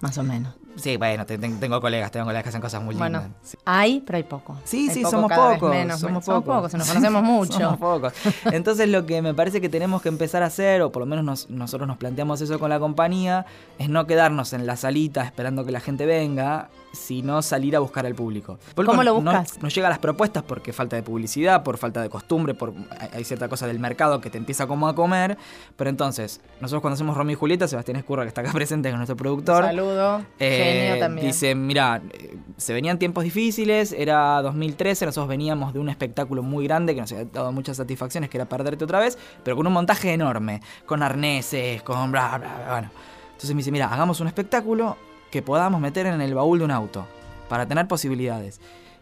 más 0.01 0.17
o 0.17 0.23
menos. 0.23 0.55
Sí, 0.81 0.97
bueno, 0.97 1.25
te- 1.25 1.37
te- 1.37 1.49
tengo 1.49 1.81
colegas, 1.81 2.11
tengo 2.11 2.25
colegas 2.25 2.43
que 2.43 2.49
hacen 2.49 2.61
cosas 2.61 2.81
muy 2.81 2.95
lindas. 2.95 3.23
Bueno, 3.23 3.35
hay, 3.65 4.01
pero 4.05 4.17
hay 4.17 4.23
poco. 4.23 4.57
Sí, 4.63 4.87
Hay 4.89 4.95
sí, 4.95 5.01
poco, 5.01 5.11
somos 5.11 5.31
pocos, 5.31 5.69
menos, 5.71 5.99
somos 5.99 6.23
somos 6.25 6.43
pocos. 6.43 6.55
pocos, 6.55 6.73
nos 6.75 6.87
conocemos 6.93 7.23
mucho. 7.23 7.53
Somos 7.59 7.77
pocos. 7.79 8.13
Entonces 8.45 8.87
lo 8.89 9.05
que 9.05 9.21
me 9.21 9.33
parece 9.33 9.61
que 9.61 9.69
tenemos 9.69 10.01
que 10.01 10.09
empezar 10.09 10.43
a 10.43 10.47
hacer, 10.47 10.81
o 10.81 10.91
por 10.91 11.01
lo 11.01 11.05
menos 11.05 11.25
nos- 11.25 11.49
nosotros 11.49 11.87
nos 11.87 11.97
planteamos 11.97 12.41
eso 12.41 12.59
con 12.59 12.69
la 12.69 12.79
compañía, 12.79 13.45
es 13.77 13.89
no 13.89 14.07
quedarnos 14.07 14.53
en 14.53 14.65
la 14.65 14.75
salita 14.77 15.23
esperando 15.23 15.65
que 15.65 15.71
la 15.71 15.79
gente 15.79 16.05
venga, 16.05 16.69
sino 16.91 17.41
salir 17.41 17.75
a 17.75 17.79
buscar 17.79 18.05
al 18.05 18.15
público. 18.15 18.57
¿Cómo 18.75 19.03
lo 19.03 19.21
no- 19.21 19.31
buscas? 19.31 19.61
No, 19.61 19.69
llega 19.69 19.87
a 19.87 19.89
las 19.91 19.99
propuestas 19.99 20.43
porque 20.43 20.73
falta 20.73 20.95
de 20.95 21.03
publicidad, 21.03 21.63
por 21.63 21.77
falta 21.77 22.01
de 22.01 22.09
costumbre, 22.09 22.53
por 22.53 22.73
hay- 23.13 23.23
cierta 23.23 23.47
cosa 23.47 23.67
del 23.67 23.79
mercado 23.79 24.19
que 24.21 24.29
te 24.29 24.37
empieza 24.37 24.65
como 24.67 24.87
a 24.87 24.95
comer. 24.95 25.37
Pero 25.75 25.89
entonces, 25.89 26.41
nosotros 26.61 26.81
cuando 26.81 26.95
hacemos 26.95 27.15
Romeo 27.15 27.33
y 27.33 27.35
Julieta, 27.35 27.67
Sebastián 27.67 27.97
Escurra, 27.97 28.23
que 28.23 28.29
está 28.29 28.41
acá 28.41 28.51
presente, 28.53 28.89
que 28.89 28.93
es 28.93 28.97
nuestro 28.97 29.15
productor, 29.15 29.63
Saludo, 29.65 30.21
eh, 30.39 30.81
genio 30.89 30.99
también. 30.99 31.27
Dice, 31.27 31.53
mira, 31.55 32.01
eh, 32.13 32.37
se 32.57 32.73
venían 32.73 32.97
tiempos 32.99 33.23
difíciles, 33.23 33.91
era 33.91 34.41
2013, 34.41 35.05
nosotros 35.05 35.27
veníamos 35.29 35.73
de 35.73 35.79
un 35.79 35.89
espectáculo 35.89 36.41
muy 36.43 36.65
grande 36.65 36.95
que 36.95 37.01
nos 37.01 37.11
había 37.11 37.25
dado 37.25 37.51
muchas 37.51 37.77
satisfacciones, 37.77 38.29
que 38.29 38.37
era 38.37 38.45
perderte 38.49 38.83
otra 38.83 38.99
vez, 38.99 39.17
pero 39.43 39.55
con 39.55 39.67
un 39.67 39.73
montaje 39.73 40.11
enorme, 40.13 40.61
con 40.85 41.03
arneses, 41.03 41.81
con 41.83 42.11
bla, 42.11 42.37
bla, 42.37 42.55
bla, 42.55 42.67
bueno. 42.71 42.89
Entonces 43.31 43.51
me 43.55 43.59
dice, 43.59 43.71
mira, 43.71 43.87
hagamos 43.93 44.19
un 44.19 44.27
espectáculo 44.27 44.97
que 45.31 45.41
podamos 45.41 45.79
meter 45.81 46.05
en 46.05 46.21
el 46.21 46.33
baúl 46.33 46.59
de 46.59 46.65
un 46.65 46.71
auto, 46.71 47.05
para 47.47 47.65
tener 47.67 47.87
posibilidades. 47.87 48.59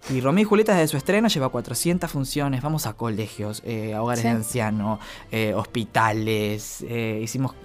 Y 0.09 0.21
Romeo 0.21 0.43
y 0.43 0.45
Julieta 0.45 0.73
desde 0.73 0.87
su 0.89 0.95
estreno 0.97 1.27
lleva 1.27 1.49
400 1.49 2.09
funciones, 2.09 2.61
vamos 2.61 2.85
a 2.85 2.93
colegios, 2.93 3.61
eh, 3.65 3.93
a 3.93 4.01
hogares 4.01 4.21
Sí. 4.21 4.27
de 4.29 4.33
ancianos, 4.35 4.99
eh, 5.31 5.53
hospitales, 5.53 6.85
eh, 6.87 7.19
hicimos 7.23 7.55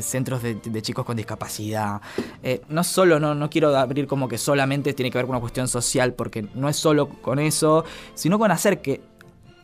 centros 0.00 0.42
de, 0.42 0.54
de 0.54 0.82
chicos 0.82 1.04
con 1.04 1.16
discapacidad. 1.16 2.00
No 2.68 2.84
solo, 2.84 3.18
no, 3.18 3.34
no 3.34 3.50
quiero 3.50 3.76
abrir 3.76 4.06
como 4.06 4.28
que 4.28 4.38
solamente 4.38 4.92
tiene 4.92 5.10
que 5.10 5.18
ver 5.18 5.24
con 5.26 5.34
una 5.36 5.40
cuestión 5.40 5.66
social, 5.66 6.12
porque 6.12 6.46
no 6.54 6.68
es 6.68 6.76
solo 6.76 7.08
con 7.08 7.38
eso, 7.38 7.84
sino 8.14 8.38
con 8.38 8.50
hacer 8.50 8.80
que 8.80 9.00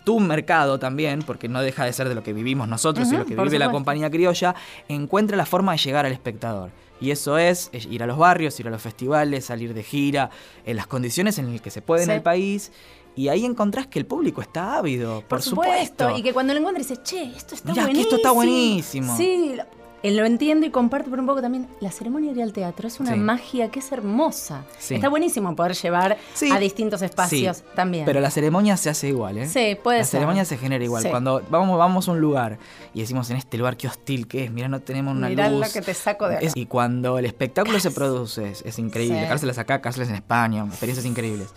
tu 0.05 0.19
mercado 0.19 0.79
también, 0.79 1.23
porque 1.23 1.49
no 1.49 1.61
deja 1.63 1.85
de 1.85 1.93
ser 1.93 2.09
de 2.09 2.15
lo 2.15 2.23
que 2.23 2.33
vivimos 2.33 2.69
nosotros 2.69 3.11
y 3.13 3.17
lo 3.17 3.25
que 3.27 3.37
vive 3.37 3.59
la 3.59 3.71
compañía 3.71 4.11
criolla, 4.11 4.55
encuentre 4.89 5.37
la 5.37 5.47
forma 5.47 5.73
de 5.73 5.79
llegar 5.79 6.05
al 6.05 6.13
espectador. 6.13 6.71
Y 7.01 7.11
eso 7.11 7.39
es 7.39 7.71
es 7.73 7.87
ir 7.87 8.03
a 8.03 8.07
los 8.07 8.17
barrios, 8.19 8.59
ir 8.61 8.69
a 8.69 8.71
los 8.71 8.81
festivales, 8.83 9.45
salir 9.47 9.75
de 9.75 9.83
gira, 9.83 10.31
en 10.65 10.77
las 10.77 10.87
condiciones 10.87 11.39
en 11.39 11.51
las 11.53 11.61
que 11.61 11.71
se 11.71 11.83
puede 11.83 12.05
Sí. 12.05 12.11
en 12.11 12.17
el 12.17 12.23
país. 12.23 12.73
Y 13.17 13.29
ahí 13.29 13.45
encontrás 13.45 13.87
que 13.87 13.99
el 13.99 14.07
público 14.07 14.41
está 14.43 14.77
ávido, 14.79 15.21
por, 15.21 15.29
Por 15.29 15.43
supuesto. 15.43 15.75
supuesto. 16.05 16.19
Y 16.19 16.23
que 16.23 16.33
cuando 16.33 16.53
lo 16.53 16.59
encuentres 16.61 16.89
dice, 16.89 17.03
che, 17.03 17.23
esto 17.37 17.55
está 17.55 17.71
Mirá, 17.71 17.83
que 17.87 17.93
buenísimo. 17.93 18.03
esto 18.03 18.17
está 18.17 18.31
buenísimo. 18.33 19.17
Sí, 19.17 19.53
lo, 19.57 19.65
lo 20.11 20.25
entiendo 20.27 20.67
y 20.67 20.71
comparto, 20.71 21.09
pero 21.11 21.23
un 21.23 21.27
poco 21.27 21.41
también 21.41 21.67
la 21.81 21.91
ceremonia 21.91 22.33
de 22.33 22.37
ir 22.39 22.43
al 22.43 22.53
teatro 22.53 22.89
es 22.89 23.01
una 23.01 23.15
Sí. 23.15 23.19
magia 23.19 23.71
que 23.71 23.79
es 23.79 23.91
hermosa. 23.93 24.65
Sí. 24.79 24.97
Está 24.97 25.09
buenísimo 25.09 25.57
poder 25.57 25.73
llevar 25.75 26.19
Sí. 26.35 26.51
a 26.51 26.59
distintos 26.59 27.01
espacios 27.03 27.59
Sí, 27.59 27.63
también. 27.75 28.05
Pero 28.05 28.21
la 28.21 28.31
ceremonia 28.31 28.77
se 28.77 28.91
hace 28.91 29.09
igual, 29.09 29.39
¿eh? 29.39 29.49
Sí, 29.49 29.77
puede 29.83 29.99
la 29.99 30.05
ser. 30.05 30.19
ceremonia 30.19 30.45
se 30.45 30.59
genera 30.59 30.85
igual. 30.85 31.03
Sí. 31.03 31.09
Cuando 31.09 31.43
vamos, 31.51 31.79
vamos 31.79 32.09
a 32.09 32.13
un 32.13 32.21
lugar 32.21 32.59
y 32.93 33.01
decimos 33.01 33.31
en 33.31 33.37
este 33.39 33.57
lugar 33.59 33.77
qué 33.77 33.89
hostil 33.89 34.29
que 34.29 34.45
es, 34.45 34.51
mira, 34.51 34.69
no 34.69 34.81
tenemos 34.81 35.17
una 35.17 35.29
Mirá 35.29 35.49
luz. 35.49 35.67
lo 35.67 35.73
que 35.73 35.81
te 35.81 35.95
saco 35.95 36.29
de 36.29 36.37
acá. 36.37 36.47
Es- 36.47 36.57
y 36.57 36.67
cuando 36.67 37.19
el 37.19 37.25
espectáculo 37.25 37.81
se 37.81 37.91
produce, 37.91 38.51
es, 38.51 38.63
es 38.67 38.79
increíble. 38.79 39.21
Sí. 39.23 39.29
Cárceles 39.29 39.59
acá, 39.59 39.81
cárceles 39.81 40.09
en 40.11 40.17
España, 40.17 40.65
experiencias 40.67 41.07
increíbles. 41.07 41.49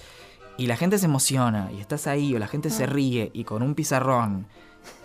Y 0.59 0.65
la 0.67 0.75
gente 0.75 0.97
se 0.97 1.05
emociona, 1.05 1.69
y 1.71 1.79
estás 1.81 2.07
ahí, 2.07 2.33
o 2.33 2.39
la 2.39 2.47
gente 2.47 2.69
se 2.71 2.85
Ah. 2.85 2.87
ríe, 2.87 3.29
y 3.33 3.43
con 3.43 3.61
un 3.61 3.75
pizarrón, 3.75 4.47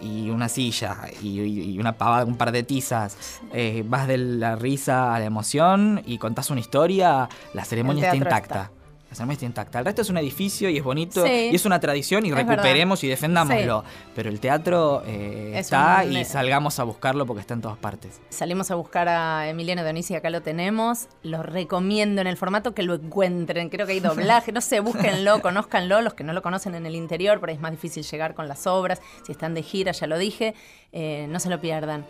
y 0.01 0.30
una 0.30 0.49
silla, 0.49 0.97
y, 1.22 1.78
una 1.78 1.93
pavada, 1.93 2.24
un 2.24 2.37
par 2.37 2.53
de 2.53 2.62
tizas, 2.62 3.41
eh, 3.53 3.85
vas 3.87 4.07
de 4.07 4.18
la 4.18 4.57
risa 4.57 5.14
a 5.14 5.18
la 5.18 5.24
emoción, 5.24 6.03
y 6.07 6.18
contás 6.18 6.51
una 6.51 6.61
historia, 6.61 7.28
la 7.55 7.64
ceremonia 7.64 8.05
está 8.05 8.16
intacta. 8.16 8.70
La 9.12 9.16
ceremonia 9.16 9.34
está 9.34 9.44
intacta. 9.44 9.78
El 9.78 9.84
resto 9.84 10.00
es 10.00 10.08
un 10.08 10.16
edificio 10.16 10.70
y 10.70 10.78
es 10.78 10.82
bonito 10.82 11.26
Sí. 11.26 11.50
y 11.52 11.54
es 11.54 11.66
una 11.66 11.78
tradición 11.80 12.24
y 12.24 12.30
Es 12.30 12.34
recuperemos 12.34 13.04
y 13.04 13.08
defendámoslo. 13.08 13.84
Pero 14.14 14.30
el 14.30 14.40
teatro 14.40 15.02
eh, 15.06 15.50
Es 15.54 15.66
está 15.66 16.02
un- 16.06 16.12
y 16.16 16.24
salgamos 16.24 16.78
a 16.78 16.84
buscarlo 16.84 17.26
porque 17.26 17.42
está 17.42 17.52
en 17.52 17.60
todas 17.60 17.76
partes. 17.76 18.20
Salimos 18.30 18.70
a 18.70 18.74
buscar 18.74 19.08
a 19.10 19.48
Emiliano 19.50 19.82
Dionisi, 19.82 20.14
acá 20.14 20.30
lo 20.30 20.40
tenemos. 20.40 21.08
Lo 21.22 21.42
recomiendo 21.42 22.22
en 22.22 22.26
el 22.26 22.38
formato 22.38 22.72
que 22.72 22.82
lo 22.84 22.94
encuentren. 22.94 23.68
Creo 23.68 23.86
que 23.86 23.92
hay 23.92 24.00
doblaje, 24.00 24.50
no 24.50 24.62
sé, 24.62 24.80
búsquenlo, 24.80 25.42
conózcanlo. 25.42 26.00
Los 26.00 26.14
que 26.14 26.24
no 26.24 26.32
lo 26.32 26.40
conocen 26.40 26.74
en 26.74 26.86
el 26.86 26.94
interior, 26.96 27.38
por 27.38 27.50
ahí 27.50 27.56
es 27.56 27.60
más 27.60 27.72
difícil 27.72 28.04
llegar 28.04 28.34
con 28.34 28.48
las 28.48 28.66
obras. 28.66 29.02
Si 29.26 29.32
están 29.32 29.52
de 29.52 29.62
gira, 29.62 29.92
ya 29.92 30.06
lo 30.06 30.16
dije, 30.16 30.54
eh, 30.92 31.26
no 31.28 31.38
se 31.38 31.50
lo 31.50 31.60
pierdan. 31.60 32.06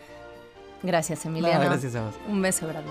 Gracias, 0.85 1.27
Emiliano. 1.27 1.65
No, 1.65 1.71
gracias 1.71 1.97
a 1.97 2.03
vos. 2.05 2.15
Un 2.29 2.43
beso 2.43 2.69
grande. 2.69 2.91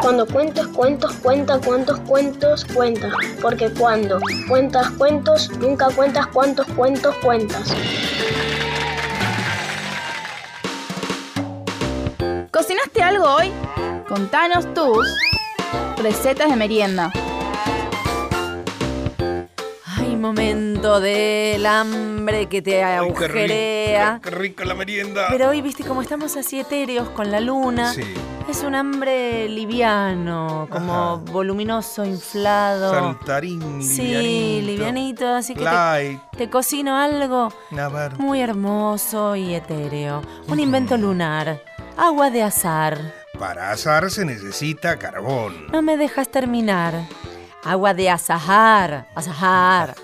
Cuando 0.00 0.26
cuentes 0.26 0.66
cuentos, 0.68 1.12
cuenta 1.22 1.60
cuántos 1.60 2.00
cuentos 2.00 2.64
cuentas. 2.64 3.12
Porque 3.42 3.70
cuando 3.70 4.18
cuentas 4.48 4.90
cuentos, 4.92 5.50
nunca 5.58 5.88
cuentas 5.90 6.26
cuántos 6.28 6.66
cuentos 6.68 7.14
cuentas. 7.16 7.74
¿Cocinaste 12.50 13.02
algo 13.02 13.24
hoy? 13.24 13.52
Contanos 14.08 14.72
tus 14.74 15.06
recetas 16.02 16.50
de 16.50 16.56
merienda. 16.56 17.12
Ay, 20.00 20.16
momento 20.16 21.00
del 21.00 21.64
hambre 21.66 22.46
que 22.46 22.62
te 22.62 22.82
Ay, 22.82 22.98
qué 23.00 23.06
agujerea. 23.24 24.12
rico, 24.14 24.22
qué 24.22 24.30
rica 24.30 24.64
la 24.64 24.74
merienda. 24.74 25.26
Pero 25.30 25.48
hoy, 25.50 25.60
viste, 25.62 25.84
como 25.84 26.02
estamos 26.02 26.36
así 26.36 26.60
etéreos 26.60 27.10
con 27.10 27.30
la 27.30 27.40
luna, 27.40 27.92
Sí. 27.92 28.02
es 28.48 28.62
un 28.62 28.74
hambre 28.74 29.48
liviano, 29.48 30.66
como 30.70 31.18
voluminoso, 31.18 32.04
inflado. 32.04 32.90
Saltarín, 32.92 33.82
Sí, 33.82 34.62
livianito. 34.62 35.26
así 35.28 35.54
que 35.54 35.66
te, 36.36 36.48
cocino 36.50 36.96
algo 36.96 37.52
muy 38.18 38.40
hermoso 38.40 39.36
y 39.36 39.54
etéreo. 39.54 40.22
Un 40.48 40.60
invento 40.60 40.96
lunar. 40.96 41.62
Agua 41.96 42.30
de 42.30 42.42
azar. 42.42 42.98
Para 43.38 43.70
asar 43.70 44.10
se 44.10 44.24
necesita 44.24 44.98
carbón. 44.98 45.66
No 45.72 45.82
me 45.82 45.96
dejas 45.96 46.28
terminar. 46.30 46.94
Agua 47.64 47.92
de 47.92 48.08
asajar, 48.08 49.06
asajar, 49.14 49.94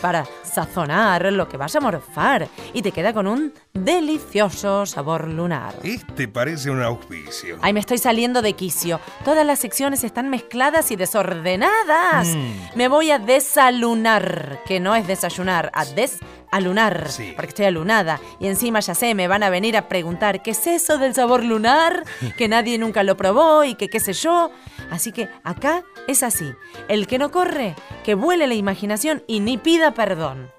para 0.00 0.24
sazonar 0.42 1.32
lo 1.32 1.48
que 1.48 1.56
vas 1.56 1.74
a 1.74 1.80
morfar. 1.80 2.48
Y 2.72 2.82
te 2.82 2.92
queda 2.92 3.12
con 3.12 3.26
un 3.26 3.52
delicioso 3.72 4.84
sabor 4.84 5.28
lunar. 5.28 5.74
Este 5.82 6.28
parece 6.28 6.70
un 6.70 6.82
auspicio. 6.82 7.58
Ay, 7.62 7.72
me 7.72 7.80
estoy 7.80 7.98
saliendo 7.98 8.42
de 8.42 8.54
quicio. 8.54 9.00
Todas 9.24 9.46
las 9.46 9.60
secciones 9.60 10.04
están 10.04 10.28
mezcladas 10.28 10.90
y 10.90 10.96
desordenadas. 10.96 12.28
Mm. 12.28 12.76
Me 12.76 12.88
voy 12.88 13.10
a 13.10 13.18
desalunar, 13.18 14.60
que 14.66 14.80
no 14.80 14.94
es 14.94 15.06
desayunar, 15.06 15.70
a 15.72 15.84
desalunar, 15.84 17.08
porque 17.36 17.48
estoy 17.48 17.66
alunada. 17.66 18.20
Y 18.38 18.48
encima 18.48 18.80
ya 18.80 18.94
sé, 18.94 19.14
me 19.14 19.28
van 19.28 19.42
a 19.42 19.50
venir 19.50 19.76
a 19.76 19.88
preguntar, 19.88 20.42
¿qué 20.42 20.50
es 20.50 20.66
eso 20.66 20.98
del 20.98 21.14
sabor 21.14 21.44
lunar? 21.44 22.04
Que 22.36 22.48
nadie 22.48 22.78
nunca 22.78 23.02
lo 23.02 23.16
probó 23.16 23.64
y 23.64 23.74
que 23.74 23.88
qué 23.88 24.00
sé 24.00 24.12
yo. 24.14 24.50
Así 24.90 25.12
que 25.12 25.28
acá 25.44 25.84
es 26.08 26.22
así. 26.22 26.52
El 26.88 27.06
que 27.06 27.18
no 27.18 27.30
corre, 27.30 27.74
que 28.04 28.14
vuele 28.14 28.46
la 28.46 28.54
imaginación 28.54 29.22
y 29.26 29.40
ni 29.40 29.58
pida 29.58 29.92
perdón. 29.92 30.50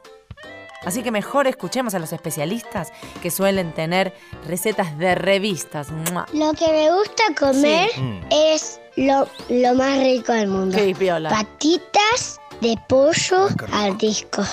Así 0.84 1.03
que 1.03 1.11
mejor 1.11 1.47
escuchemos 1.47 1.93
a 1.93 1.99
los 1.99 2.11
especialistas 2.13 2.91
que 3.21 3.29
suelen 3.29 3.73
tener 3.73 4.13
recetas 4.47 4.97
de 4.97 5.15
revistas. 5.15 5.89
Lo 6.34 6.53
que 6.53 6.67
me 6.71 6.91
gusta 6.91 7.23
comer 7.39 7.89
Sí. 7.93 8.01
Mm. 8.01 8.21
es 8.32 8.79
lo, 8.95 9.27
lo 9.49 9.75
más 9.75 9.99
rico 9.99 10.34
del 10.34 10.47
mundo. 10.47 10.77
Qué 10.77 10.95
piola. 10.95 11.29
Patitas 11.29 12.39
de 12.61 12.77
pollo 12.88 13.47
al 13.71 13.97
disco. 13.97 14.43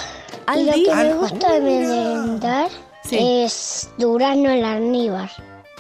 ¿Al 0.47 0.61
y 0.61 0.65
lo 0.67 0.73
que 0.73 0.95
me 0.95 1.15
gusta 1.15 1.53
de 1.55 1.61
merendar 1.61 2.71
es 3.11 3.89
durazno 3.99 4.51
en 4.51 4.65
almíbar. 4.65 5.31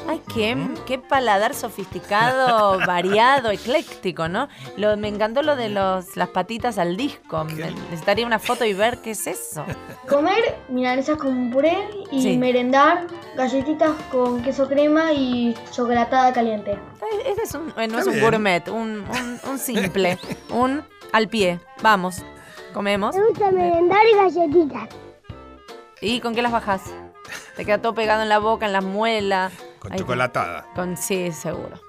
Ay, 0.06 0.22
qué, 0.32 0.56
qué 0.86 0.98
paladar 0.98 1.54
sofisticado, 1.54 2.78
variado, 2.86 3.50
ecléctico, 3.50 4.28
¿no? 4.28 4.48
Lo, 4.76 4.96
me 4.96 5.08
encantó 5.08 5.42
lo 5.42 5.56
de 5.56 5.68
los, 5.68 6.16
las 6.16 6.28
patitas 6.28 6.78
al 6.78 6.96
disco. 6.96 7.44
Me- 7.44 7.70
necesitaría 7.72 8.26
una 8.26 8.38
foto 8.38 8.64
y 8.64 8.72
ver 8.74 8.98
qué 8.98 9.10
es 9.10 9.26
eso. 9.26 9.64
Comer 10.08 10.58
milanesas 10.68 11.18
con 11.18 11.50
puré 11.50 11.76
y 12.10 12.22
Sí. 12.22 12.38
merendar 12.38 13.06
galletitas 13.36 13.90
con 14.10 14.42
queso 14.42 14.68
crema 14.68 15.12
y 15.12 15.54
chocolatada 15.72 16.32
caliente. 16.32 16.78
Este 17.26 17.42
es 17.42 17.54
un, 17.54 17.68
eh, 17.76 17.88
no 17.88 17.98
Está 17.98 18.00
es 18.00 18.06
un 18.06 18.12
bien. 18.14 18.24
gourmet, 18.24 18.68
un, 18.68 19.04
un- 19.10 19.40
un 19.50 19.58
simple, 19.58 20.18
un 20.50 20.82
al 21.12 21.28
pie. 21.28 21.58
Vamos, 21.82 22.22
comemos. 22.72 23.14
Me 23.16 23.26
gusta 23.28 23.50
merendar 23.50 24.00
galletitas. 24.16 24.88
¿Y 26.00 26.20
con 26.20 26.34
qué 26.34 26.42
las 26.42 26.52
bajas? 26.52 26.82
Te 27.56 27.64
queda 27.64 27.78
todo 27.82 27.94
pegado 27.94 28.22
en 28.22 28.28
la 28.28 28.38
boca, 28.38 28.66
en 28.66 28.72
las 28.72 28.84
muelas. 28.84 29.52
Con 29.78 29.92
Ay, 29.92 29.98
chocolatada. 29.98 30.66
Con, 30.74 30.96
sí, 30.96 31.30
seguro. 31.32 31.80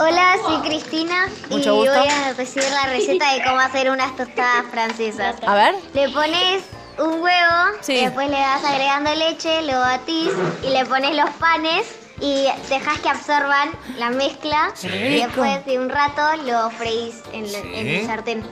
Hola, 0.00 0.36
soy 0.44 0.68
Cristina 0.68 1.26
Mucho 1.50 1.74
y 1.74 1.78
gusto. 1.78 1.98
voy 1.98 2.08
a 2.08 2.32
recibir 2.34 2.68
la 2.70 2.90
receta 2.90 3.32
de 3.34 3.42
cómo 3.42 3.58
hacer 3.58 3.90
unas 3.90 4.14
tostadas 4.16 4.66
francesas. 4.70 5.36
A 5.46 5.54
ver. 5.54 5.74
Le 5.94 6.08
pones 6.10 6.62
un 6.98 7.20
huevo, 7.22 7.78
Sí. 7.80 7.94
y 7.94 8.04
después 8.04 8.28
le 8.28 8.36
vas 8.36 8.62
agregando 8.64 9.14
leche, 9.14 9.62
lo 9.62 9.78
batís 9.80 10.30
y 10.62 10.70
le 10.70 10.84
pones 10.86 11.16
los 11.16 11.30
panes 11.30 11.86
y 12.20 12.46
dejas 12.68 12.98
que 13.00 13.08
absorban 13.08 13.70
la 13.96 14.10
mezcla 14.10 14.72
y 14.82 15.20
después 15.20 15.64
de 15.64 15.78
un 15.78 15.88
rato 15.88 16.22
lo 16.44 16.70
freís 16.70 17.22
en, 17.32 17.44
el 17.44 18.06
sartén. 18.06 18.44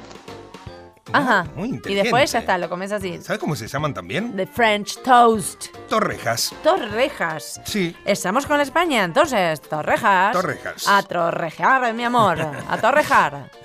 Ajá. 1.13 1.45
Muy 1.55 1.69
Y 1.69 1.73
inteligente. 1.75 2.03
después 2.03 2.33
ya 2.33 2.41
está, 2.41 2.59
lo 2.59 2.69
comes 2.69 2.91
así. 2.93 3.21
¿Sabes 3.23 3.39
cómo 3.41 3.55
se 3.55 3.69
llaman 3.69 3.95
también? 3.95 4.35
The 4.37 4.47
French 4.47 5.01
toast. 5.03 5.67
Torrejas. 5.89 6.53
Torrejas. 6.63 7.61
Sí. 7.65 7.97
Estamos 8.05 8.45
con 8.47 8.61
España, 8.61 9.05
entonces, 9.05 9.61
torrejas. 9.61 10.33
Torrejas. 10.33 10.89
A 10.89 11.03
torrejar, 11.03 11.95
mi 11.95 12.05
amor. 12.05 12.39
A 12.41 12.79
torrejar. 12.81 13.51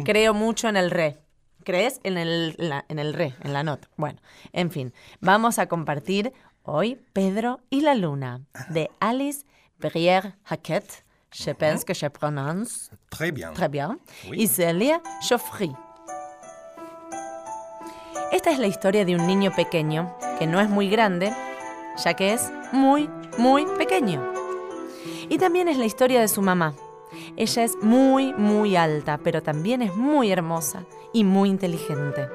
Creo 0.05 0.33
mucho 0.35 0.67
en 0.69 0.77
el 0.77 0.91
re. 0.91 1.17
¿Crees? 1.63 1.99
En 2.03 2.17
el, 2.17 2.53
la- 2.57 2.85
en 2.87 2.99
el 2.99 3.13
re, 3.15 3.33
en 3.41 3.53
la 3.53 3.63
nota. 3.63 3.87
Bueno, 3.95 4.19
en 4.51 4.69
fin, 4.71 4.93
vamos 5.19 5.57
a 5.57 5.67
compartir 5.67 6.31
hoy 6.63 6.99
Pedro 7.13 7.59
y 7.69 7.81
la 7.81 7.95
Luna 7.95 8.41
de 8.69 8.89
Alice 8.99 9.45
Brière 9.79 10.35
Hackett. 10.43 11.03
Je 11.33 11.53
pense 11.53 11.85
que 11.85 11.93
je 11.93 12.09
prononce 12.09 12.91
Très 13.09 13.31
bien. 13.31 13.53
très 13.53 13.69
bien. 13.69 13.99
Oui. 14.29 14.43
Y 14.43 14.47
Celia 14.47 15.01
Joffry. 15.29 15.73
Esta 18.31 18.51
es 18.51 18.59
la 18.59 18.67
historia 18.67 19.05
de 19.05 19.15
un 19.15 19.25
niño 19.27 19.51
pequeño 19.55 20.13
que 20.39 20.47
no 20.47 20.59
es 20.59 20.69
muy 20.69 20.89
grande, 20.89 21.33
ya 22.03 22.13
que 22.15 22.33
es 22.33 22.51
muy, 22.71 23.09
muy 23.37 23.65
pequeño. 23.77 24.21
Y 25.29 25.37
también 25.37 25.67
es 25.67 25.77
la 25.77 25.85
historia 25.85 26.19
de 26.21 26.27
su 26.27 26.41
mamá. 26.41 26.73
Ella 27.37 27.63
es 27.63 27.75
muy, 27.81 28.33
muy 28.33 28.75
alta, 28.75 29.17
pero 29.17 29.41
también 29.41 29.81
es 29.81 29.95
muy 29.95 30.31
hermosa 30.31 30.83
y 31.13 31.23
muy 31.23 31.49
inteligente. 31.49 32.27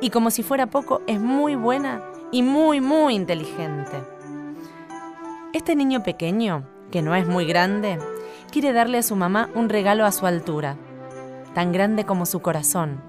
Y 0.00 0.10
como 0.10 0.30
si 0.30 0.42
fuera 0.42 0.66
poco, 0.66 1.02
es 1.06 1.20
muy 1.20 1.54
buena 1.56 2.02
y 2.32 2.42
muy, 2.42 2.80
muy 2.80 3.14
inteligente. 3.14 3.96
Este 5.52 5.74
niño 5.74 6.02
pequeño, 6.02 6.64
que 6.90 7.02
no 7.02 7.14
es 7.14 7.26
muy 7.26 7.44
grande, 7.44 7.98
quiere 8.50 8.72
darle 8.72 8.98
a 8.98 9.02
su 9.02 9.16
mamá 9.16 9.50
un 9.54 9.68
regalo 9.68 10.04
a 10.04 10.12
su 10.12 10.26
altura, 10.26 10.76
tan 11.54 11.72
grande 11.72 12.04
como 12.04 12.26
su 12.26 12.40
corazón, 12.40 13.00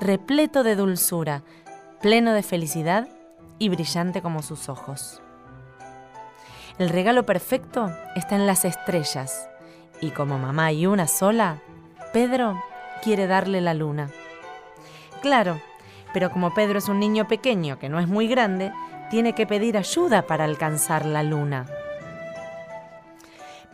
repleto 0.00 0.62
de 0.62 0.76
dulzura, 0.76 1.42
pleno 2.00 2.32
de 2.32 2.42
felicidad 2.42 3.08
y 3.58 3.68
brillante 3.68 4.22
como 4.22 4.42
sus 4.42 4.68
ojos. 4.68 5.22
El 6.78 6.88
regalo 6.88 7.24
perfecto 7.26 7.90
está 8.16 8.36
en 8.36 8.46
las 8.46 8.64
estrellas, 8.64 9.48
y 10.00 10.10
como 10.10 10.38
mamá 10.38 10.66
hay 10.66 10.86
una 10.86 11.06
sola, 11.06 11.60
Pedro 12.12 12.60
quiere 13.02 13.26
darle 13.26 13.60
la 13.60 13.74
luna. 13.74 14.10
Claro, 15.20 15.60
pero 16.12 16.30
como 16.30 16.54
Pedro 16.54 16.78
es 16.78 16.88
un 16.88 17.00
niño 17.00 17.28
pequeño 17.28 17.78
que 17.78 17.88
no 17.88 17.98
es 17.98 18.08
muy 18.08 18.28
grande, 18.28 18.72
tiene 19.10 19.34
que 19.34 19.46
pedir 19.46 19.76
ayuda 19.76 20.22
para 20.22 20.44
alcanzar 20.44 21.06
la 21.06 21.22
luna. 21.22 21.66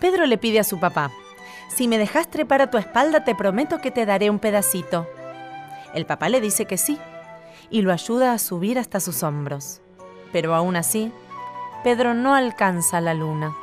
Pedro 0.00 0.26
le 0.26 0.38
pide 0.38 0.60
a 0.60 0.64
su 0.64 0.78
papá, 0.78 1.10
si 1.68 1.88
me 1.88 1.98
dejas 1.98 2.28
trepar 2.28 2.62
a 2.62 2.70
tu 2.70 2.78
espalda 2.78 3.24
te 3.24 3.34
prometo 3.34 3.80
que 3.80 3.90
te 3.90 4.06
daré 4.06 4.30
un 4.30 4.38
pedacito. 4.38 5.06
El 5.94 6.06
papá 6.06 6.28
le 6.28 6.40
dice 6.40 6.66
que 6.66 6.76
sí, 6.76 6.98
y 7.70 7.82
lo 7.82 7.92
ayuda 7.92 8.32
a 8.32 8.38
subir 8.38 8.78
hasta 8.78 9.00
sus 9.00 9.22
hombros. 9.22 9.80
Pero 10.32 10.54
aún 10.54 10.76
así, 10.76 11.12
Pedro 11.84 12.14
no 12.14 12.34
alcanza 12.34 13.00
la 13.00 13.14
luna. 13.14 13.56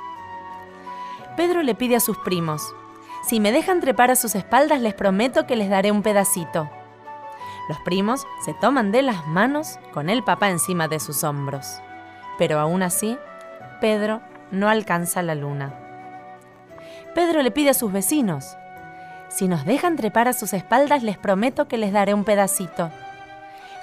Pedro 1.38 1.64
le 1.64 1.76
pide 1.76 1.96
a 1.96 2.00
sus 2.00 2.18
primos, 2.18 2.74
si 3.28 3.40
me 3.40 3.52
dejan 3.52 3.82
trepar 3.82 4.12
a 4.12 4.16
sus 4.16 4.36
espaldas 4.36 4.80
les 4.82 4.94
prometo 4.94 5.48
que 5.48 5.56
les 5.56 5.70
daré 5.70 5.92
un 5.92 6.04
pedacito. 6.04 6.70
Los 7.68 7.80
primos 7.80 8.28
se 8.44 8.54
toman 8.54 8.92
de 8.92 9.02
las 9.02 9.28
manos 9.28 9.80
con 9.94 10.10
el 10.10 10.24
papá 10.24 10.50
encima 10.50 10.88
de 10.88 11.00
sus 11.00 11.24
hombros. 11.24 11.82
Pero 12.38 12.60
aún 12.60 12.84
así, 12.84 13.18
Pedro 13.82 14.22
no 14.52 14.70
alcanza 14.70 15.24
la 15.24 15.36
luna. 15.36 15.74
Pedro 17.16 17.42
le 17.42 17.52
pide 17.52 17.70
a 17.70 17.74
sus 17.74 17.92
vecinos, 17.92 18.58
si 19.30 19.48
nos 19.48 19.66
dejan 19.66 19.96
trepar 19.96 20.28
a 20.28 20.34
sus 20.34 20.54
espaldas 20.54 21.04
les 21.04 21.18
prometo 21.18 21.68
que 21.68 21.78
les 21.78 21.92
daré 21.92 22.14
un 22.14 22.24
pedacito. 22.24 22.92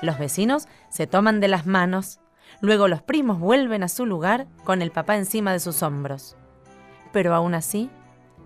Los 0.01 0.19
vecinos 0.19 0.67
se 0.89 1.07
toman 1.07 1.41
de 1.41 1.49
las 1.49 1.67
manos, 1.67 2.21
luego 2.61 2.89
los 2.89 3.03
primos 3.03 3.39
vuelven 3.39 3.83
a 3.83 3.89
su 3.89 4.07
lugar 4.07 4.47
con 4.65 4.83
el 4.83 4.91
papá 4.91 5.17
encima 5.17 5.53
de 5.53 5.61
sus 5.61 5.83
hombros. 5.83 6.37
Pero 7.13 7.35
aún 7.35 7.55
así, 7.55 7.91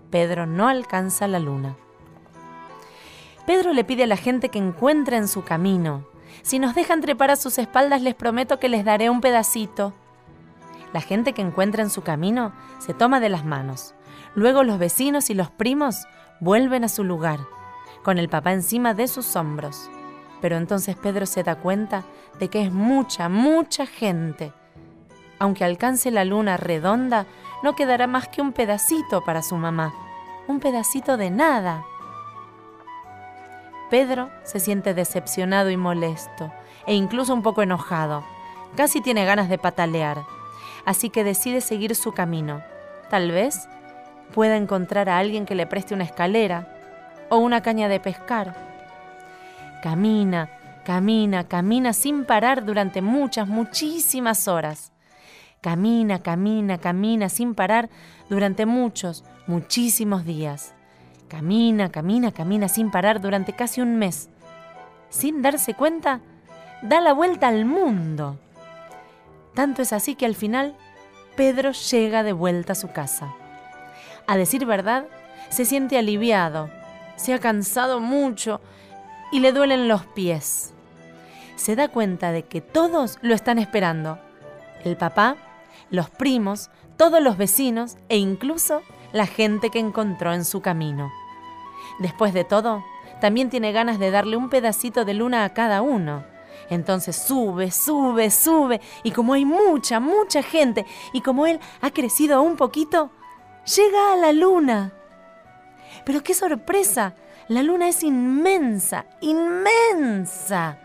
Pedro 0.09 0.45
no 0.45 0.67
alcanza 0.67 1.27
la 1.27 1.39
luna. 1.39 1.77
Pedro 3.47 3.71
le 3.71 3.85
pide 3.85 4.03
a 4.03 4.07
la 4.07 4.17
gente 4.17 4.49
que 4.49 4.59
encuentre 4.59 5.15
en 5.15 5.29
su 5.29 5.45
camino, 5.45 6.05
si 6.41 6.59
nos 6.59 6.75
dejan 6.75 6.99
trepar 6.99 7.31
a 7.31 7.37
sus 7.37 7.57
espaldas 7.57 8.01
les 8.01 8.13
prometo 8.13 8.59
que 8.59 8.67
les 8.67 8.83
daré 8.83 9.09
un 9.09 9.21
pedacito. 9.21 9.93
La 10.91 10.99
gente 10.99 11.31
que 11.31 11.43
encuentra 11.43 11.81
en 11.81 11.89
su 11.89 12.01
camino 12.01 12.51
se 12.79 12.93
toma 12.93 13.21
de 13.21 13.29
las 13.29 13.45
manos. 13.45 13.95
Luego 14.35 14.63
los 14.63 14.79
vecinos 14.79 15.29
y 15.29 15.33
los 15.33 15.49
primos 15.49 16.07
vuelven 16.41 16.83
a 16.83 16.89
su 16.89 17.05
lugar, 17.05 17.39
con 18.03 18.17
el 18.17 18.27
papá 18.27 18.51
encima 18.51 18.93
de 18.93 19.07
sus 19.07 19.33
hombros. 19.37 19.89
Pero 20.41 20.57
entonces 20.57 20.97
Pedro 20.97 21.25
se 21.25 21.43
da 21.43 21.55
cuenta 21.55 22.03
de 22.41 22.49
que 22.49 22.61
es 22.63 22.73
mucha, 22.73 23.29
mucha 23.29 23.85
gente. 23.85 24.51
Aunque 25.39 25.63
alcance 25.63 26.11
la 26.11 26.25
luna 26.25 26.57
redonda, 26.57 27.25
no 27.63 27.75
quedará 27.75 28.07
más 28.07 28.27
que 28.27 28.41
un 28.41 28.51
pedacito 28.51 29.23
para 29.23 29.41
su 29.41 29.55
mamá. 29.55 29.93
Un 30.49 30.59
pedacito 30.59 31.15
de 31.15 31.29
nada. 31.29 31.85
Pedro 33.89 34.29
se 34.43 34.59
siente 34.59 34.93
decepcionado 34.93 35.69
y 35.69 35.77
molesto, 35.77 36.51
e 36.85 36.93
incluso 36.93 37.33
un 37.33 37.41
poco 37.41 37.61
enojado. 37.61 38.23
Casi 38.75 39.01
tiene 39.01 39.25
ganas 39.25 39.49
de 39.49 39.57
patalear. 39.57 40.25
Así 40.85 41.09
que 41.09 41.23
decide 41.23 41.61
seguir 41.61 41.95
su 41.95 42.13
camino. 42.13 42.61
Tal 43.09 43.31
vez 43.31 43.67
pueda 44.33 44.57
encontrar 44.57 45.09
a 45.09 45.17
alguien 45.17 45.45
que 45.45 45.55
le 45.55 45.65
preste 45.65 45.93
una 45.93 46.03
escalera 46.03 46.67
o 47.29 47.37
una 47.37 47.61
caña 47.61 47.87
de 47.87 47.99
pescar. 47.99 48.55
Camina, 49.81 50.49
camina, 50.85 51.45
camina 51.45 51.93
sin 51.93 52.25
parar 52.25 52.65
durante 52.65 53.01
muchas, 53.01 53.47
muchísimas 53.47 54.47
horas. 54.47 54.91
Camina, 55.61 56.19
camina, 56.19 56.77
camina 56.77 57.29
sin 57.29 57.55
parar 57.55 57.89
durante 58.29 58.65
muchos, 58.65 59.23
muchísimos 59.47 60.25
días. 60.25 60.76
Camina, 61.27 61.91
camina, 61.91 62.31
camina 62.31 62.69
sin 62.69 62.89
parar 62.89 63.19
durante 63.19 63.53
casi 63.53 63.81
un 63.81 63.97
mes. 63.97 64.29
Sin 65.09 65.41
darse 65.41 65.73
cuenta, 65.73 66.21
da 66.81 67.01
la 67.01 67.13
vuelta 67.13 67.47
al 67.47 67.65
mundo. 67.65 68.39
Tanto 69.53 69.81
es 69.81 69.91
así 69.91 70.15
que 70.15 70.25
al 70.25 70.35
final 70.35 70.75
Pedro 71.35 71.71
llega 71.71 72.23
de 72.23 72.33
vuelta 72.33 72.73
a 72.73 72.75
su 72.75 72.91
casa. 72.91 73.33
A 74.25 74.37
decir 74.37 74.65
verdad, 74.65 75.05
se 75.49 75.65
siente 75.65 75.97
aliviado, 75.97 76.69
se 77.15 77.33
ha 77.33 77.39
cansado 77.39 77.99
mucho 77.99 78.61
y 79.31 79.39
le 79.39 79.51
duelen 79.51 79.87
los 79.87 80.05
pies. 80.05 80.73
Se 81.55 81.75
da 81.75 81.87
cuenta 81.89 82.31
de 82.31 82.43
que 82.43 82.61
todos 82.61 83.17
lo 83.21 83.33
están 83.33 83.59
esperando. 83.59 84.19
El 84.83 84.95
papá, 84.95 85.35
los 85.89 86.09
primos, 86.09 86.69
todos 86.97 87.21
los 87.21 87.37
vecinos 87.37 87.97
e 88.09 88.17
incluso 88.17 88.81
la 89.13 89.25
gente 89.25 89.69
que 89.69 89.79
encontró 89.79 90.33
en 90.33 90.45
su 90.45 90.61
camino. 90.61 91.11
Después 91.99 92.33
de 92.33 92.43
todo, 92.43 92.83
también 93.21 93.49
tiene 93.49 93.71
ganas 93.71 93.99
de 93.99 94.11
darle 94.11 94.37
un 94.37 94.49
pedacito 94.49 95.05
de 95.05 95.13
luna 95.13 95.43
a 95.43 95.53
cada 95.53 95.81
uno. 95.81 96.23
Entonces 96.69 97.15
sube, 97.15 97.71
sube, 97.71 98.29
sube, 98.29 98.81
y 99.03 99.11
como 99.11 99.33
hay 99.33 99.45
mucha, 99.45 99.99
mucha 99.99 100.43
gente, 100.43 100.85
y 101.13 101.21
como 101.21 101.47
él 101.47 101.59
ha 101.81 101.91
crecido 101.91 102.41
un 102.41 102.57
poquito, 102.57 103.11
llega 103.75 104.13
a 104.13 104.17
la 104.17 104.33
luna. 104.33 104.91
Pero 106.05 106.23
qué 106.23 106.33
sorpresa, 106.33 107.15
la 107.47 107.63
luna 107.63 107.87
es 107.87 108.03
inmensa, 108.03 109.05
inmensa. 109.21 110.77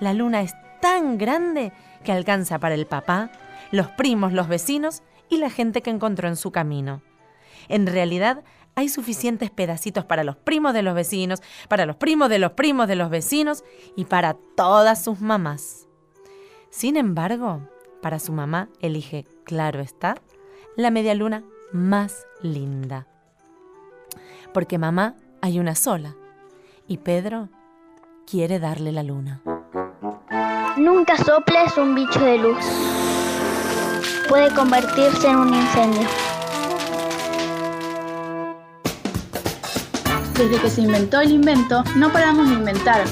La 0.00 0.12
luna 0.12 0.42
es 0.42 0.54
tan 0.80 1.18
grande 1.18 1.72
que 2.02 2.12
alcanza 2.12 2.58
para 2.58 2.74
el 2.74 2.86
papá, 2.86 3.30
los 3.70 3.88
primos, 3.88 4.32
los 4.32 4.48
vecinos 4.48 5.02
y 5.28 5.36
la 5.36 5.50
gente 5.50 5.82
que 5.82 5.90
encontró 5.90 6.28
en 6.28 6.36
su 6.36 6.50
camino. 6.50 7.02
En 7.70 7.86
realidad, 7.86 8.42
hay 8.74 8.88
suficientes 8.88 9.50
pedacitos 9.50 10.04
para 10.04 10.24
los 10.24 10.36
primos 10.36 10.74
de 10.74 10.82
los 10.82 10.94
vecinos, 10.94 11.40
para 11.68 11.86
los 11.86 11.96
primos 11.96 12.28
de 12.28 12.40
los 12.40 12.52
primos 12.52 12.88
de 12.88 12.96
los 12.96 13.10
vecinos 13.10 13.64
y 13.96 14.06
para 14.06 14.34
todas 14.56 15.02
sus 15.02 15.20
mamás. 15.20 15.86
Sin 16.70 16.96
embargo, 16.96 17.60
para 18.02 18.18
su 18.18 18.32
mamá 18.32 18.68
elige, 18.80 19.24
claro 19.44 19.80
está, 19.80 20.16
la 20.76 20.90
media 20.90 21.14
luna 21.14 21.44
más 21.72 22.26
linda. 22.42 23.06
Porque 24.52 24.78
mamá 24.78 25.14
hay 25.40 25.60
una 25.60 25.76
sola 25.76 26.16
y 26.88 26.98
Pedro 26.98 27.48
quiere 28.26 28.58
darle 28.58 28.90
la 28.90 29.04
luna. 29.04 29.42
Nunca 30.76 31.16
soples 31.16 31.76
un 31.76 31.94
bicho 31.94 32.20
de 32.20 32.38
luz. 32.38 32.64
Puede 34.28 34.52
convertirse 34.54 35.28
en 35.28 35.36
un 35.36 35.54
incendio. 35.54 36.08
Desde 40.40 40.58
que 40.58 40.70
se 40.70 40.80
inventó 40.80 41.20
el 41.20 41.32
invento, 41.32 41.84
no 41.96 42.10
paramos 42.10 42.48
de 42.48 42.54
inventar. 42.54 43.04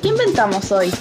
¿Qué 0.00 0.06
inventamos 0.06 0.70
hoy? 0.70 0.92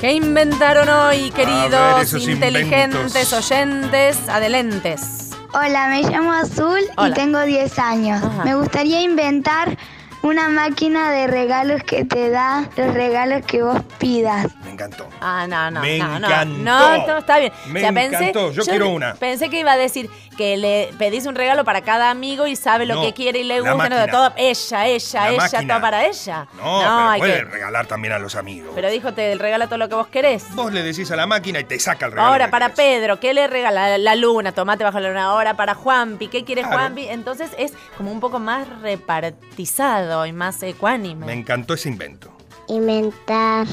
¿Qué 0.00 0.12
inventaron 0.12 0.88
hoy, 0.88 1.32
queridos 1.32 2.12
inteligentes 2.24 3.16
inventos. 3.16 3.32
oyentes 3.32 4.28
adelentes? 4.28 5.30
Hola, 5.54 5.88
me 5.88 6.02
llamo 6.04 6.34
Azul 6.34 6.78
Hola. 6.98 7.08
y 7.08 7.12
tengo 7.14 7.40
10 7.40 7.78
años. 7.80 8.22
Ajá. 8.22 8.44
Me 8.44 8.54
gustaría 8.54 9.02
inventar 9.02 9.76
una 10.22 10.48
máquina 10.48 11.10
de 11.12 11.26
regalos 11.26 11.82
que 11.84 12.04
te 12.04 12.30
da 12.30 12.68
los 12.76 12.94
regalos 12.94 13.44
que 13.46 13.62
vos 13.62 13.80
pidas. 13.98 14.46
Me 14.64 14.70
encantó. 14.72 15.08
Ah, 15.20 15.46
no, 15.48 15.70
no, 15.70 15.80
Me 15.80 15.98
no, 15.98 16.18
no. 16.18 16.26
encantó. 16.26 16.58
No, 16.58 17.06
no, 17.06 17.18
está 17.18 17.38
bien. 17.38 17.52
Me 17.68 17.86
encantó. 17.86 18.52
Yo 18.52 18.62
quiero 18.64 18.90
una. 18.90 19.14
Pensé 19.14 19.48
que 19.50 19.60
iba 19.60 19.72
a 19.72 19.76
decir 19.76 20.10
que 20.36 20.56
le 20.58 20.90
pedís 20.98 21.24
un 21.26 21.34
regalo 21.34 21.64
para 21.64 21.80
cada 21.80 22.10
amigo 22.10 22.46
y 22.46 22.56
sabe 22.56 22.84
lo 22.84 22.96
No, 22.96 23.02
que 23.02 23.14
quiere 23.14 23.38
y 23.38 23.44
le 23.44 23.60
gusta. 23.60 23.88
no, 23.88 24.06
todo, 24.08 24.32
ella, 24.36 24.86
ella, 24.86 25.20
La 25.22 25.28
ella, 25.30 25.36
máquina. 25.38 25.74
todo 25.74 25.80
para 25.80 26.04
ella. 26.06 26.46
No, 26.56 26.62
pero 26.78 27.08
hay 27.08 27.18
puede 27.20 27.32
que. 27.36 27.44
regalar 27.44 27.86
también 27.86 28.12
a 28.14 28.18
los 28.18 28.34
amigos. 28.34 28.72
Pero 28.74 28.90
dijo, 28.90 29.14
te 29.14 29.34
regala 29.36 29.66
todo 29.66 29.78
lo 29.78 29.88
que 29.88 29.94
vos 29.94 30.08
querés. 30.08 30.44
Vos 30.54 30.72
le 30.72 30.82
decís 30.82 31.10
a 31.10 31.16
la 31.16 31.26
máquina 31.26 31.60
y 31.60 31.64
te 31.64 31.78
saca 31.80 32.06
el 32.06 32.12
regalo. 32.12 32.28
Ahora, 32.32 32.44
que 32.46 32.50
para 32.50 32.70
querés. 32.70 32.76
Pedro, 33.00 33.18
¿qué 33.20 33.32
le 33.32 33.46
regala? 33.46 33.96
La 33.96 34.14
luna, 34.14 34.52
tomate 34.52 34.84
bajo 34.84 35.00
la 35.00 35.08
luna. 35.08 35.24
Ahora, 35.24 35.54
para 35.54 35.74
Juanpi, 35.74 36.28
¿qué 36.28 36.44
quiere 36.44 36.62
Claro. 36.62 36.76
Juanpi? 36.78 37.08
Entonces 37.08 37.50
es 37.56 37.72
como 37.96 38.12
un 38.12 38.20
poco 38.20 38.38
más 38.38 38.66
repartizado 38.82 40.05
y 40.26 40.32
más 40.32 40.62
ecuánime. 40.62 41.26
Me 41.26 41.32
encantó 41.34 41.74
ese 41.74 41.88
invento. 41.88 42.30
Inventar 42.68 43.66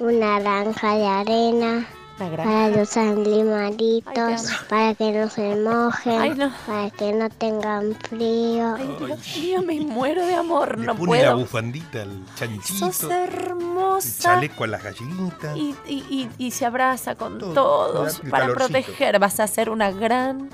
una 0.00 0.40
granja 0.40 0.94
de 0.96 1.06
arena 1.06 1.86
para 2.18 2.68
los 2.68 2.96
animalitos, 2.96 4.46
para 4.68 4.94
que 4.94 5.10
no 5.12 5.28
se 5.28 5.56
mojen, 5.56 6.20
Ay, 6.20 6.30
no. 6.36 6.52
para 6.66 6.90
que 6.90 7.12
no 7.12 7.28
tengan 7.28 7.94
frío. 8.08 8.76
Dios 9.04 9.36
mío, 9.36 9.62
me 9.62 9.80
muero 9.80 10.24
de 10.24 10.34
amor, 10.36 10.78
Le 10.78 10.86
no 10.86 10.94
pone 10.96 11.22
la 11.22 11.30
puedo. 11.32 11.38
bufandita, 11.38 12.02
el 12.02 12.24
chanchito, 12.36 12.92
Sos 12.92 13.02
el 13.04 13.10
hermosa. 13.12 14.22
chaleco 14.22 14.62
a 14.64 14.66
las 14.68 14.82
gallinitas. 14.84 15.56
Y, 15.56 15.74
y- 15.86 16.04
y- 16.08 16.30
y 16.38 16.50
se 16.52 16.66
abraza 16.66 17.16
con 17.16 17.38
Todo, 17.38 17.52
todos 17.54 18.20
el 18.22 18.30
para 18.30 18.46
proteger. 18.46 19.18
Vas 19.18 19.40
a 19.40 19.46
ser 19.48 19.68
una 19.70 19.90
gran 19.90 20.50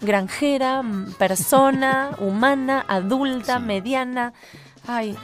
granjera, 0.00 0.82
persona, 1.18 2.10
humana, 2.20 2.84
adulta, 2.88 3.58
mediana. 3.58 4.32
Ay, 4.86 5.16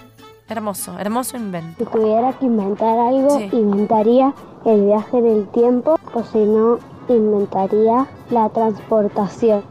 hermoso, 0.48 0.98
hermoso 0.98 1.36
invento. 1.36 1.84
Si 1.84 1.90
tuviera 1.90 2.32
que 2.38 2.46
inventar 2.46 2.98
algo, 2.98 3.38
Sí. 3.38 3.48
inventaría 3.52 4.34
el 4.64 4.84
viaje 4.86 5.18
en 5.18 5.26
el 5.26 5.48
tiempo 5.48 5.98
o 6.14 6.24
si 6.24 6.38
no, 6.38 6.78
inventaría 7.08 8.06
la 8.30 8.48
transportación. 8.50 9.64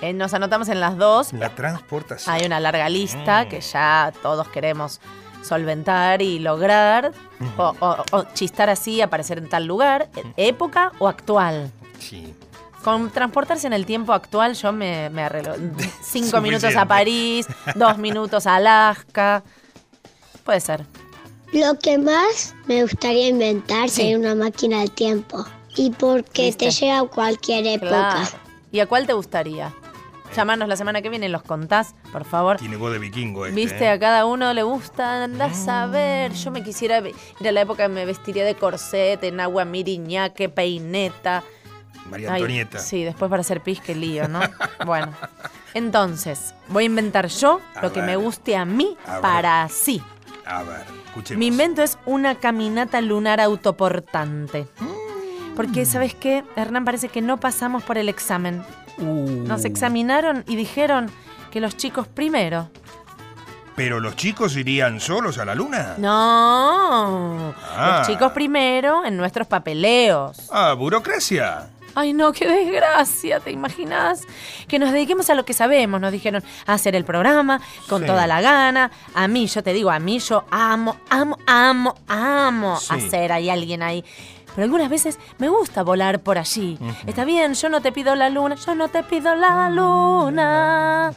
Eh, 0.00 0.12
nos 0.12 0.32
anotamos 0.34 0.68
en 0.68 0.80
las 0.80 0.96
dos. 0.96 1.32
La 1.32 1.50
transportación. 1.50 2.34
Hay 2.34 2.46
una 2.46 2.60
larga 2.60 2.88
lista 2.88 3.44
Mm. 3.44 3.48
que 3.48 3.60
ya 3.60 4.12
todos 4.22 4.46
queremos 4.48 5.00
solventar 5.42 6.22
y 6.22 6.38
lograr. 6.38 7.12
o, 7.56 7.72
o- 7.80 7.96
o 8.12 8.22
chistar 8.34 8.68
así, 8.68 9.00
aparecer 9.00 9.38
en 9.38 9.48
tal 9.48 9.64
lugar, 9.64 10.08
en 10.16 10.34
época 10.36 10.90
o 10.98 11.06
actual. 11.06 11.70
Sí. 12.00 12.34
Con 12.82 13.10
transportarse 13.10 13.66
en 13.66 13.72
el 13.72 13.86
tiempo 13.86 14.12
actual 14.12 14.54
yo 14.54 14.72
me, 14.72 15.10
me 15.10 15.22
arreglo. 15.22 15.54
Cinco 16.02 16.40
minutos 16.40 16.74
a 16.76 16.86
París, 16.86 17.46
dos 17.74 17.98
minutos 17.98 18.46
a 18.46 18.56
Alaska. 18.56 19.42
Puede 20.44 20.60
ser. 20.60 20.86
Lo 21.52 21.78
que 21.78 21.98
más 21.98 22.54
me 22.66 22.82
gustaría 22.82 23.28
inventar 23.28 23.88
sería 23.88 24.18
una 24.18 24.34
máquina 24.34 24.80
del 24.80 24.90
tiempo. 24.90 25.44
Y 25.76 25.90
porque 25.90 26.52
te 26.52 26.70
llega 26.70 27.00
a 27.00 27.04
cualquier 27.04 27.66
época. 27.66 27.88
Claro. 27.88 28.48
¿Y 28.70 28.80
a 28.80 28.86
cuál 28.86 29.06
te 29.06 29.12
gustaría? 29.12 29.72
Llamanos 30.36 30.68
la 30.68 30.76
semana 30.76 31.00
que 31.00 31.08
viene, 31.08 31.28
los 31.28 31.42
contás, 31.42 31.94
por 32.12 32.24
favor. 32.24 32.58
Tiene 32.58 32.76
voz 32.76 32.92
de 32.92 32.98
vikingo 32.98 33.46
este. 33.46 33.56
Viste, 33.56 33.84
¿eh? 33.84 33.88
a 33.88 33.98
cada 33.98 34.26
uno 34.26 34.52
le 34.52 34.62
gusta, 34.62 35.24
andás 35.24 35.66
a 35.68 35.86
ver. 35.86 36.32
Yo 36.34 36.50
me 36.50 36.62
quisiera 36.62 36.98
ir 36.98 37.48
a 37.48 37.52
la 37.52 37.62
época 37.62 37.84
que 37.84 37.88
me 37.88 38.04
vestiría 38.04 38.44
de 38.44 38.54
corset, 38.54 39.22
en 39.24 39.40
agua 39.40 39.64
miriñaque, 39.64 40.48
peineta. 40.48 41.44
María 42.08 42.32
Ay, 42.32 42.42
Antonieta. 42.42 42.78
sí, 42.78 43.04
después 43.04 43.28
para 43.30 43.40
hacer 43.42 43.60
pis, 43.62 43.80
qué 43.80 43.94
lío, 43.94 44.28
¿no? 44.28 44.40
bueno. 44.86 45.12
Entonces, 45.74 46.54
voy 46.68 46.84
a 46.84 46.86
inventar 46.86 47.28
yo 47.28 47.60
A 47.74 47.82
lo 47.82 47.92
que 47.92 48.02
me 48.02 48.16
guste 48.16 48.56
a 48.56 48.64
mí 48.64 48.96
A 49.06 49.14
ver. 49.14 49.20
para 49.22 49.68
sí. 49.68 50.02
A 50.46 50.62
ver, 50.62 50.84
escuchemos. 51.06 51.38
Mi 51.38 51.46
invento 51.48 51.82
es 51.82 51.98
una 52.06 52.36
caminata 52.36 53.00
lunar 53.00 53.40
autoportante. 53.40 54.66
Mm. 54.80 55.54
Porque, 55.54 55.84
¿sabes 55.84 56.14
qué? 56.14 56.44
Hernán, 56.56 56.84
parece 56.84 57.08
que 57.08 57.20
no 57.20 57.38
pasamos 57.38 57.82
por 57.82 57.98
el 57.98 58.08
examen. 58.08 58.62
Uh. 58.98 59.44
Nos 59.46 59.64
examinaron 59.64 60.44
y 60.46 60.56
dijeron 60.56 61.10
que 61.50 61.60
los 61.60 61.76
chicos 61.76 62.06
primero. 62.08 62.70
¿Pero 63.76 64.00
los 64.00 64.16
chicos 64.16 64.56
irían 64.56 64.98
solos 65.00 65.38
a 65.38 65.44
la 65.44 65.54
luna? 65.54 65.94
No. 65.98 67.54
Ah. 67.76 67.98
Los 67.98 68.08
chicos 68.08 68.32
primero 68.32 69.04
en 69.04 69.16
nuestros 69.16 69.46
papeleos. 69.46 70.48
Ah, 70.50 70.72
burocracia. 70.74 71.68
Ay, 71.94 72.12
no, 72.12 72.32
qué 72.32 72.46
desgracia, 72.46 73.40
¿te 73.40 73.50
imaginas? 73.50 74.26
Que 74.68 74.78
nos 74.78 74.92
dediquemos 74.92 75.28
a 75.30 75.34
lo 75.34 75.44
que 75.44 75.52
sabemos, 75.52 76.00
nos 76.00 76.12
dijeron 76.12 76.42
a 76.66 76.74
hacer 76.74 76.94
el 76.94 77.04
programa 77.04 77.60
con 77.88 78.02
Sí. 78.02 78.06
toda 78.06 78.26
la 78.26 78.40
gana. 78.40 78.90
A 79.14 79.26
mí, 79.26 79.46
yo 79.48 79.62
te 79.62 79.72
digo, 79.72 79.90
a 79.90 79.98
mí 79.98 80.18
yo 80.20 80.44
amo, 80.50 80.96
amo, 81.10 81.38
amo, 81.46 81.94
amo 82.06 82.76
Sí. 82.78 82.94
hacer 82.94 83.32
ahí 83.32 83.50
alguien 83.50 83.82
ahí. 83.82 84.04
Pero 84.54 84.64
algunas 84.64 84.88
veces 84.90 85.18
me 85.38 85.48
gusta 85.48 85.82
volar 85.82 86.20
por 86.20 86.38
allí. 86.38 86.78
Está 87.06 87.24
bien, 87.24 87.54
yo 87.54 87.68
no 87.68 87.80
te 87.80 87.92
pido 87.92 88.14
la 88.14 88.28
luna, 88.30 88.54
yo 88.56 88.74
no 88.74 88.88
te 88.88 89.02
pido 89.02 89.34
la 89.34 89.70
luna. 89.70 91.12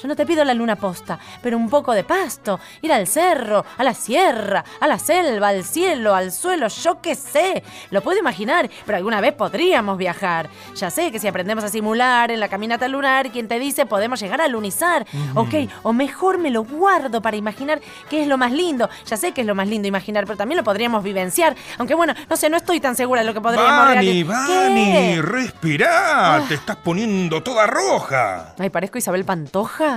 Yo 0.00 0.08
no 0.08 0.16
te 0.16 0.26
pido 0.26 0.44
la 0.44 0.54
luna 0.54 0.76
posta, 0.76 1.18
pero 1.42 1.56
un 1.56 1.70
poco 1.70 1.92
de 1.92 2.04
pasto, 2.04 2.60
ir 2.82 2.92
al 2.92 3.06
cerro, 3.06 3.64
a 3.78 3.84
la 3.84 3.94
sierra, 3.94 4.64
a 4.80 4.86
la 4.86 4.98
selva, 4.98 5.48
al 5.48 5.64
cielo, 5.64 6.14
al 6.14 6.32
suelo, 6.32 6.68
yo 6.68 7.00
qué 7.00 7.14
sé. 7.14 7.62
Lo 7.90 8.02
puedo 8.02 8.18
imaginar, 8.18 8.68
pero 8.84 8.98
alguna 8.98 9.20
vez 9.20 9.32
podríamos 9.32 9.98
viajar. 9.98 10.48
Ya 10.74 10.90
sé 10.90 11.10
que 11.10 11.18
si 11.18 11.28
aprendemos 11.28 11.64
a 11.64 11.68
simular 11.68 12.30
en 12.30 12.40
la 12.40 12.48
caminata 12.48 12.88
lunar, 12.88 13.30
quien 13.30 13.48
te 13.48 13.58
dice 13.58 13.86
podemos 13.86 14.20
llegar 14.20 14.40
a 14.40 14.48
lunizar. 14.48 15.06
Ok, 15.34 15.54
o 15.82 15.92
mejor 15.92 16.38
me 16.38 16.50
lo 16.50 16.64
guardo 16.64 17.22
para 17.22 17.36
imaginar 17.36 17.80
qué 18.08 18.22
es 18.22 18.28
lo 18.28 18.38
más 18.38 18.52
lindo. 18.52 18.88
Ya 19.06 19.16
sé 19.16 19.32
que 19.32 19.42
es 19.42 19.46
lo 19.46 19.54
más 19.54 19.68
lindo 19.68 19.88
imaginar, 19.88 20.24
pero 20.26 20.36
también 20.36 20.58
lo 20.58 20.64
podríamos 20.64 21.02
vivenciar. 21.02 21.56
Aunque 21.78 21.94
bueno, 21.94 22.14
no 22.28 22.36
sé, 22.36 22.50
no 22.50 22.56
estoy 22.56 22.80
tan 22.80 22.96
segura 22.96 23.20
de 23.22 23.26
lo 23.26 23.34
que 23.34 23.40
podríamos 23.40 23.86
Vani, 23.86 24.24
¿Qué? 24.24 25.22
respirá. 25.22 26.36
Ah. 26.36 26.44
Te 26.48 26.54
estás 26.54 26.76
poniendo 26.76 27.42
toda 27.42 27.66
roja. 27.66 28.54
Ay, 28.58 28.70
parezco 28.70 28.98
Isabel 28.98 29.24
Pantoja. 29.24 29.95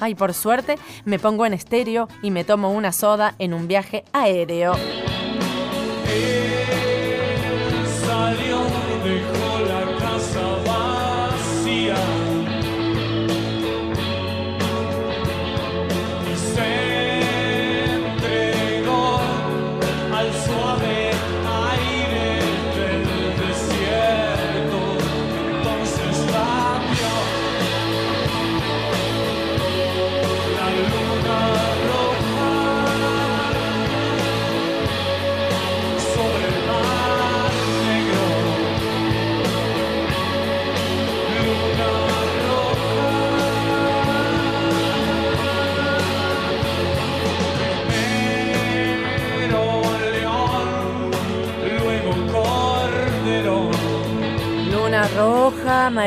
Ay, 0.00 0.14
por 0.14 0.34
suerte, 0.34 0.76
me 1.04 1.18
pongo 1.18 1.46
en 1.46 1.54
estéreo 1.54 2.08
y 2.22 2.30
me 2.30 2.44
tomo 2.44 2.72
una 2.72 2.92
soda 2.92 3.34
en 3.38 3.54
un 3.54 3.68
viaje 3.68 4.04
aéreo. 4.12 4.74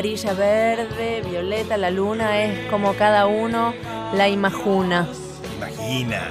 Amarilla, 0.01 0.33
verde, 0.33 1.21
violeta, 1.29 1.77
la 1.77 1.91
luna 1.91 2.41
es 2.41 2.67
como 2.71 2.95
cada 2.95 3.27
uno 3.27 3.71
la 4.15 4.27
imagina. 4.29 5.07
Imagina. 5.57 6.23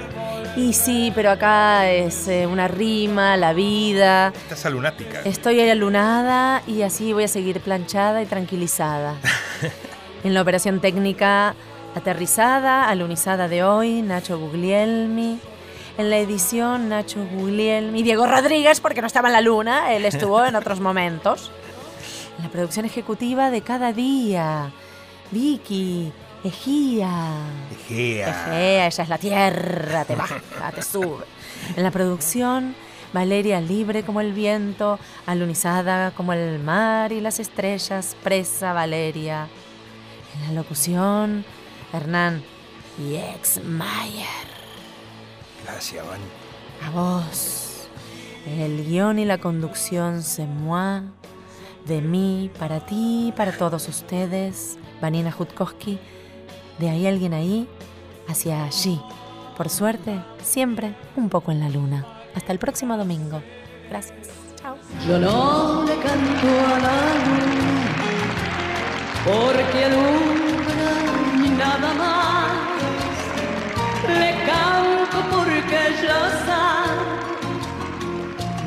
Y 0.57 0.73
sí, 0.73 1.13
pero 1.15 1.31
acá 1.31 1.89
es 1.89 2.27
eh, 2.27 2.47
una 2.47 2.67
rima, 2.67 3.37
la 3.37 3.53
vida. 3.53 4.33
Estás 4.49 4.69
lunática. 4.73 5.21
Estoy 5.21 5.61
alunada 5.61 6.63
y 6.67 6.81
así 6.81 7.13
voy 7.13 7.23
a 7.23 7.27
seguir 7.29 7.61
planchada 7.61 8.21
y 8.21 8.25
tranquilizada. 8.25 9.15
en 10.25 10.33
la 10.33 10.41
operación 10.41 10.81
técnica 10.81 11.55
aterrizada, 11.95 12.89
alunizada 12.89 13.47
de 13.47 13.63
hoy, 13.63 14.01
Nacho 14.01 14.37
Guglielmi. 14.37 15.39
En 15.97 16.09
la 16.09 16.17
edición, 16.17 16.89
Nacho 16.89 17.25
Guglielmi. 17.25 18.03
Diego 18.03 18.27
Rodríguez, 18.27 18.81
porque 18.81 18.99
no 18.99 19.07
estaba 19.07 19.29
en 19.29 19.33
la 19.33 19.41
luna, 19.41 19.93
él 19.93 20.03
estuvo 20.03 20.43
en 20.43 20.57
otros 20.57 20.79
momentos. 20.81 21.51
Producción 22.51 22.85
ejecutiva 22.85 23.49
de 23.49 23.61
cada 23.61 23.93
día, 23.93 24.71
Vicky, 25.31 26.11
Ejía. 26.43 27.45
Egea. 27.71 28.29
Egea, 28.29 28.87
ella 28.87 29.03
es 29.03 29.09
la 29.09 29.17
tierra, 29.17 30.05
te 30.05 30.15
baja, 30.15 30.41
te 30.73 30.81
sube. 30.81 31.23
En 31.75 31.83
la 31.83 31.91
producción, 31.91 32.75
Valeria 33.13 33.61
libre 33.61 34.03
como 34.03 34.21
el 34.21 34.33
viento, 34.33 34.99
alunizada 35.25 36.11
como 36.11 36.33
el 36.33 36.59
mar 36.59 37.11
y 37.11 37.21
las 37.21 37.39
estrellas, 37.39 38.15
presa 38.23 38.73
Valeria. 38.73 39.47
En 40.35 40.47
la 40.47 40.61
locución, 40.61 41.45
Hernán 41.93 42.43
y 42.97 43.15
ex 43.15 43.63
Mayer. 43.63 44.25
Gracias, 45.63 46.05
Vani. 46.05 46.23
A 46.85 46.89
vos. 46.89 47.87
El 48.47 48.83
guion 48.85 49.19
y 49.19 49.25
la 49.25 49.37
conducción 49.37 50.23
se 50.23 50.45
moi. 50.45 51.01
De 51.87 52.01
mí, 52.01 52.51
para 52.59 52.79
ti, 52.85 53.33
para 53.35 53.51
todos 53.51 53.87
ustedes. 53.87 54.77
Vanina 55.01 55.31
Jutkowski. 55.31 55.99
De 56.79 56.89
ahí 56.89 57.07
alguien 57.07 57.33
ahí, 57.33 57.67
hacia 58.27 58.63
allí. 58.65 59.01
Por 59.57 59.69
suerte, 59.69 60.21
siempre 60.41 60.95
un 61.15 61.29
poco 61.29 61.51
en 61.51 61.59
la 61.59 61.69
luna. 61.69 62.05
Hasta 62.35 62.51
el 62.51 62.59
próximo 62.59 62.97
domingo. 62.97 63.41
Gracias. 63.89 64.29
Chao. 64.61 64.75
Yo 65.07 65.19
no 65.19 65.83
le 65.83 65.95
canto 65.99 66.47
a 66.47 66.79
la 66.79 66.97
luna, 67.25 67.93
porque 69.25 69.85
alumbra 69.85 70.91
y 71.45 71.49
nada 71.49 71.93
más. 71.93 72.51
Le 74.07 74.31
canto 74.45 75.17
porque 75.35 75.81
ya 76.01 76.19
sabe 76.45 76.71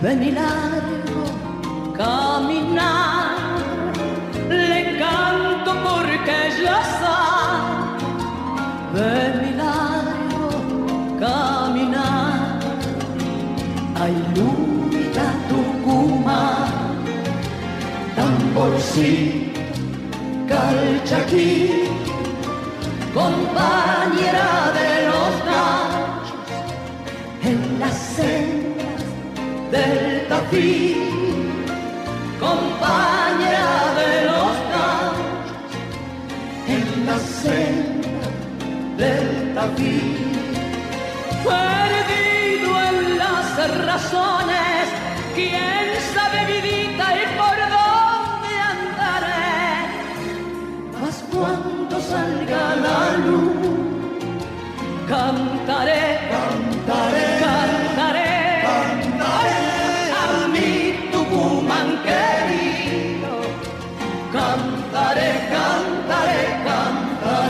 de 0.02 0.16
mi 0.16 0.30
largo 0.32 0.83
tamborcito, 18.94 19.60
calchaquí, 20.48 21.84
compañera 23.12 24.72
de 24.78 25.06
los 25.06 25.32
gallos 25.44 26.26
en 27.42 27.80
las 27.80 27.96
sendas 28.16 29.02
del 29.70 30.28
Tafí, 30.28 30.96
compañera 32.38 33.94
de 34.00 34.10
los 34.26 34.54
gallos 34.74 35.46
en 36.68 37.06
las 37.06 37.22
sendas 37.22 38.30
del 38.96 39.54
Tafí. 39.54 40.00
Perdido 41.44 42.70
en 42.88 43.18
las 43.18 43.46
razones, 43.84 44.88
quién 45.34 45.86
sabe 46.14 46.40
vidita 46.46 47.06
y 47.16 47.24
por 47.36 47.53
salga 52.00 52.76
la 52.84 53.16
luz, 53.24 53.54
cantaré, 55.08 56.02
cantaré. 56.30 57.33